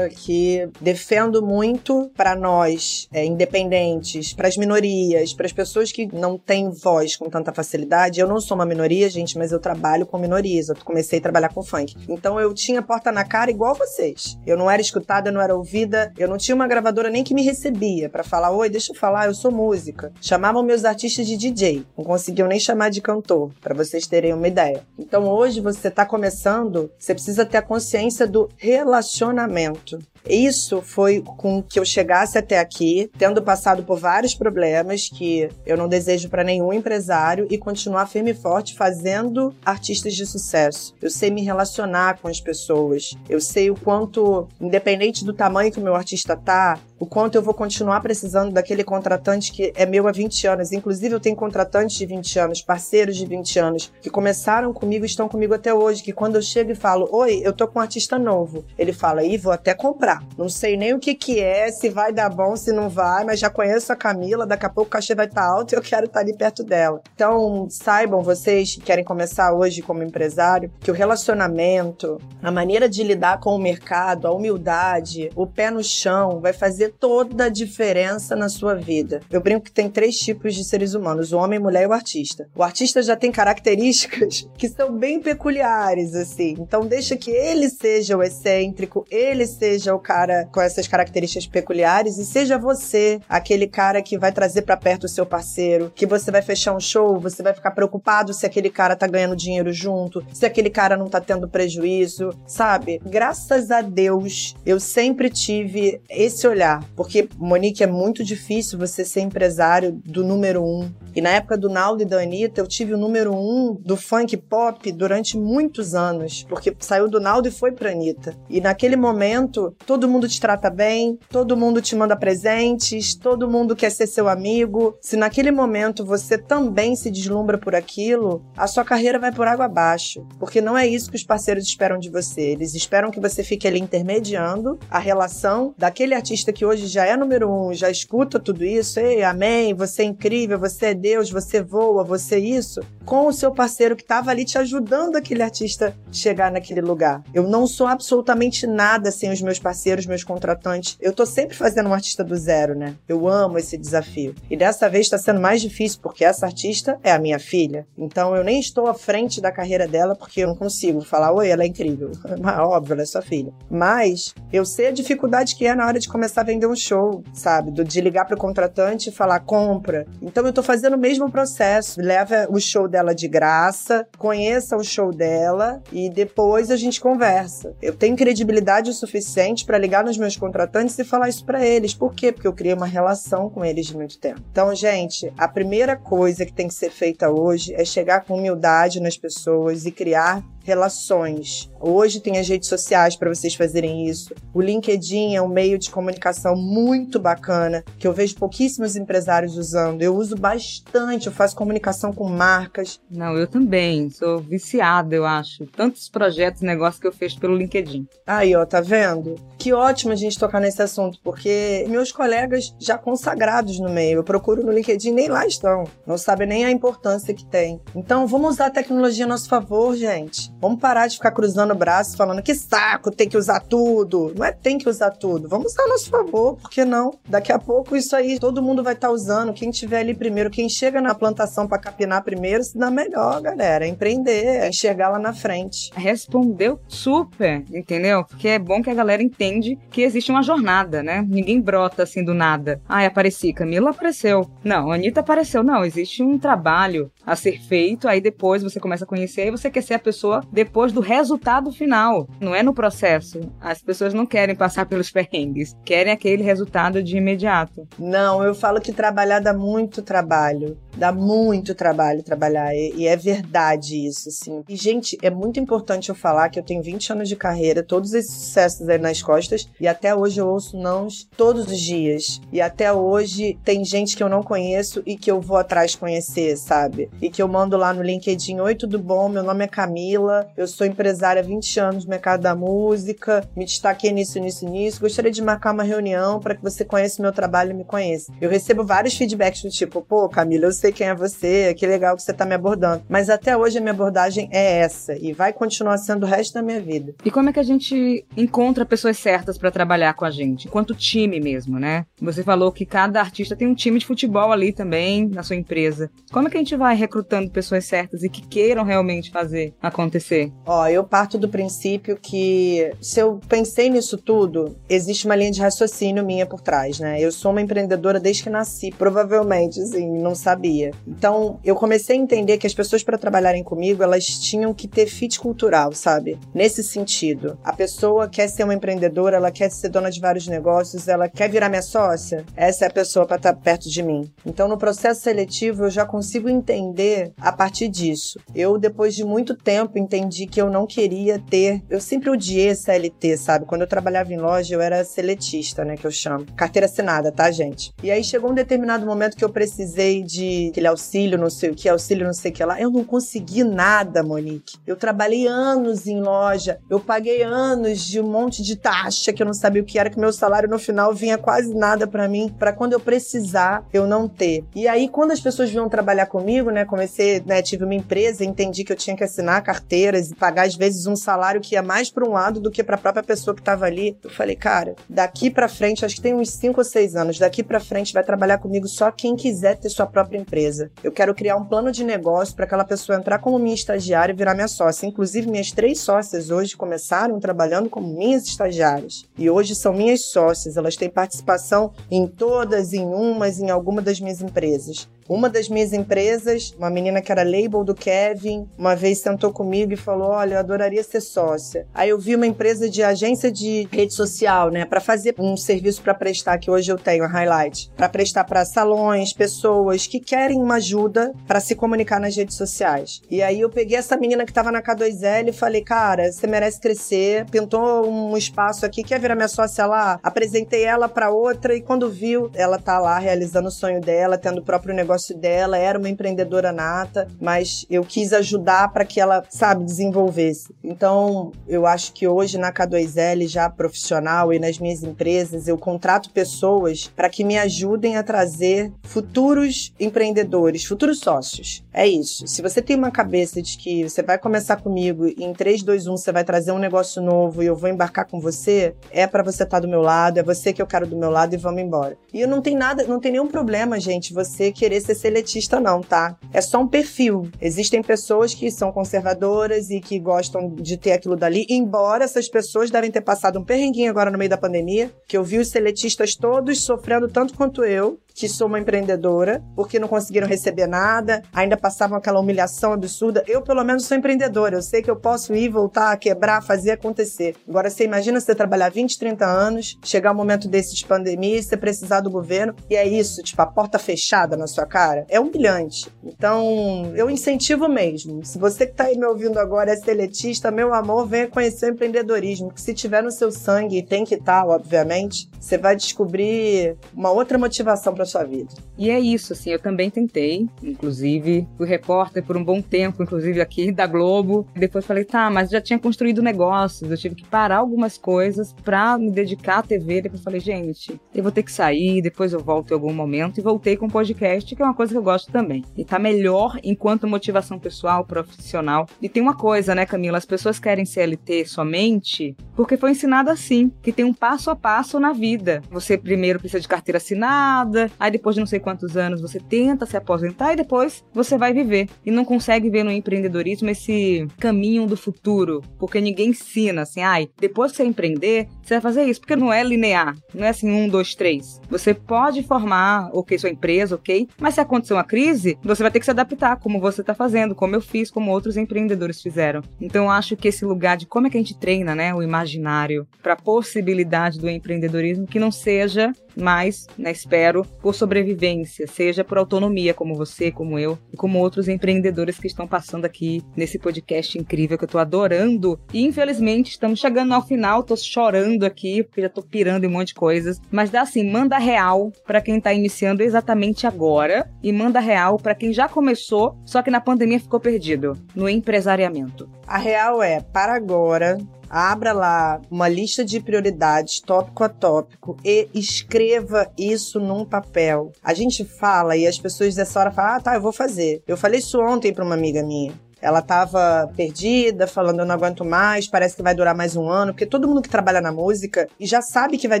que 0.24 0.68
defendo 0.80 1.44
muito 1.44 2.10
para 2.16 2.34
nós, 2.34 3.08
é, 3.12 3.24
independentes, 3.24 4.32
para 4.32 4.48
as 4.48 4.56
minorias, 4.56 5.32
para 5.32 5.46
as 5.46 5.52
pessoas 5.52 5.92
que 5.92 6.06
não 6.12 6.38
têm 6.38 6.70
voz 6.70 7.16
com 7.16 7.28
tanta 7.28 7.52
facilidade. 7.52 8.20
Eu 8.20 8.28
não 8.28 8.40
sou 8.40 8.56
uma 8.56 8.66
minoria, 8.66 9.08
gente, 9.08 9.38
mas 9.38 9.52
eu 9.52 9.58
trabalho 9.58 10.06
com 10.06 10.18
minorias. 10.18 10.68
Eu 10.68 10.76
comecei 10.84 11.18
a 11.18 11.22
trabalhar 11.22 11.48
com 11.48 11.62
funk. 11.62 11.96
Então 12.08 12.40
eu 12.40 12.52
tinha 12.54 12.82
porta 12.82 13.10
na 13.10 13.24
cara 13.24 13.50
igual 13.50 13.74
vocês. 13.74 14.38
Eu 14.46 14.56
não 14.56 14.70
era 14.70 14.80
escutada, 14.82 15.32
não 15.32 15.40
era 15.40 15.54
ouvida, 15.54 16.12
eu 16.16 16.28
não 16.28 16.36
tinha 16.36 16.54
uma 16.54 16.66
gravadora 16.66 17.10
nem 17.10 17.24
que 17.24 17.34
me 17.34 17.42
recebia 17.42 18.08
para 18.08 18.22
falar: 18.22 18.50
oi, 18.50 18.68
deixa 18.68 18.92
eu 18.92 18.96
falar, 18.96 19.26
eu 19.26 19.34
sou 19.34 19.50
música. 19.50 20.12
Chamavam 20.20 20.62
meus 20.62 20.84
artistas 20.84 21.26
de 21.26 21.36
DJ, 21.36 21.84
não 21.96 22.04
conseguiam 22.04 22.48
nem 22.48 22.60
chamar 22.60 22.90
de 22.90 23.00
cantor, 23.00 23.50
para 23.60 23.74
vocês 23.74 24.06
terem 24.06 24.32
uma 24.32 24.48
ideia. 24.48 24.82
Então 24.98 25.28
hoje 25.28 25.60
você 25.60 25.88
está 25.88 26.04
começando, 26.04 26.90
você 26.98 27.14
precisa 27.14 27.44
ter 27.44 27.58
a 27.58 27.62
consciência 27.62 28.26
do 28.26 28.48
relacionamento 28.56 29.45
relacionamento. 29.46 29.98
Isso 30.28 30.82
foi 30.82 31.22
com 31.22 31.62
que 31.62 31.78
eu 31.78 31.84
chegasse 31.84 32.38
até 32.38 32.58
aqui, 32.58 33.10
tendo 33.18 33.42
passado 33.42 33.82
por 33.82 33.98
vários 33.98 34.34
problemas 34.34 35.08
que 35.08 35.48
eu 35.64 35.76
não 35.76 35.88
desejo 35.88 36.28
para 36.28 36.44
nenhum 36.44 36.72
empresário 36.72 37.46
e 37.50 37.58
continuar 37.58 38.06
firme 38.06 38.32
e 38.32 38.34
forte 38.34 38.74
fazendo 38.74 39.54
artistas 39.64 40.14
de 40.14 40.26
sucesso. 40.26 40.94
Eu 41.00 41.10
sei 41.10 41.30
me 41.30 41.42
relacionar 41.42 42.18
com 42.20 42.28
as 42.28 42.40
pessoas. 42.40 43.14
Eu 43.28 43.40
sei 43.40 43.70
o 43.70 43.74
quanto, 43.74 44.48
independente 44.60 45.24
do 45.24 45.32
tamanho 45.32 45.72
que 45.72 45.78
o 45.78 45.82
meu 45.82 45.94
artista 45.94 46.36
tá, 46.36 46.78
o 46.98 47.06
quanto 47.06 47.34
eu 47.34 47.42
vou 47.42 47.52
continuar 47.52 48.00
precisando 48.00 48.52
daquele 48.52 48.82
contratante 48.82 49.52
que 49.52 49.72
é 49.76 49.84
meu 49.84 50.08
há 50.08 50.12
20 50.12 50.46
anos. 50.46 50.72
Inclusive, 50.72 51.14
eu 51.14 51.20
tenho 51.20 51.36
contratantes 51.36 51.96
de 51.96 52.06
20 52.06 52.38
anos, 52.38 52.62
parceiros 52.62 53.16
de 53.16 53.26
20 53.26 53.58
anos, 53.58 53.92
que 54.00 54.08
começaram 54.08 54.72
comigo 54.72 55.04
e 55.04 55.06
estão 55.06 55.28
comigo 55.28 55.54
até 55.54 55.72
hoje. 55.74 56.02
Que 56.02 56.12
quando 56.12 56.36
eu 56.36 56.42
chego 56.42 56.72
e 56.72 56.74
falo, 56.74 57.08
oi, 57.12 57.42
eu 57.44 57.52
tô 57.52 57.68
com 57.68 57.78
um 57.78 57.82
artista 57.82 58.18
novo, 58.18 58.64
ele 58.78 58.92
fala, 58.92 59.22
e 59.22 59.36
vou 59.36 59.52
até 59.52 59.74
comprar. 59.74 60.15
Não 60.36 60.48
sei 60.48 60.76
nem 60.76 60.94
o 60.94 60.98
que 60.98 61.14
que 61.14 61.40
é, 61.40 61.70
se 61.70 61.88
vai 61.88 62.12
dar 62.12 62.28
bom, 62.28 62.56
se 62.56 62.72
não 62.72 62.88
vai, 62.88 63.24
mas 63.24 63.40
já 63.40 63.50
conheço 63.50 63.92
a 63.92 63.96
Camila, 63.96 64.46
daqui 64.46 64.66
a 64.66 64.70
pouco 64.70 64.88
o 64.88 64.90
cachê 64.90 65.14
vai 65.14 65.26
estar 65.26 65.42
tá 65.42 65.48
alto 65.48 65.72
e 65.72 65.76
eu 65.76 65.82
quero 65.82 66.06
estar 66.06 66.20
tá 66.20 66.20
ali 66.20 66.36
perto 66.36 66.62
dela. 66.62 67.00
Então, 67.14 67.66
saibam 67.70 68.22
vocês 68.22 68.74
que 68.74 68.80
querem 68.80 69.04
começar 69.04 69.52
hoje 69.52 69.82
como 69.82 70.02
empresário, 70.02 70.70
que 70.80 70.90
o 70.90 70.94
relacionamento, 70.94 72.20
a 72.42 72.50
maneira 72.50 72.88
de 72.88 73.02
lidar 73.02 73.40
com 73.40 73.54
o 73.54 73.58
mercado, 73.58 74.26
a 74.26 74.32
humildade, 74.32 75.30
o 75.34 75.46
pé 75.46 75.70
no 75.70 75.82
chão, 75.82 76.40
vai 76.40 76.52
fazer 76.52 76.94
toda 76.98 77.44
a 77.44 77.48
diferença 77.48 78.36
na 78.36 78.48
sua 78.48 78.74
vida. 78.74 79.20
Eu 79.30 79.40
brinco 79.40 79.64
que 79.64 79.72
tem 79.72 79.88
três 79.88 80.16
tipos 80.16 80.54
de 80.54 80.64
seres 80.64 80.94
humanos: 80.94 81.32
o 81.32 81.38
homem, 81.38 81.58
a 81.58 81.62
mulher 81.62 81.82
e 81.84 81.86
o 81.86 81.92
artista. 81.92 82.48
O 82.54 82.62
artista 82.62 83.02
já 83.02 83.16
tem 83.16 83.30
características 83.32 84.48
que 84.56 84.68
são 84.68 84.96
bem 84.96 85.20
peculiares, 85.20 86.14
assim. 86.14 86.54
Então 86.58 86.86
deixa 86.86 87.16
que 87.16 87.30
ele 87.30 87.68
seja 87.68 88.16
o 88.16 88.22
excêntrico, 88.22 89.04
ele 89.10 89.46
seja 89.46 89.94
o 89.94 89.98
cara 90.06 90.48
com 90.52 90.60
essas 90.60 90.86
características 90.86 91.48
peculiares 91.48 92.16
e 92.16 92.24
seja 92.24 92.56
você 92.56 93.20
aquele 93.28 93.66
cara 93.66 94.00
que 94.00 94.16
vai 94.16 94.30
trazer 94.30 94.62
para 94.62 94.76
perto 94.76 95.04
o 95.04 95.08
seu 95.08 95.26
parceiro, 95.26 95.90
que 95.92 96.06
você 96.06 96.30
vai 96.30 96.42
fechar 96.42 96.76
um 96.76 96.80
show, 96.80 97.18
você 97.18 97.42
vai 97.42 97.52
ficar 97.52 97.72
preocupado 97.72 98.32
se 98.32 98.46
aquele 98.46 98.70
cara 98.70 98.94
tá 98.94 99.08
ganhando 99.08 99.34
dinheiro 99.34 99.72
junto, 99.72 100.24
se 100.32 100.46
aquele 100.46 100.70
cara 100.70 100.96
não 100.96 101.08
tá 101.08 101.20
tendo 101.20 101.48
prejuízo, 101.48 102.30
sabe? 102.46 103.00
Graças 103.04 103.72
a 103.72 103.80
Deus, 103.80 104.54
eu 104.64 104.78
sempre 104.78 105.28
tive 105.28 106.00
esse 106.08 106.46
olhar 106.46 106.84
porque, 106.94 107.28
Monique, 107.36 107.82
é 107.82 107.86
muito 107.86 108.22
difícil 108.22 108.78
você 108.78 109.04
ser 109.04 109.22
empresário 109.22 110.00
do 110.04 110.22
número 110.22 110.62
um. 110.62 110.88
E 111.14 111.20
na 111.20 111.30
época 111.30 111.56
do 111.56 111.68
Naldo 111.68 112.02
e 112.02 112.06
da 112.06 112.20
Anitta, 112.20 112.60
eu 112.60 112.66
tive 112.66 112.92
o 112.94 112.98
número 112.98 113.34
um 113.34 113.74
do 113.74 113.96
funk 113.96 114.36
pop 114.36 114.92
durante 114.92 115.36
muitos 115.38 115.94
anos, 115.94 116.44
porque 116.48 116.76
saiu 116.78 117.08
do 117.08 117.18
Naldo 117.18 117.48
e 117.48 117.50
foi 117.50 117.72
pra 117.72 117.90
Anitta. 117.90 118.36
E 118.50 118.60
naquele 118.60 118.96
momento, 118.96 119.74
todo 119.86 119.95
mundo 120.08 120.28
te 120.28 120.40
trata 120.40 120.68
bem, 120.68 121.18
todo 121.30 121.56
mundo 121.56 121.80
te 121.80 121.94
manda 121.94 122.16
presentes, 122.16 123.14
todo 123.14 123.48
mundo 123.48 123.76
quer 123.76 123.90
ser 123.90 124.06
seu 124.06 124.28
amigo. 124.28 124.96
Se 125.00 125.16
naquele 125.16 125.50
momento 125.50 126.04
você 126.04 126.36
também 126.36 126.96
se 126.96 127.10
deslumbra 127.10 127.56
por 127.56 127.74
aquilo, 127.74 128.44
a 128.56 128.66
sua 128.66 128.84
carreira 128.84 129.18
vai 129.18 129.32
por 129.32 129.46
água 129.46 129.66
abaixo. 129.66 130.26
Porque 130.38 130.60
não 130.60 130.76
é 130.76 130.86
isso 130.86 131.10
que 131.10 131.16
os 131.16 131.24
parceiros 131.24 131.64
esperam 131.64 131.98
de 131.98 132.10
você. 132.10 132.42
Eles 132.42 132.74
esperam 132.74 133.10
que 133.10 133.20
você 133.20 133.42
fique 133.42 133.66
ali 133.66 133.80
intermediando 133.80 134.78
a 134.90 134.98
relação 134.98 135.74
daquele 135.78 136.14
artista 136.14 136.52
que 136.52 136.64
hoje 136.64 136.86
já 136.86 137.06
é 137.06 137.16
número 137.16 137.50
um, 137.50 137.72
já 137.72 137.90
escuta 137.90 138.40
tudo 138.40 138.64
isso, 138.64 138.98
ei, 138.98 139.22
amém, 139.22 139.74
você 139.74 140.02
é 140.02 140.06
incrível, 140.06 140.58
você 140.58 140.86
é 140.86 140.94
Deus, 140.94 141.30
você 141.30 141.62
voa, 141.62 142.02
você 142.02 142.36
é 142.36 142.38
isso, 142.38 142.80
com 143.06 143.28
o 143.28 143.32
seu 143.32 143.52
parceiro 143.52 143.94
que 143.94 144.02
estava 144.02 144.32
ali 144.32 144.44
te 144.44 144.58
ajudando 144.58 145.14
aquele 145.14 145.42
artista 145.42 145.96
chegar 146.10 146.50
naquele 146.50 146.80
lugar. 146.80 147.22
Eu 147.32 147.44
não 147.44 147.66
sou 147.66 147.86
absolutamente 147.86 148.66
nada 148.66 149.12
sem 149.12 149.30
os 149.30 149.40
meus 149.40 149.60
parceiros, 149.60 150.06
meus 150.06 150.24
contratantes. 150.24 150.98
Eu 151.00 151.12
tô 151.12 151.24
sempre 151.24 151.56
fazendo 151.56 151.88
um 151.88 151.94
artista 151.94 152.24
do 152.24 152.36
zero, 152.36 152.74
né? 152.74 152.96
Eu 153.08 153.28
amo 153.28 153.58
esse 153.58 153.78
desafio. 153.78 154.34
E 154.50 154.56
dessa 154.56 154.90
vez 154.90 155.06
está 155.06 155.16
sendo 155.16 155.40
mais 155.40 155.62
difícil 155.62 156.00
porque 156.02 156.24
essa 156.24 156.46
artista 156.46 156.98
é 157.02 157.12
a 157.12 157.18
minha 157.18 157.38
filha. 157.38 157.86
Então 157.96 158.34
eu 158.34 158.42
nem 158.42 158.58
estou 158.58 158.88
à 158.88 158.94
frente 158.94 159.40
da 159.40 159.52
carreira 159.52 159.86
dela 159.86 160.16
porque 160.16 160.40
eu 160.40 160.48
não 160.48 160.56
consigo 160.56 161.00
falar, 161.00 161.32
oi, 161.32 161.48
ela 161.48 161.62
é 161.62 161.66
incrível. 161.66 162.10
Óbvio, 162.58 162.94
ela 162.94 163.02
é 163.02 163.06
sua 163.06 163.22
filha. 163.22 163.52
Mas 163.70 164.34
eu 164.52 164.64
sei 164.64 164.88
a 164.88 164.92
dificuldade 164.92 165.54
que 165.54 165.64
é 165.64 165.74
na 165.76 165.86
hora 165.86 166.00
de 166.00 166.08
começar 166.08 166.40
a 166.40 166.44
vender 166.44 166.66
um 166.66 166.74
show, 166.74 167.22
sabe? 167.32 167.70
De 167.70 168.00
ligar 168.00 168.24
pro 168.24 168.36
contratante 168.36 169.10
e 169.10 169.12
falar 169.12 169.40
compra. 169.40 170.06
Então 170.20 170.44
eu 170.44 170.52
tô 170.52 170.62
fazendo 170.62 170.94
o 170.94 170.98
mesmo 170.98 171.30
processo. 171.30 172.00
Leva 172.00 172.48
o 172.50 172.58
show 172.58 172.88
dela 172.96 173.14
de 173.14 173.28
graça, 173.28 174.08
conheça 174.16 174.74
o 174.74 174.82
show 174.82 175.12
dela 175.12 175.82
e 175.92 176.08
depois 176.08 176.70
a 176.70 176.76
gente 176.76 176.98
conversa. 176.98 177.76
Eu 177.82 177.94
tenho 177.94 178.16
credibilidade 178.16 178.88
o 178.88 178.94
suficiente 178.94 179.66
para 179.66 179.76
ligar 179.76 180.02
nos 180.02 180.16
meus 180.16 180.34
contratantes 180.34 180.98
e 180.98 181.04
falar 181.04 181.28
isso 181.28 181.44
para 181.44 181.62
eles. 181.64 181.92
Por 181.92 182.14
quê? 182.14 182.32
Porque 182.32 182.48
eu 182.48 182.54
criei 182.54 182.72
uma 182.72 182.86
relação 182.86 183.50
com 183.50 183.62
eles 183.62 183.84
de 183.84 183.94
muito 183.94 184.18
tempo. 184.18 184.40
Então, 184.50 184.74
gente, 184.74 185.30
a 185.36 185.46
primeira 185.46 185.94
coisa 185.94 186.46
que 186.46 186.52
tem 186.54 186.68
que 186.68 186.74
ser 186.74 186.90
feita 186.90 187.30
hoje 187.30 187.74
é 187.74 187.84
chegar 187.84 188.24
com 188.24 188.38
humildade 188.38 188.98
nas 188.98 189.18
pessoas 189.18 189.84
e 189.84 189.92
criar 189.92 190.42
relações. 190.66 191.70
Hoje 191.80 192.20
tem 192.20 192.38
as 192.38 192.48
redes 192.48 192.68
sociais 192.68 193.14
para 193.14 193.32
vocês 193.32 193.54
fazerem 193.54 194.08
isso. 194.08 194.34
O 194.52 194.60
LinkedIn 194.60 195.36
é 195.36 195.40
um 195.40 195.48
meio 195.48 195.78
de 195.78 195.90
comunicação 195.90 196.56
muito 196.56 197.20
bacana 197.20 197.84
que 197.98 198.06
eu 198.06 198.12
vejo 198.12 198.34
pouquíssimos 198.34 198.96
empresários 198.96 199.56
usando. 199.56 200.02
Eu 200.02 200.16
uso 200.16 200.34
bastante, 200.36 201.28
eu 201.28 201.32
faço 201.32 201.54
comunicação 201.54 202.12
com 202.12 202.28
marcas. 202.28 203.00
Não, 203.08 203.36
eu 203.36 203.46
também, 203.46 204.10
sou 204.10 204.40
viciada, 204.40 205.14
eu 205.14 205.24
acho. 205.24 205.66
Tantos 205.66 206.08
projetos, 206.08 206.62
negócios 206.62 207.00
que 207.00 207.06
eu 207.06 207.12
fiz 207.12 207.36
pelo 207.36 207.56
LinkedIn. 207.56 208.08
Aí, 208.26 208.54
ó, 208.56 208.66
tá 208.66 208.80
vendo? 208.80 209.36
Que 209.56 209.72
ótimo 209.72 210.12
a 210.12 210.16
gente 210.16 210.38
tocar 210.38 210.60
nesse 210.60 210.82
assunto, 210.82 211.20
porque 211.22 211.86
meus 211.88 212.10
colegas 212.10 212.74
já 212.80 212.98
consagrados 212.98 213.78
no 213.78 213.88
meio, 213.88 214.18
eu 214.18 214.24
procuro 214.24 214.64
no 214.64 214.72
LinkedIn, 214.72 215.12
nem 215.12 215.28
lá 215.28 215.46
estão. 215.46 215.84
Não 216.04 216.18
sabem 216.18 216.48
nem 216.48 216.64
a 216.64 216.70
importância 216.70 217.32
que 217.32 217.46
tem. 217.46 217.80
Então, 217.94 218.26
vamos 218.26 218.54
usar 218.54 218.66
a 218.66 218.70
tecnologia 218.70 219.24
a 219.24 219.28
nosso 219.28 219.48
favor, 219.48 219.94
gente. 219.94 220.55
Vamos 220.60 220.80
parar 220.80 221.06
de 221.06 221.16
ficar 221.16 221.32
cruzando 221.32 221.72
o 221.72 221.76
braço 221.76 222.16
falando 222.16 222.42
que 222.42 222.54
saco, 222.54 223.10
tem 223.10 223.28
que 223.28 223.36
usar 223.36 223.60
tudo. 223.60 224.32
Não 224.36 224.44
é 224.44 224.52
tem 224.52 224.78
que 224.78 224.88
usar 224.88 225.10
tudo. 225.10 225.48
Vamos 225.48 225.72
usar 225.72 225.82
a 225.84 225.88
nosso 225.88 226.10
favor, 226.10 226.56
por 226.56 226.70
que 226.70 226.84
não? 226.84 227.12
Daqui 227.28 227.52
a 227.52 227.58
pouco 227.58 227.96
isso 227.96 228.16
aí 228.16 228.38
todo 228.38 228.62
mundo 228.62 228.82
vai 228.82 228.94
estar 228.94 229.08
tá 229.08 229.14
usando. 229.14 229.52
Quem 229.52 229.70
tiver 229.70 230.00
ali 230.00 230.14
primeiro, 230.14 230.50
quem 230.50 230.68
chega 230.68 231.00
na 231.00 231.14
plantação 231.14 231.68
para 231.68 231.78
capinar 231.78 232.24
primeiro, 232.24 232.64
se 232.64 232.76
dá 232.76 232.90
melhor, 232.90 233.40
galera. 233.40 233.84
É 233.84 233.88
empreender, 233.88 234.44
é 234.44 234.68
enxergar 234.68 235.10
lá 235.10 235.18
na 235.18 235.34
frente. 235.34 235.90
Respondeu 235.94 236.80
super, 236.88 237.64
entendeu? 237.72 238.24
Porque 238.24 238.48
é 238.48 238.58
bom 238.58 238.82
que 238.82 238.90
a 238.90 238.94
galera 238.94 239.22
entende 239.22 239.78
que 239.90 240.02
existe 240.02 240.30
uma 240.30 240.42
jornada, 240.42 241.02
né? 241.02 241.24
Ninguém 241.28 241.60
brota 241.60 242.02
assim 242.02 242.24
do 242.24 242.32
nada. 242.32 242.80
Ai, 242.88 243.06
apareci, 243.06 243.52
Camila 243.52 243.90
apareceu. 243.90 244.48
Não, 244.64 244.90
Anitta 244.90 245.20
apareceu. 245.20 245.62
Não, 245.62 245.84
existe 245.84 246.22
um 246.22 246.38
trabalho 246.38 247.10
a 247.24 247.36
ser 247.36 247.60
feito, 247.60 248.08
aí 248.08 248.20
depois 248.20 248.62
você 248.62 248.80
começa 248.80 249.04
a 249.04 249.06
conhecer, 249.06 249.42
aí 249.42 249.50
você 249.50 249.70
quer 249.70 249.82
ser 249.82 249.94
a 249.94 249.98
pessoa 249.98 250.45
depois 250.52 250.92
do 250.92 251.00
resultado 251.00 251.72
final. 251.72 252.28
Não 252.40 252.54
é 252.54 252.62
no 252.62 252.74
processo. 252.74 253.40
As 253.60 253.82
pessoas 253.82 254.14
não 254.14 254.26
querem 254.26 254.54
passar 254.54 254.86
pelos 254.86 255.10
perrengues, 255.10 255.76
querem 255.84 256.12
aquele 256.12 256.42
resultado 256.42 257.02
de 257.02 257.16
imediato. 257.16 257.86
Não, 257.98 258.42
eu 258.42 258.54
falo 258.54 258.80
que 258.80 258.92
trabalhar 258.92 259.40
dá 259.40 259.52
muito 259.52 260.02
trabalho. 260.02 260.78
Dá 260.96 261.12
muito 261.12 261.74
trabalho 261.74 262.22
trabalhar. 262.22 262.74
E, 262.74 262.94
e 262.96 263.06
é 263.06 263.16
verdade 263.16 264.06
isso, 264.06 264.28
assim. 264.28 264.64
E, 264.68 264.76
gente, 264.76 265.18
é 265.22 265.30
muito 265.30 265.60
importante 265.60 266.08
eu 266.08 266.14
falar 266.14 266.48
que 266.48 266.58
eu 266.58 266.62
tenho 266.62 266.82
20 266.82 267.12
anos 267.12 267.28
de 267.28 267.36
carreira, 267.36 267.82
todos 267.82 268.14
esses 268.14 268.32
sucessos 268.32 268.88
aí 268.88 268.98
nas 268.98 269.22
costas, 269.22 269.68
e 269.80 269.86
até 269.86 270.14
hoje 270.14 270.40
eu 270.40 270.48
ouço 270.48 270.76
nãos 270.76 271.28
todos 271.36 271.66
os 271.66 271.78
dias. 271.78 272.40
E 272.52 272.60
até 272.60 272.92
hoje 272.92 273.58
tem 273.64 273.84
gente 273.84 274.16
que 274.16 274.22
eu 274.22 274.28
não 274.28 274.42
conheço 274.42 275.02
e 275.04 275.16
que 275.16 275.30
eu 275.30 275.40
vou 275.40 275.56
atrás 275.56 275.94
conhecer, 275.94 276.56
sabe? 276.56 277.10
E 277.20 277.30
que 277.30 277.42
eu 277.42 277.48
mando 277.48 277.76
lá 277.76 277.92
no 277.92 278.02
LinkedIn: 278.02 278.60
Oi, 278.60 278.74
tudo 278.74 278.98
bom? 278.98 279.28
Meu 279.28 279.42
nome 279.42 279.64
é 279.64 279.68
Camila, 279.68 280.48
eu 280.56 280.66
sou 280.66 280.86
empresária 280.86 281.40
há 281.40 281.44
20 281.44 281.80
anos 281.80 282.04
no 282.04 282.10
mercado 282.10 282.42
da 282.42 282.54
música, 282.54 283.48
me 283.54 283.64
destaquei 283.64 284.12
nisso, 284.12 284.38
nisso, 284.38 284.66
nisso. 284.68 285.00
Gostaria 285.00 285.30
de 285.30 285.42
marcar 285.42 285.72
uma 285.72 285.82
reunião 285.82 286.40
para 286.40 286.54
que 286.54 286.62
você 286.62 286.84
conheça 286.84 287.22
meu 287.22 287.32
trabalho 287.32 287.72
e 287.72 287.74
me 287.74 287.84
conheça. 287.84 288.32
Eu 288.40 288.48
recebo 288.48 288.84
vários 288.84 289.14
feedbacks 289.16 289.62
do 289.62 289.70
tipo: 289.70 290.00
pô, 290.00 290.28
Camila, 290.28 290.66
eu 290.66 290.72
sei 290.72 290.85
quem 290.92 291.08
é 291.08 291.14
você, 291.14 291.74
que 291.74 291.86
legal 291.86 292.16
que 292.16 292.22
você 292.22 292.32
tá 292.32 292.44
me 292.44 292.54
abordando. 292.54 293.02
Mas 293.08 293.30
até 293.30 293.56
hoje 293.56 293.78
a 293.78 293.80
minha 293.80 293.92
abordagem 293.92 294.48
é 294.52 294.78
essa 294.78 295.16
e 295.16 295.32
vai 295.32 295.52
continuar 295.52 295.98
sendo 295.98 296.24
o 296.24 296.26
resto 296.26 296.54
da 296.54 296.62
minha 296.62 296.80
vida. 296.80 297.14
E 297.24 297.30
como 297.30 297.50
é 297.50 297.52
que 297.52 297.60
a 297.60 297.64
gente 297.64 298.24
encontra 298.36 298.84
pessoas 298.84 299.18
certas 299.18 299.58
para 299.58 299.70
trabalhar 299.70 300.14
com 300.14 300.24
a 300.24 300.30
gente? 300.30 300.68
Enquanto 300.68 300.94
time 300.94 301.40
mesmo, 301.40 301.78
né? 301.78 302.06
Você 302.20 302.42
falou 302.42 302.72
que 302.72 302.86
cada 302.86 303.20
artista 303.20 303.56
tem 303.56 303.66
um 303.66 303.74
time 303.74 303.98
de 303.98 304.06
futebol 304.06 304.52
ali 304.52 304.72
também 304.72 305.28
na 305.28 305.42
sua 305.42 305.56
empresa. 305.56 306.10
Como 306.32 306.48
é 306.48 306.50
que 306.50 306.56
a 306.56 306.60
gente 306.60 306.76
vai 306.76 306.94
recrutando 306.94 307.50
pessoas 307.50 307.84
certas 307.84 308.22
e 308.22 308.28
que 308.28 308.46
queiram 308.46 308.84
realmente 308.84 309.30
fazer 309.30 309.74
acontecer? 309.80 310.52
Ó, 310.64 310.86
eu 310.86 311.04
parto 311.04 311.38
do 311.38 311.48
princípio 311.48 312.16
que 312.20 312.90
se 313.00 313.20
eu 313.20 313.40
pensei 313.48 313.88
nisso 313.88 314.16
tudo, 314.18 314.76
existe 314.88 315.26
uma 315.26 315.36
linha 315.36 315.50
de 315.50 315.60
raciocínio 315.60 316.24
minha 316.24 316.46
por 316.46 316.60
trás, 316.60 316.98
né? 316.98 317.20
Eu 317.20 317.32
sou 317.32 317.50
uma 317.50 317.62
empreendedora 317.62 318.20
desde 318.20 318.42
que 318.42 318.50
nasci, 318.50 318.90
provavelmente, 318.90 319.80
assim, 319.80 320.06
não 320.20 320.34
sabia. 320.34 320.75
Então, 321.06 321.58
eu 321.64 321.74
comecei 321.74 322.16
a 322.16 322.18
entender 322.18 322.58
que 322.58 322.66
as 322.66 322.74
pessoas 322.74 323.02
para 323.02 323.18
trabalharem 323.18 323.62
comigo, 323.62 324.02
elas 324.02 324.24
tinham 324.26 324.72
que 324.74 324.88
ter 324.88 325.06
fit 325.06 325.38
cultural, 325.38 325.92
sabe? 325.92 326.38
Nesse 326.54 326.82
sentido, 326.82 327.58
a 327.64 327.72
pessoa 327.72 328.28
quer 328.28 328.48
ser 328.48 328.64
uma 328.64 328.74
empreendedora, 328.74 329.36
ela 329.36 329.50
quer 329.50 329.70
ser 329.70 329.88
dona 329.88 330.10
de 330.10 330.20
vários 330.20 330.46
negócios, 330.46 331.08
ela 331.08 331.28
quer 331.28 331.48
virar 331.48 331.68
minha 331.68 331.82
sócia, 331.82 332.44
essa 332.56 332.84
é 332.84 332.88
a 332.88 332.92
pessoa 332.92 333.26
para 333.26 333.36
estar 333.36 333.52
tá 333.52 333.60
perto 333.60 333.88
de 333.88 334.02
mim. 334.02 334.30
Então, 334.44 334.68
no 334.68 334.78
processo 334.78 335.22
seletivo, 335.22 335.84
eu 335.84 335.90
já 335.90 336.04
consigo 336.04 336.48
entender 336.48 337.32
a 337.38 337.52
partir 337.52 337.88
disso. 337.88 338.38
Eu, 338.54 338.78
depois 338.78 339.14
de 339.14 339.24
muito 339.24 339.54
tempo, 339.54 339.98
entendi 339.98 340.46
que 340.46 340.60
eu 340.60 340.70
não 340.70 340.86
queria 340.86 341.38
ter. 341.38 341.82
Eu 341.88 342.00
sempre 342.00 342.30
odiei 342.30 342.74
CLT, 342.74 343.36
sabe? 343.36 343.66
Quando 343.66 343.82
eu 343.82 343.86
trabalhava 343.86 344.32
em 344.32 344.38
loja, 344.38 344.74
eu 344.74 344.80
era 344.80 345.04
seletista, 345.04 345.84
né? 345.84 345.96
Que 345.96 346.06
eu 346.06 346.10
chamo. 346.10 346.46
Carteira 346.56 346.86
assinada, 346.86 347.32
tá, 347.32 347.50
gente? 347.50 347.92
E 348.02 348.10
aí 348.10 348.22
chegou 348.22 348.50
um 348.50 348.54
determinado 348.54 349.06
momento 349.06 349.36
que 349.36 349.44
eu 349.44 349.50
precisei 349.50 350.22
de 350.22 350.65
aquele 350.70 350.86
auxílio, 350.86 351.38
não 351.38 351.50
sei 351.50 351.70
o 351.70 351.74
que, 351.74 351.88
auxílio, 351.88 352.26
não 352.26 352.32
sei 352.32 352.50
o 352.50 352.54
que 352.54 352.64
lá. 352.64 352.80
Eu 352.80 352.90
não 352.90 353.04
consegui 353.04 353.64
nada, 353.64 354.22
Monique. 354.22 354.76
Eu 354.86 354.96
trabalhei 354.96 355.46
anos 355.46 356.06
em 356.06 356.20
loja, 356.20 356.78
eu 356.88 357.00
paguei 357.00 357.42
anos 357.42 358.00
de 358.00 358.20
um 358.20 358.26
monte 358.26 358.62
de 358.62 358.76
taxa 358.76 359.32
que 359.32 359.42
eu 359.42 359.46
não 359.46 359.54
sabia 359.54 359.82
o 359.82 359.84
que 359.84 359.98
era, 359.98 360.10
que 360.10 360.18
meu 360.18 360.32
salário 360.32 360.68
no 360.68 360.78
final 360.78 361.14
vinha 361.14 361.38
quase 361.38 361.74
nada 361.74 362.06
para 362.06 362.28
mim, 362.28 362.54
para 362.58 362.72
quando 362.72 362.92
eu 362.92 363.00
precisar, 363.00 363.86
eu 363.92 364.06
não 364.06 364.28
ter. 364.28 364.64
E 364.74 364.88
aí, 364.88 365.08
quando 365.08 365.32
as 365.32 365.40
pessoas 365.40 365.70
vinham 365.70 365.88
trabalhar 365.88 366.26
comigo, 366.26 366.70
né, 366.70 366.84
comecei, 366.84 367.42
né, 367.44 367.62
tive 367.62 367.84
uma 367.84 367.94
empresa, 367.94 368.44
entendi 368.44 368.84
que 368.84 368.92
eu 368.92 368.96
tinha 368.96 369.16
que 369.16 369.24
assinar 369.24 369.62
carteiras 369.62 370.30
e 370.30 370.34
pagar 370.34 370.66
às 370.66 370.74
vezes 370.74 371.06
um 371.06 371.16
salário 371.16 371.60
que 371.60 371.74
ia 371.74 371.82
mais 371.82 372.10
para 372.10 372.24
um 372.24 372.32
lado 372.32 372.60
do 372.60 372.70
que 372.70 372.82
para 372.82 372.96
a 372.96 372.98
própria 372.98 373.22
pessoa 373.22 373.54
que 373.54 373.60
estava 373.60 373.86
ali. 373.86 374.16
Eu 374.22 374.30
falei, 374.30 374.56
cara, 374.56 374.94
daqui 375.08 375.50
para 375.50 375.68
frente, 375.68 376.04
acho 376.04 376.16
que 376.16 376.22
tem 376.22 376.34
uns 376.34 376.50
5 376.50 376.80
ou 376.80 376.84
6 376.84 377.16
anos, 377.16 377.38
daqui 377.38 377.62
para 377.62 377.80
frente 377.80 378.12
vai 378.12 378.22
trabalhar 378.22 378.58
comigo 378.58 378.86
só 378.88 379.10
quem 379.10 379.36
quiser 379.36 379.76
ter 379.76 379.88
sua 379.88 380.06
própria 380.06 380.38
empresa. 380.46 380.90
Eu 381.02 381.10
quero 381.10 381.34
criar 381.34 381.56
um 381.56 381.64
plano 381.64 381.90
de 381.90 382.04
negócio 382.04 382.54
para 382.54 382.64
aquela 382.64 382.84
pessoa 382.84 383.18
entrar 383.18 383.40
como 383.40 383.58
minha 383.58 383.74
estagiária 383.74 384.32
e 384.32 384.36
virar 384.36 384.54
minha 384.54 384.68
sócia. 384.68 385.06
Inclusive, 385.06 385.50
minhas 385.50 385.72
três 385.72 385.98
sócias 386.00 386.50
hoje 386.50 386.76
começaram 386.76 387.40
trabalhando 387.40 387.90
como 387.90 388.06
minhas 388.08 388.46
estagiárias. 388.46 389.26
E 389.36 389.50
hoje 389.50 389.74
são 389.74 389.92
minhas 389.92 390.26
sócias. 390.26 390.76
Elas 390.76 390.96
têm 390.96 391.10
participação 391.10 391.92
em 392.10 392.26
todas, 392.26 392.92
em 392.92 393.04
umas, 393.04 393.58
em 393.58 393.70
alguma 393.70 394.00
das 394.00 394.20
minhas 394.20 394.40
empresas. 394.40 395.08
Uma 395.28 395.50
das 395.50 395.68
minhas 395.68 395.92
empresas, 395.92 396.72
uma 396.78 396.88
menina 396.88 397.20
que 397.20 397.32
era 397.32 397.42
label 397.42 397.82
do 397.82 397.94
Kevin, 397.94 398.68
uma 398.78 398.94
vez 398.94 399.18
sentou 399.18 399.52
comigo 399.52 399.92
e 399.92 399.96
falou: 399.96 400.28
Olha, 400.28 400.54
eu 400.54 400.58
adoraria 400.58 401.02
ser 401.02 401.20
sócia. 401.20 401.86
Aí 401.92 402.10
eu 402.10 402.18
vi 402.18 402.36
uma 402.36 402.46
empresa 402.46 402.88
de 402.88 403.02
agência 403.02 403.50
de 403.50 403.88
rede 403.90 404.14
social, 404.14 404.70
né, 404.70 404.84
para 404.84 405.00
fazer 405.00 405.34
um 405.38 405.56
serviço 405.56 406.00
para 406.00 406.14
prestar, 406.14 406.58
que 406.58 406.70
hoje 406.70 406.92
eu 406.92 406.96
tenho, 406.96 407.24
a 407.24 407.26
Highlight, 407.26 407.90
para 407.96 408.08
prestar 408.08 408.44
para 408.44 408.64
salões, 408.64 409.32
pessoas 409.32 410.06
que 410.06 410.20
querem 410.20 410.60
uma 410.60 410.76
ajuda 410.76 411.34
para 411.46 411.58
se 411.58 411.74
comunicar 411.74 412.20
nas 412.20 412.36
redes 412.36 412.56
sociais. 412.56 413.20
E 413.28 413.42
aí 413.42 413.60
eu 413.60 413.68
peguei 413.68 413.96
essa 413.96 414.16
menina 414.16 414.44
que 414.44 414.52
estava 414.52 414.70
na 414.70 414.80
K2L 414.80 415.48
e 415.48 415.52
falei: 415.52 415.82
Cara, 415.82 416.30
você 416.30 416.46
merece 416.46 416.80
crescer. 416.80 417.46
Pintou 417.50 418.08
um 418.08 418.36
espaço 418.36 418.86
aqui, 418.86 419.02
quer 419.02 419.18
virar 419.18 419.34
minha 419.34 419.48
sócia 419.48 419.86
lá? 419.86 420.20
Apresentei 420.22 420.84
ela 420.84 421.08
para 421.08 421.30
outra 421.30 421.74
e 421.74 421.80
quando 421.80 422.08
viu, 422.08 422.48
ela 422.54 422.78
tá 422.78 423.00
lá 423.00 423.18
realizando 423.18 423.68
o 423.68 423.72
sonho 423.72 424.00
dela, 424.00 424.38
tendo 424.38 424.60
o 424.60 424.64
próprio 424.64 424.94
negócio 424.94 425.15
negócio 425.16 425.36
dela, 425.36 425.78
era 425.78 425.98
uma 425.98 426.08
empreendedora 426.08 426.72
nata, 426.72 427.26
mas 427.40 427.86
eu 427.88 428.04
quis 428.04 428.32
ajudar 428.34 428.92
para 428.92 429.04
que 429.04 429.18
ela, 429.18 429.42
sabe, 429.48 429.82
desenvolvesse. 429.82 430.74
Então, 430.84 431.52
eu 431.66 431.86
acho 431.86 432.12
que 432.12 432.28
hoje 432.28 432.58
na 432.58 432.70
K2L, 432.70 433.48
já 433.48 433.68
profissional 433.70 434.52
e 434.52 434.58
nas 434.58 434.78
minhas 434.78 435.02
empresas, 435.02 435.68
eu 435.68 435.78
contrato 435.78 436.30
pessoas 436.30 437.10
para 437.16 437.30
que 437.30 437.42
me 437.42 437.56
ajudem 437.56 438.16
a 438.16 438.22
trazer 438.22 438.92
futuros 439.02 439.92
empreendedores, 439.98 440.84
futuros 440.84 441.20
sócios. 441.20 441.82
É 441.92 442.06
isso. 442.06 442.46
Se 442.46 442.60
você 442.60 442.82
tem 442.82 442.94
uma 442.94 443.10
cabeça 443.10 443.62
de 443.62 443.78
que 443.78 444.02
você 444.06 444.22
vai 444.22 444.38
começar 444.38 444.76
comigo 444.76 445.26
e 445.26 445.42
em 445.42 445.54
3, 445.54 445.82
2, 445.82 446.06
1 446.06 446.16
você 446.16 446.30
vai 446.30 446.44
trazer 446.44 446.72
um 446.72 446.78
negócio 446.78 447.22
novo 447.22 447.62
e 447.62 447.66
eu 447.66 447.74
vou 447.74 447.88
embarcar 447.88 448.26
com 448.26 448.38
você, 448.38 448.94
é 449.10 449.26
para 449.26 449.42
você 449.42 449.62
estar 449.62 449.76
tá 449.76 449.80
do 449.80 449.88
meu 449.88 450.02
lado, 450.02 450.38
é 450.38 450.42
você 450.42 450.74
que 450.74 450.82
eu 450.82 450.86
quero 450.86 451.06
do 451.06 451.16
meu 451.16 451.30
lado 451.30 451.54
e 451.54 451.56
vamos 451.56 451.80
embora. 451.80 452.18
E 452.34 452.40
eu 452.42 452.48
não 452.48 452.60
tem 452.60 452.76
nada, 452.76 453.04
não 453.04 453.18
tem 453.18 453.32
nenhum 453.32 453.46
problema, 453.46 453.98
gente, 453.98 454.34
você 454.34 454.70
querer 454.70 455.00
ser 455.06 455.14
seletista, 455.14 455.80
não, 455.80 456.00
tá? 456.00 456.36
É 456.52 456.60
só 456.60 456.80
um 456.80 456.88
perfil. 456.88 457.48
Existem 457.60 458.02
pessoas 458.02 458.52
que 458.52 458.70
são 458.70 458.92
conservadoras 458.92 459.90
e 459.90 460.00
que 460.00 460.18
gostam 460.18 460.74
de 460.74 460.96
ter 460.96 461.12
aquilo 461.12 461.36
dali, 461.36 461.66
embora 461.70 462.24
essas 462.24 462.48
pessoas 462.48 462.90
devem 462.90 463.10
ter 463.10 463.20
passado 463.20 463.58
um 463.58 463.64
perrenguinho 463.64 464.10
agora 464.10 464.30
no 464.30 464.38
meio 464.38 464.50
da 464.50 464.58
pandemia, 464.58 465.12
que 465.26 465.36
eu 465.36 465.44
vi 465.44 465.58
os 465.58 465.68
seletistas 465.68 466.34
todos 466.34 466.80
sofrendo 466.82 467.28
tanto 467.28 467.54
quanto 467.54 467.84
eu, 467.84 468.18
que 468.36 468.50
sou 468.50 468.66
uma 468.66 468.78
empreendedora, 468.78 469.64
porque 469.74 469.98
não 469.98 470.06
conseguiram 470.06 470.46
receber 470.46 470.86
nada, 470.86 471.42
ainda 471.54 471.74
passavam 471.74 472.18
aquela 472.18 472.38
humilhação 472.38 472.92
absurda. 472.92 473.42
Eu, 473.46 473.62
pelo 473.62 473.82
menos, 473.82 474.04
sou 474.04 474.14
empreendedora. 474.14 474.76
Eu 474.76 474.82
sei 474.82 475.00
que 475.00 475.10
eu 475.10 475.16
posso 475.16 475.54
ir, 475.54 475.70
voltar, 475.70 476.14
quebrar, 476.18 476.62
fazer 476.62 476.90
acontecer. 476.90 477.56
Agora, 477.66 477.88
você 477.88 478.04
imagina 478.04 478.38
você 478.38 478.54
trabalhar 478.54 478.90
20, 478.90 479.18
30 479.18 479.46
anos, 479.46 479.98
chegar 480.04 480.32
um 480.32 480.34
momento 480.34 480.68
desse 480.68 480.94
de 480.94 481.06
pandemia 481.06 481.62
você 481.62 481.76
precisar 481.78 482.20
do 482.20 482.30
governo, 482.30 482.74
e 482.90 482.94
é 482.94 483.08
isso, 483.08 483.42
tipo, 483.42 483.62
a 483.62 483.66
porta 483.66 483.98
fechada 483.98 484.54
na 484.54 484.66
sua 484.66 484.84
cara. 484.84 485.24
É 485.30 485.40
humilhante. 485.40 486.10
Então, 486.22 487.12
eu 487.16 487.30
incentivo 487.30 487.88
mesmo. 487.88 488.44
Se 488.44 488.58
você 488.58 488.84
que 488.84 488.92
está 488.92 489.04
aí 489.04 489.16
me 489.16 489.24
ouvindo 489.24 489.58
agora 489.58 489.92
é 489.92 489.96
seletista, 489.96 490.70
meu 490.70 490.92
amor, 490.92 491.26
venha 491.26 491.48
conhecer 491.48 491.90
o 491.90 491.94
empreendedorismo, 491.94 492.70
que 492.70 492.82
se 492.82 492.92
tiver 492.92 493.22
no 493.22 493.30
seu 493.30 493.50
sangue, 493.50 493.96
e 493.96 494.02
tem 494.02 494.24
que 494.24 494.34
estar, 494.34 494.62
tá, 494.62 494.68
obviamente, 494.68 495.48
você 495.58 495.78
vai 495.78 495.96
descobrir 495.96 496.96
uma 497.14 497.30
outra 497.30 497.56
motivação 497.56 498.12
para 498.12 498.25
sua 498.26 498.44
vida. 498.44 498.74
E 498.98 499.10
é 499.10 499.18
isso, 499.18 499.52
assim, 499.52 499.70
eu 499.70 499.78
também 499.78 500.10
tentei, 500.10 500.68
inclusive, 500.82 501.66
fui 501.76 501.86
repórter 501.86 502.42
por 502.44 502.56
um 502.56 502.64
bom 502.64 502.80
tempo, 502.80 503.22
inclusive 503.22 503.60
aqui 503.60 503.90
da 503.92 504.06
Globo. 504.06 504.66
Depois 504.74 505.04
falei, 505.04 505.24
tá, 505.24 505.50
mas 505.50 505.70
já 505.70 505.80
tinha 505.80 505.98
construído 505.98 506.42
negócios, 506.42 507.10
eu 507.10 507.16
tive 507.16 507.34
que 507.34 507.46
parar 507.46 507.78
algumas 507.78 508.18
coisas 508.18 508.74
para 508.84 509.18
me 509.18 509.30
dedicar 509.30 509.78
à 509.78 509.82
TV. 509.82 510.22
Depois 510.22 510.42
falei, 510.42 510.60
gente, 510.60 511.20
eu 511.34 511.42
vou 511.42 511.52
ter 511.52 511.62
que 511.62 511.72
sair, 511.72 512.22
depois 512.22 512.52
eu 512.52 512.60
volto 512.60 512.90
em 512.90 512.94
algum 512.94 513.12
momento. 513.12 513.58
E 513.58 513.62
voltei 513.62 513.96
com 513.96 514.06
o 514.06 514.10
podcast, 514.10 514.74
que 514.74 514.82
é 514.82 514.84
uma 514.84 514.94
coisa 514.94 515.12
que 515.12 515.18
eu 515.18 515.22
gosto 515.22 515.52
também. 515.52 515.84
E 515.96 516.04
tá 516.04 516.18
melhor 516.18 516.78
enquanto 516.82 517.26
motivação 517.26 517.78
pessoal, 517.78 518.24
profissional. 518.24 519.06
E 519.20 519.28
tem 519.28 519.42
uma 519.42 519.56
coisa, 519.56 519.94
né, 519.94 520.06
Camila? 520.06 520.38
As 520.38 520.44
pessoas 520.44 520.78
querem 520.78 521.04
CLT 521.04 521.66
somente 521.66 522.56
porque 522.74 522.96
foi 522.96 523.12
ensinado 523.12 523.50
assim, 523.50 523.90
que 524.02 524.12
tem 524.12 524.24
um 524.24 524.34
passo 524.34 524.70
a 524.70 524.76
passo 524.76 525.18
na 525.18 525.32
vida. 525.32 525.82
Você 525.90 526.18
primeiro 526.18 526.58
precisa 526.58 526.80
de 526.80 526.86
carteira 526.86 527.16
assinada, 527.16 528.10
aí 528.18 528.30
depois 528.30 528.54
de 528.54 528.60
não 528.60 528.66
sei 528.66 528.80
quantos 528.80 529.16
anos 529.16 529.40
você 529.40 529.58
tenta 529.60 530.06
se 530.06 530.16
aposentar 530.16 530.72
e 530.72 530.76
depois 530.76 531.24
você 531.32 531.56
vai 531.56 531.72
viver. 531.72 532.08
E 532.24 532.30
não 532.30 532.44
consegue 532.44 532.90
ver 532.90 533.02
no 533.04 533.10
empreendedorismo 533.10 533.90
esse 533.90 534.46
caminho 534.58 535.06
do 535.06 535.16
futuro, 535.16 535.82
porque 535.98 536.20
ninguém 536.20 536.50
ensina 536.50 537.02
assim, 537.02 537.22
ai, 537.22 537.48
depois 537.58 537.92
que 537.92 537.98
você 537.98 538.04
empreender, 538.04 538.68
você 538.86 538.94
vai 538.94 539.00
fazer 539.00 539.24
isso, 539.24 539.40
porque 539.40 539.56
não 539.56 539.72
é 539.72 539.82
linear, 539.82 540.36
não 540.54 540.64
é 540.64 540.68
assim 540.68 540.90
um, 540.90 541.08
dois, 541.08 541.34
três. 541.34 541.80
Você 541.88 542.14
pode 542.14 542.62
formar, 542.62 543.30
ok, 543.32 543.58
sua 543.58 543.70
empresa, 543.70 544.14
ok, 544.14 544.48
mas 544.60 544.74
se 544.74 544.80
acontecer 544.80 545.14
uma 545.14 545.24
crise, 545.24 545.78
você 545.82 546.02
vai 546.02 546.12
ter 546.12 546.20
que 546.20 546.24
se 546.24 546.30
adaptar, 546.30 546.76
como 546.76 547.00
você 547.00 547.20
está 547.20 547.34
fazendo, 547.34 547.74
como 547.74 547.94
eu 547.94 548.00
fiz, 548.00 548.30
como 548.30 548.50
outros 548.50 548.76
empreendedores 548.76 549.42
fizeram. 549.42 549.82
Então 550.00 550.24
eu 550.24 550.30
acho 550.30 550.56
que 550.56 550.68
esse 550.68 550.84
lugar 550.84 551.16
de 551.16 551.26
como 551.26 551.46
é 551.46 551.50
que 551.50 551.56
a 551.56 551.60
gente 551.60 551.78
treina, 551.78 552.14
né, 552.14 552.34
o 552.34 552.42
imaginário 552.42 553.26
para 553.42 553.54
a 553.54 553.56
possibilidade 553.56 554.58
do 554.58 554.68
empreendedorismo 554.68 555.46
que 555.46 555.58
não 555.58 555.70
seja 555.70 556.32
mais, 556.56 557.06
né, 557.18 557.30
espero, 557.30 557.84
por 558.00 558.14
sobrevivência, 558.14 559.06
seja 559.06 559.44
por 559.44 559.58
autonomia, 559.58 560.14
como 560.14 560.34
você, 560.34 560.70
como 560.70 560.98
eu, 560.98 561.18
e 561.32 561.36
como 561.36 561.58
outros 561.58 561.88
empreendedores 561.88 562.58
que 562.58 562.66
estão 562.66 562.86
passando 562.86 563.24
aqui 563.24 563.62
nesse 563.76 563.98
podcast 563.98 564.58
incrível 564.58 564.96
que 564.96 565.04
eu 565.04 565.08
tô 565.08 565.18
adorando. 565.18 566.00
E 566.12 566.24
infelizmente 566.24 566.92
estamos 566.92 567.20
chegando 567.20 567.52
ao 567.52 567.66
final, 567.66 568.02
tô 568.02 568.16
chorando 568.16 568.75
aqui, 568.84 569.22
porque 569.22 569.42
já 569.42 569.48
tô 569.48 569.62
pirando 569.62 570.04
em 570.04 570.08
um 570.08 570.12
monte 570.12 570.28
de 570.28 570.34
coisas. 570.34 570.80
Mas 570.90 571.10
dá 571.10 571.22
assim, 571.22 571.48
manda 571.50 571.78
real 571.78 572.32
para 572.46 572.60
quem 572.60 572.80
tá 572.80 572.92
iniciando 572.92 573.42
exatamente 573.42 574.06
agora 574.06 574.70
e 574.82 574.92
manda 574.92 575.20
real 575.20 575.56
para 575.56 575.74
quem 575.74 575.92
já 575.92 576.08
começou, 576.08 576.76
só 576.84 577.02
que 577.02 577.10
na 577.10 577.20
pandemia 577.20 577.60
ficou 577.60 577.80
perdido 577.80 578.34
no 578.54 578.68
empresariamento. 578.68 579.68
A 579.86 579.98
real 579.98 580.42
é, 580.42 580.60
para 580.60 580.94
agora, 580.94 581.58
Abra 581.88 582.32
lá 582.32 582.80
uma 582.90 583.08
lista 583.08 583.44
de 583.44 583.60
prioridades, 583.60 584.40
tópico 584.40 584.82
a 584.82 584.88
tópico, 584.88 585.56
e 585.64 585.88
escreva 585.94 586.90
isso 586.98 587.38
num 587.38 587.64
papel. 587.64 588.32
A 588.42 588.52
gente 588.52 588.84
fala 588.84 589.36
e 589.36 589.46
as 589.46 589.58
pessoas 589.58 589.94
dessa 589.94 590.18
hora 590.18 590.32
falam: 590.32 590.56
ah, 590.56 590.60
tá, 590.60 590.74
eu 590.74 590.80
vou 590.80 590.92
fazer. 590.92 591.42
Eu 591.46 591.56
falei 591.56 591.78
isso 591.78 592.00
ontem 592.00 592.32
para 592.32 592.44
uma 592.44 592.54
amiga 592.54 592.82
minha. 592.82 593.12
Ela 593.46 593.60
estava 593.60 594.28
perdida, 594.36 595.06
falando 595.06 595.38
eu 595.38 595.46
não 595.46 595.54
aguento 595.54 595.84
mais, 595.84 596.26
parece 596.26 596.56
que 596.56 596.64
vai 596.64 596.74
durar 596.74 596.96
mais 596.96 597.14
um 597.14 597.28
ano, 597.28 597.52
porque 597.52 597.64
todo 597.64 597.86
mundo 597.86 598.02
que 598.02 598.08
trabalha 598.08 598.40
na 598.40 598.50
música 598.50 599.08
já 599.20 599.40
sabe 599.40 599.78
que 599.78 599.86
vai 599.86 600.00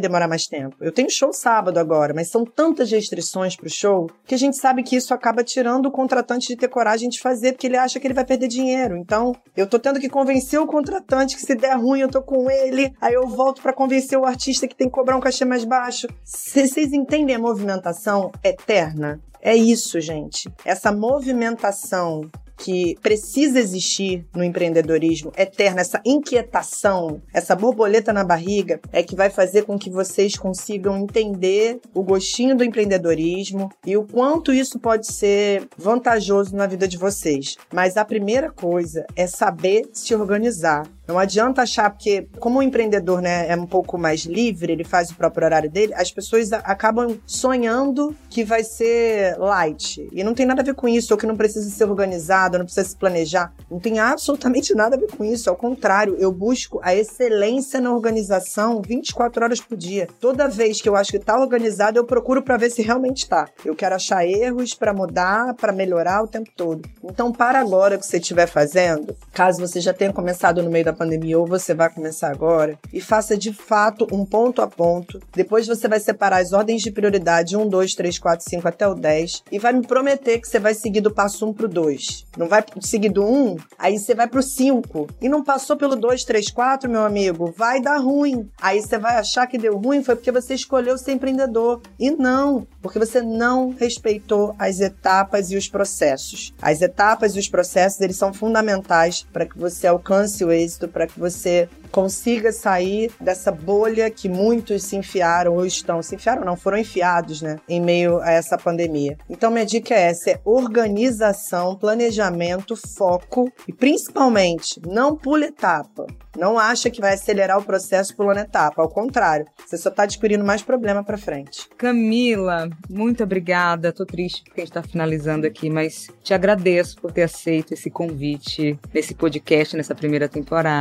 demorar 0.00 0.26
mais 0.26 0.48
tempo. 0.48 0.74
Eu 0.80 0.90
tenho 0.90 1.08
show 1.08 1.32
sábado 1.32 1.78
agora, 1.78 2.12
mas 2.12 2.28
são 2.28 2.44
tantas 2.44 2.90
restrições 2.90 3.54
pro 3.54 3.70
show 3.70 4.10
que 4.26 4.34
a 4.34 4.38
gente 4.38 4.56
sabe 4.56 4.82
que 4.82 4.96
isso 4.96 5.14
acaba 5.14 5.44
tirando 5.44 5.86
o 5.86 5.92
contratante 5.92 6.48
de 6.48 6.56
ter 6.56 6.66
coragem 6.66 7.08
de 7.08 7.20
fazer, 7.20 7.52
porque 7.52 7.68
ele 7.68 7.76
acha 7.76 8.00
que 8.00 8.08
ele 8.08 8.14
vai 8.14 8.24
perder 8.24 8.48
dinheiro. 8.48 8.96
Então, 8.96 9.32
eu 9.56 9.68
tô 9.68 9.78
tendo 9.78 10.00
que 10.00 10.08
convencer 10.08 10.58
o 10.58 10.66
contratante 10.66 11.36
que 11.36 11.42
se 11.42 11.54
der 11.54 11.76
ruim 11.76 12.00
eu 12.00 12.10
tô 12.10 12.22
com 12.22 12.50
ele, 12.50 12.92
aí 13.00 13.14
eu 13.14 13.28
volto 13.28 13.62
para 13.62 13.72
convencer 13.72 14.18
o 14.18 14.24
artista 14.24 14.66
que 14.66 14.74
tem 14.74 14.88
que 14.88 14.92
cobrar 14.92 15.16
um 15.16 15.20
cachê 15.20 15.44
mais 15.44 15.64
baixo. 15.64 16.08
Vocês 16.24 16.92
entendem 16.92 17.36
a 17.36 17.38
movimentação 17.38 18.32
eterna? 18.42 19.20
É 19.40 19.54
isso, 19.54 20.00
gente. 20.00 20.48
Essa 20.64 20.90
movimentação 20.90 22.28
que 22.56 22.96
precisa 23.02 23.58
existir 23.58 24.26
no 24.34 24.42
empreendedorismo 24.42 25.32
eterno, 25.36 25.80
essa 25.80 26.00
inquietação, 26.04 27.20
essa 27.32 27.54
borboleta 27.54 28.12
na 28.12 28.24
barriga, 28.24 28.80
é 28.92 29.02
que 29.02 29.16
vai 29.16 29.30
fazer 29.30 29.64
com 29.64 29.78
que 29.78 29.90
vocês 29.90 30.36
consigam 30.36 30.96
entender 30.96 31.80
o 31.94 32.02
gostinho 32.02 32.56
do 32.56 32.64
empreendedorismo 32.64 33.70
e 33.84 33.96
o 33.96 34.04
quanto 34.04 34.52
isso 34.52 34.78
pode 34.78 35.12
ser 35.12 35.68
vantajoso 35.76 36.56
na 36.56 36.66
vida 36.66 36.88
de 36.88 36.96
vocês. 36.96 37.56
Mas 37.72 37.96
a 37.96 38.04
primeira 38.04 38.50
coisa 38.50 39.06
é 39.14 39.26
saber 39.26 39.88
se 39.92 40.14
organizar. 40.14 40.86
Não 41.06 41.18
adianta 41.18 41.62
achar, 41.62 41.90
porque 41.90 42.26
como 42.38 42.58
o 42.58 42.62
empreendedor 42.62 43.20
né, 43.20 43.48
é 43.48 43.56
um 43.56 43.66
pouco 43.66 43.96
mais 43.96 44.22
livre, 44.22 44.72
ele 44.72 44.84
faz 44.84 45.10
o 45.10 45.14
próprio 45.14 45.44
horário 45.44 45.70
dele, 45.70 45.94
as 45.94 46.10
pessoas 46.10 46.52
acabam 46.52 47.18
sonhando 47.26 48.14
que 48.28 48.44
vai 48.44 48.64
ser 48.64 49.36
light. 49.38 50.08
E 50.12 50.24
não 50.24 50.34
tem 50.34 50.44
nada 50.44 50.62
a 50.62 50.64
ver 50.64 50.74
com 50.74 50.88
isso, 50.88 51.14
ou 51.14 51.18
que 51.18 51.26
não 51.26 51.36
precisa 51.36 51.68
ser 51.70 51.84
organizado, 51.84 52.58
não 52.58 52.64
precisa 52.64 52.88
se 52.88 52.96
planejar. 52.96 53.52
Não 53.70 53.78
tem 53.78 53.98
absolutamente 53.98 54.74
nada 54.74 54.96
a 54.96 54.98
ver 54.98 55.08
com 55.16 55.24
isso. 55.24 55.48
Ao 55.48 55.56
contrário, 55.56 56.16
eu 56.18 56.32
busco 56.32 56.80
a 56.82 56.94
excelência 56.94 57.80
na 57.80 57.92
organização 57.92 58.82
24 58.82 59.44
horas 59.44 59.60
por 59.60 59.76
dia. 59.76 60.08
Toda 60.20 60.48
vez 60.48 60.80
que 60.80 60.88
eu 60.88 60.96
acho 60.96 61.10
que 61.10 61.16
está 61.16 61.38
organizado, 61.38 61.98
eu 61.98 62.04
procuro 62.04 62.42
para 62.42 62.56
ver 62.56 62.70
se 62.70 62.82
realmente 62.82 63.24
está. 63.24 63.48
Eu 63.64 63.74
quero 63.74 63.94
achar 63.94 64.26
erros 64.26 64.74
para 64.74 64.92
mudar, 64.92 65.54
para 65.54 65.72
melhorar 65.72 66.22
o 66.22 66.26
tempo 66.26 66.50
todo. 66.56 66.88
Então, 67.04 67.30
para 67.32 67.60
agora 67.60 67.96
que 67.96 68.06
você 68.06 68.18
estiver 68.18 68.46
fazendo, 68.46 69.16
caso 69.32 69.60
você 69.60 69.80
já 69.80 69.92
tenha 69.92 70.12
começado 70.12 70.62
no 70.62 70.70
meio 70.70 70.84
da 70.84 70.95
pandemia 70.96 71.38
ou 71.38 71.46
você 71.46 71.74
vai 71.74 71.88
começar 71.90 72.30
agora, 72.30 72.78
e 72.92 73.00
faça 73.00 73.36
de 73.36 73.52
fato 73.52 74.06
um 74.10 74.24
ponto 74.24 74.62
a 74.62 74.66
ponto. 74.66 75.20
Depois 75.34 75.66
você 75.66 75.86
vai 75.86 76.00
separar 76.00 76.38
as 76.38 76.52
ordens 76.52 76.82
de 76.82 76.90
prioridade 76.90 77.56
1, 77.56 77.68
2, 77.68 77.94
3, 77.94 78.18
4, 78.18 78.46
5 78.48 78.68
até 78.68 78.88
o 78.88 78.94
10 78.94 79.44
e 79.52 79.58
vai 79.58 79.72
me 79.72 79.86
prometer 79.86 80.40
que 80.40 80.48
você 80.48 80.58
vai 80.58 80.74
seguir 80.74 81.00
do 81.00 81.12
passo 81.12 81.46
1 81.46 81.52
pro 81.52 81.68
2. 81.68 82.26
Não 82.36 82.48
vai 82.48 82.64
seguir 82.80 83.10
do 83.10 83.24
1, 83.24 83.56
aí 83.78 83.98
você 83.98 84.14
vai 84.14 84.26
pro 84.26 84.42
5. 84.42 85.08
E 85.20 85.28
não 85.28 85.44
passou 85.44 85.76
pelo 85.76 85.96
2, 85.96 86.24
3, 86.24 86.50
4, 86.50 86.90
meu 86.90 87.04
amigo, 87.04 87.52
vai 87.56 87.80
dar 87.80 87.98
ruim. 87.98 88.48
Aí 88.60 88.80
você 88.80 88.98
vai 88.98 89.16
achar 89.16 89.46
que 89.46 89.58
deu 89.58 89.76
ruim 89.76 90.02
foi 90.02 90.16
porque 90.16 90.32
você 90.32 90.54
escolheu 90.54 90.96
ser 90.96 91.12
empreendedor. 91.12 91.80
E 91.98 92.10
não, 92.10 92.66
porque 92.80 92.98
você 92.98 93.20
não 93.20 93.70
respeitou 93.70 94.54
as 94.58 94.80
etapas 94.80 95.50
e 95.50 95.56
os 95.56 95.68
processos. 95.68 96.54
As 96.62 96.80
etapas 96.80 97.34
e 97.34 97.38
os 97.38 97.48
processos, 97.48 98.00
eles 98.00 98.16
são 98.16 98.32
fundamentais 98.32 99.26
para 99.32 99.46
que 99.46 99.58
você 99.58 99.86
alcance 99.86 100.44
o 100.44 100.52
êxito 100.52 100.85
para 100.88 101.06
que 101.06 101.18
você 101.18 101.68
consiga 101.90 102.52
sair 102.52 103.10
dessa 103.20 103.50
bolha 103.50 104.10
que 104.10 104.28
muitos 104.28 104.82
se 104.82 104.96
enfiaram 104.96 105.54
ou 105.54 105.64
estão 105.64 106.02
se 106.02 106.14
enfiaram 106.14 106.44
não 106.44 106.56
foram 106.56 106.78
enfiados, 106.78 107.40
né, 107.40 107.58
em 107.68 107.80
meio 107.80 108.20
a 108.20 108.30
essa 108.30 108.58
pandemia. 108.58 109.16
Então 109.28 109.50
minha 109.50 109.64
dica 109.64 109.94
é 109.94 110.02
essa, 110.10 110.30
é 110.30 110.40
organização, 110.44 111.76
planejamento, 111.76 112.76
foco 112.76 113.50
e 113.66 113.72
principalmente 113.72 114.80
não 114.86 115.16
pule 115.16 115.46
etapa. 115.46 116.06
Não 116.36 116.58
acha 116.58 116.90
que 116.90 117.00
vai 117.00 117.14
acelerar 117.14 117.58
o 117.58 117.64
processo 117.64 118.14
pulando 118.14 118.40
etapa, 118.40 118.82
ao 118.82 118.90
contrário, 118.90 119.46
você 119.64 119.78
só 119.78 119.88
está 119.88 120.02
adquirindo 120.02 120.44
mais 120.44 120.62
problema 120.62 121.02
para 121.02 121.16
frente. 121.16 121.66
Camila, 121.78 122.68
muito 122.90 123.22
obrigada. 123.22 123.92
Tô 123.92 124.04
triste 124.04 124.44
porque 124.44 124.60
a 124.60 124.64
gente 124.64 124.74
tá 124.74 124.82
finalizando 124.82 125.46
aqui, 125.46 125.70
mas 125.70 126.08
te 126.22 126.34
agradeço 126.34 127.00
por 127.00 127.10
ter 127.10 127.22
aceito 127.22 127.72
esse 127.72 127.90
convite 127.90 128.78
nesse 128.92 129.14
podcast 129.14 129.76
nessa 129.76 129.94
primeira 129.94 130.28
temporada. 130.28 130.75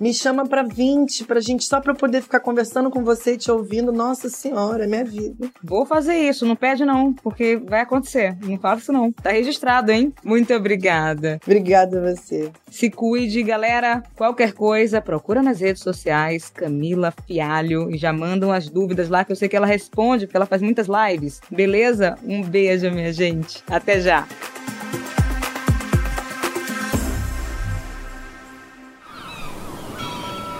Me 0.00 0.12
chama 0.12 0.46
para 0.46 0.62
20, 0.62 1.24
pra 1.24 1.40
gente 1.40 1.64
só 1.64 1.80
para 1.80 1.94
poder 1.94 2.22
ficar 2.22 2.40
conversando 2.40 2.90
com 2.90 3.02
você 3.02 3.34
e 3.34 3.38
te 3.38 3.50
ouvindo. 3.50 3.92
Nossa 3.92 4.28
senhora, 4.28 4.84
é 4.84 4.86
minha 4.86 5.04
vida. 5.04 5.48
Vou 5.62 5.84
fazer 5.86 6.16
isso, 6.16 6.46
não 6.46 6.56
pede 6.56 6.84
não, 6.84 7.12
porque 7.12 7.56
vai 7.56 7.80
acontecer. 7.80 8.36
Não 8.42 8.58
faço 8.58 8.82
isso 8.82 8.92
não. 8.92 9.12
Tá 9.12 9.30
registrado, 9.30 9.90
hein? 9.90 10.12
Muito 10.24 10.52
obrigada. 10.54 11.40
Obrigada 11.44 11.98
a 11.98 12.14
você. 12.14 12.50
Se 12.70 12.90
cuide, 12.90 13.42
galera. 13.42 14.02
Qualquer 14.16 14.52
coisa, 14.52 15.00
procura 15.00 15.42
nas 15.42 15.60
redes 15.60 15.82
sociais 15.82 16.50
Camila 16.50 17.12
Fialho 17.26 17.90
e 17.90 17.96
já 17.96 18.12
mandam 18.12 18.52
as 18.52 18.68
dúvidas 18.68 19.08
lá 19.08 19.24
que 19.24 19.32
eu 19.32 19.36
sei 19.36 19.48
que 19.48 19.56
ela 19.56 19.66
responde, 19.66 20.26
porque 20.26 20.36
ela 20.36 20.46
faz 20.46 20.62
muitas 20.62 20.86
lives. 20.88 21.40
Beleza? 21.50 22.16
Um 22.24 22.42
beijo, 22.42 22.90
minha 22.90 23.12
gente. 23.12 23.62
Até 23.68 24.00
já. 24.00 24.26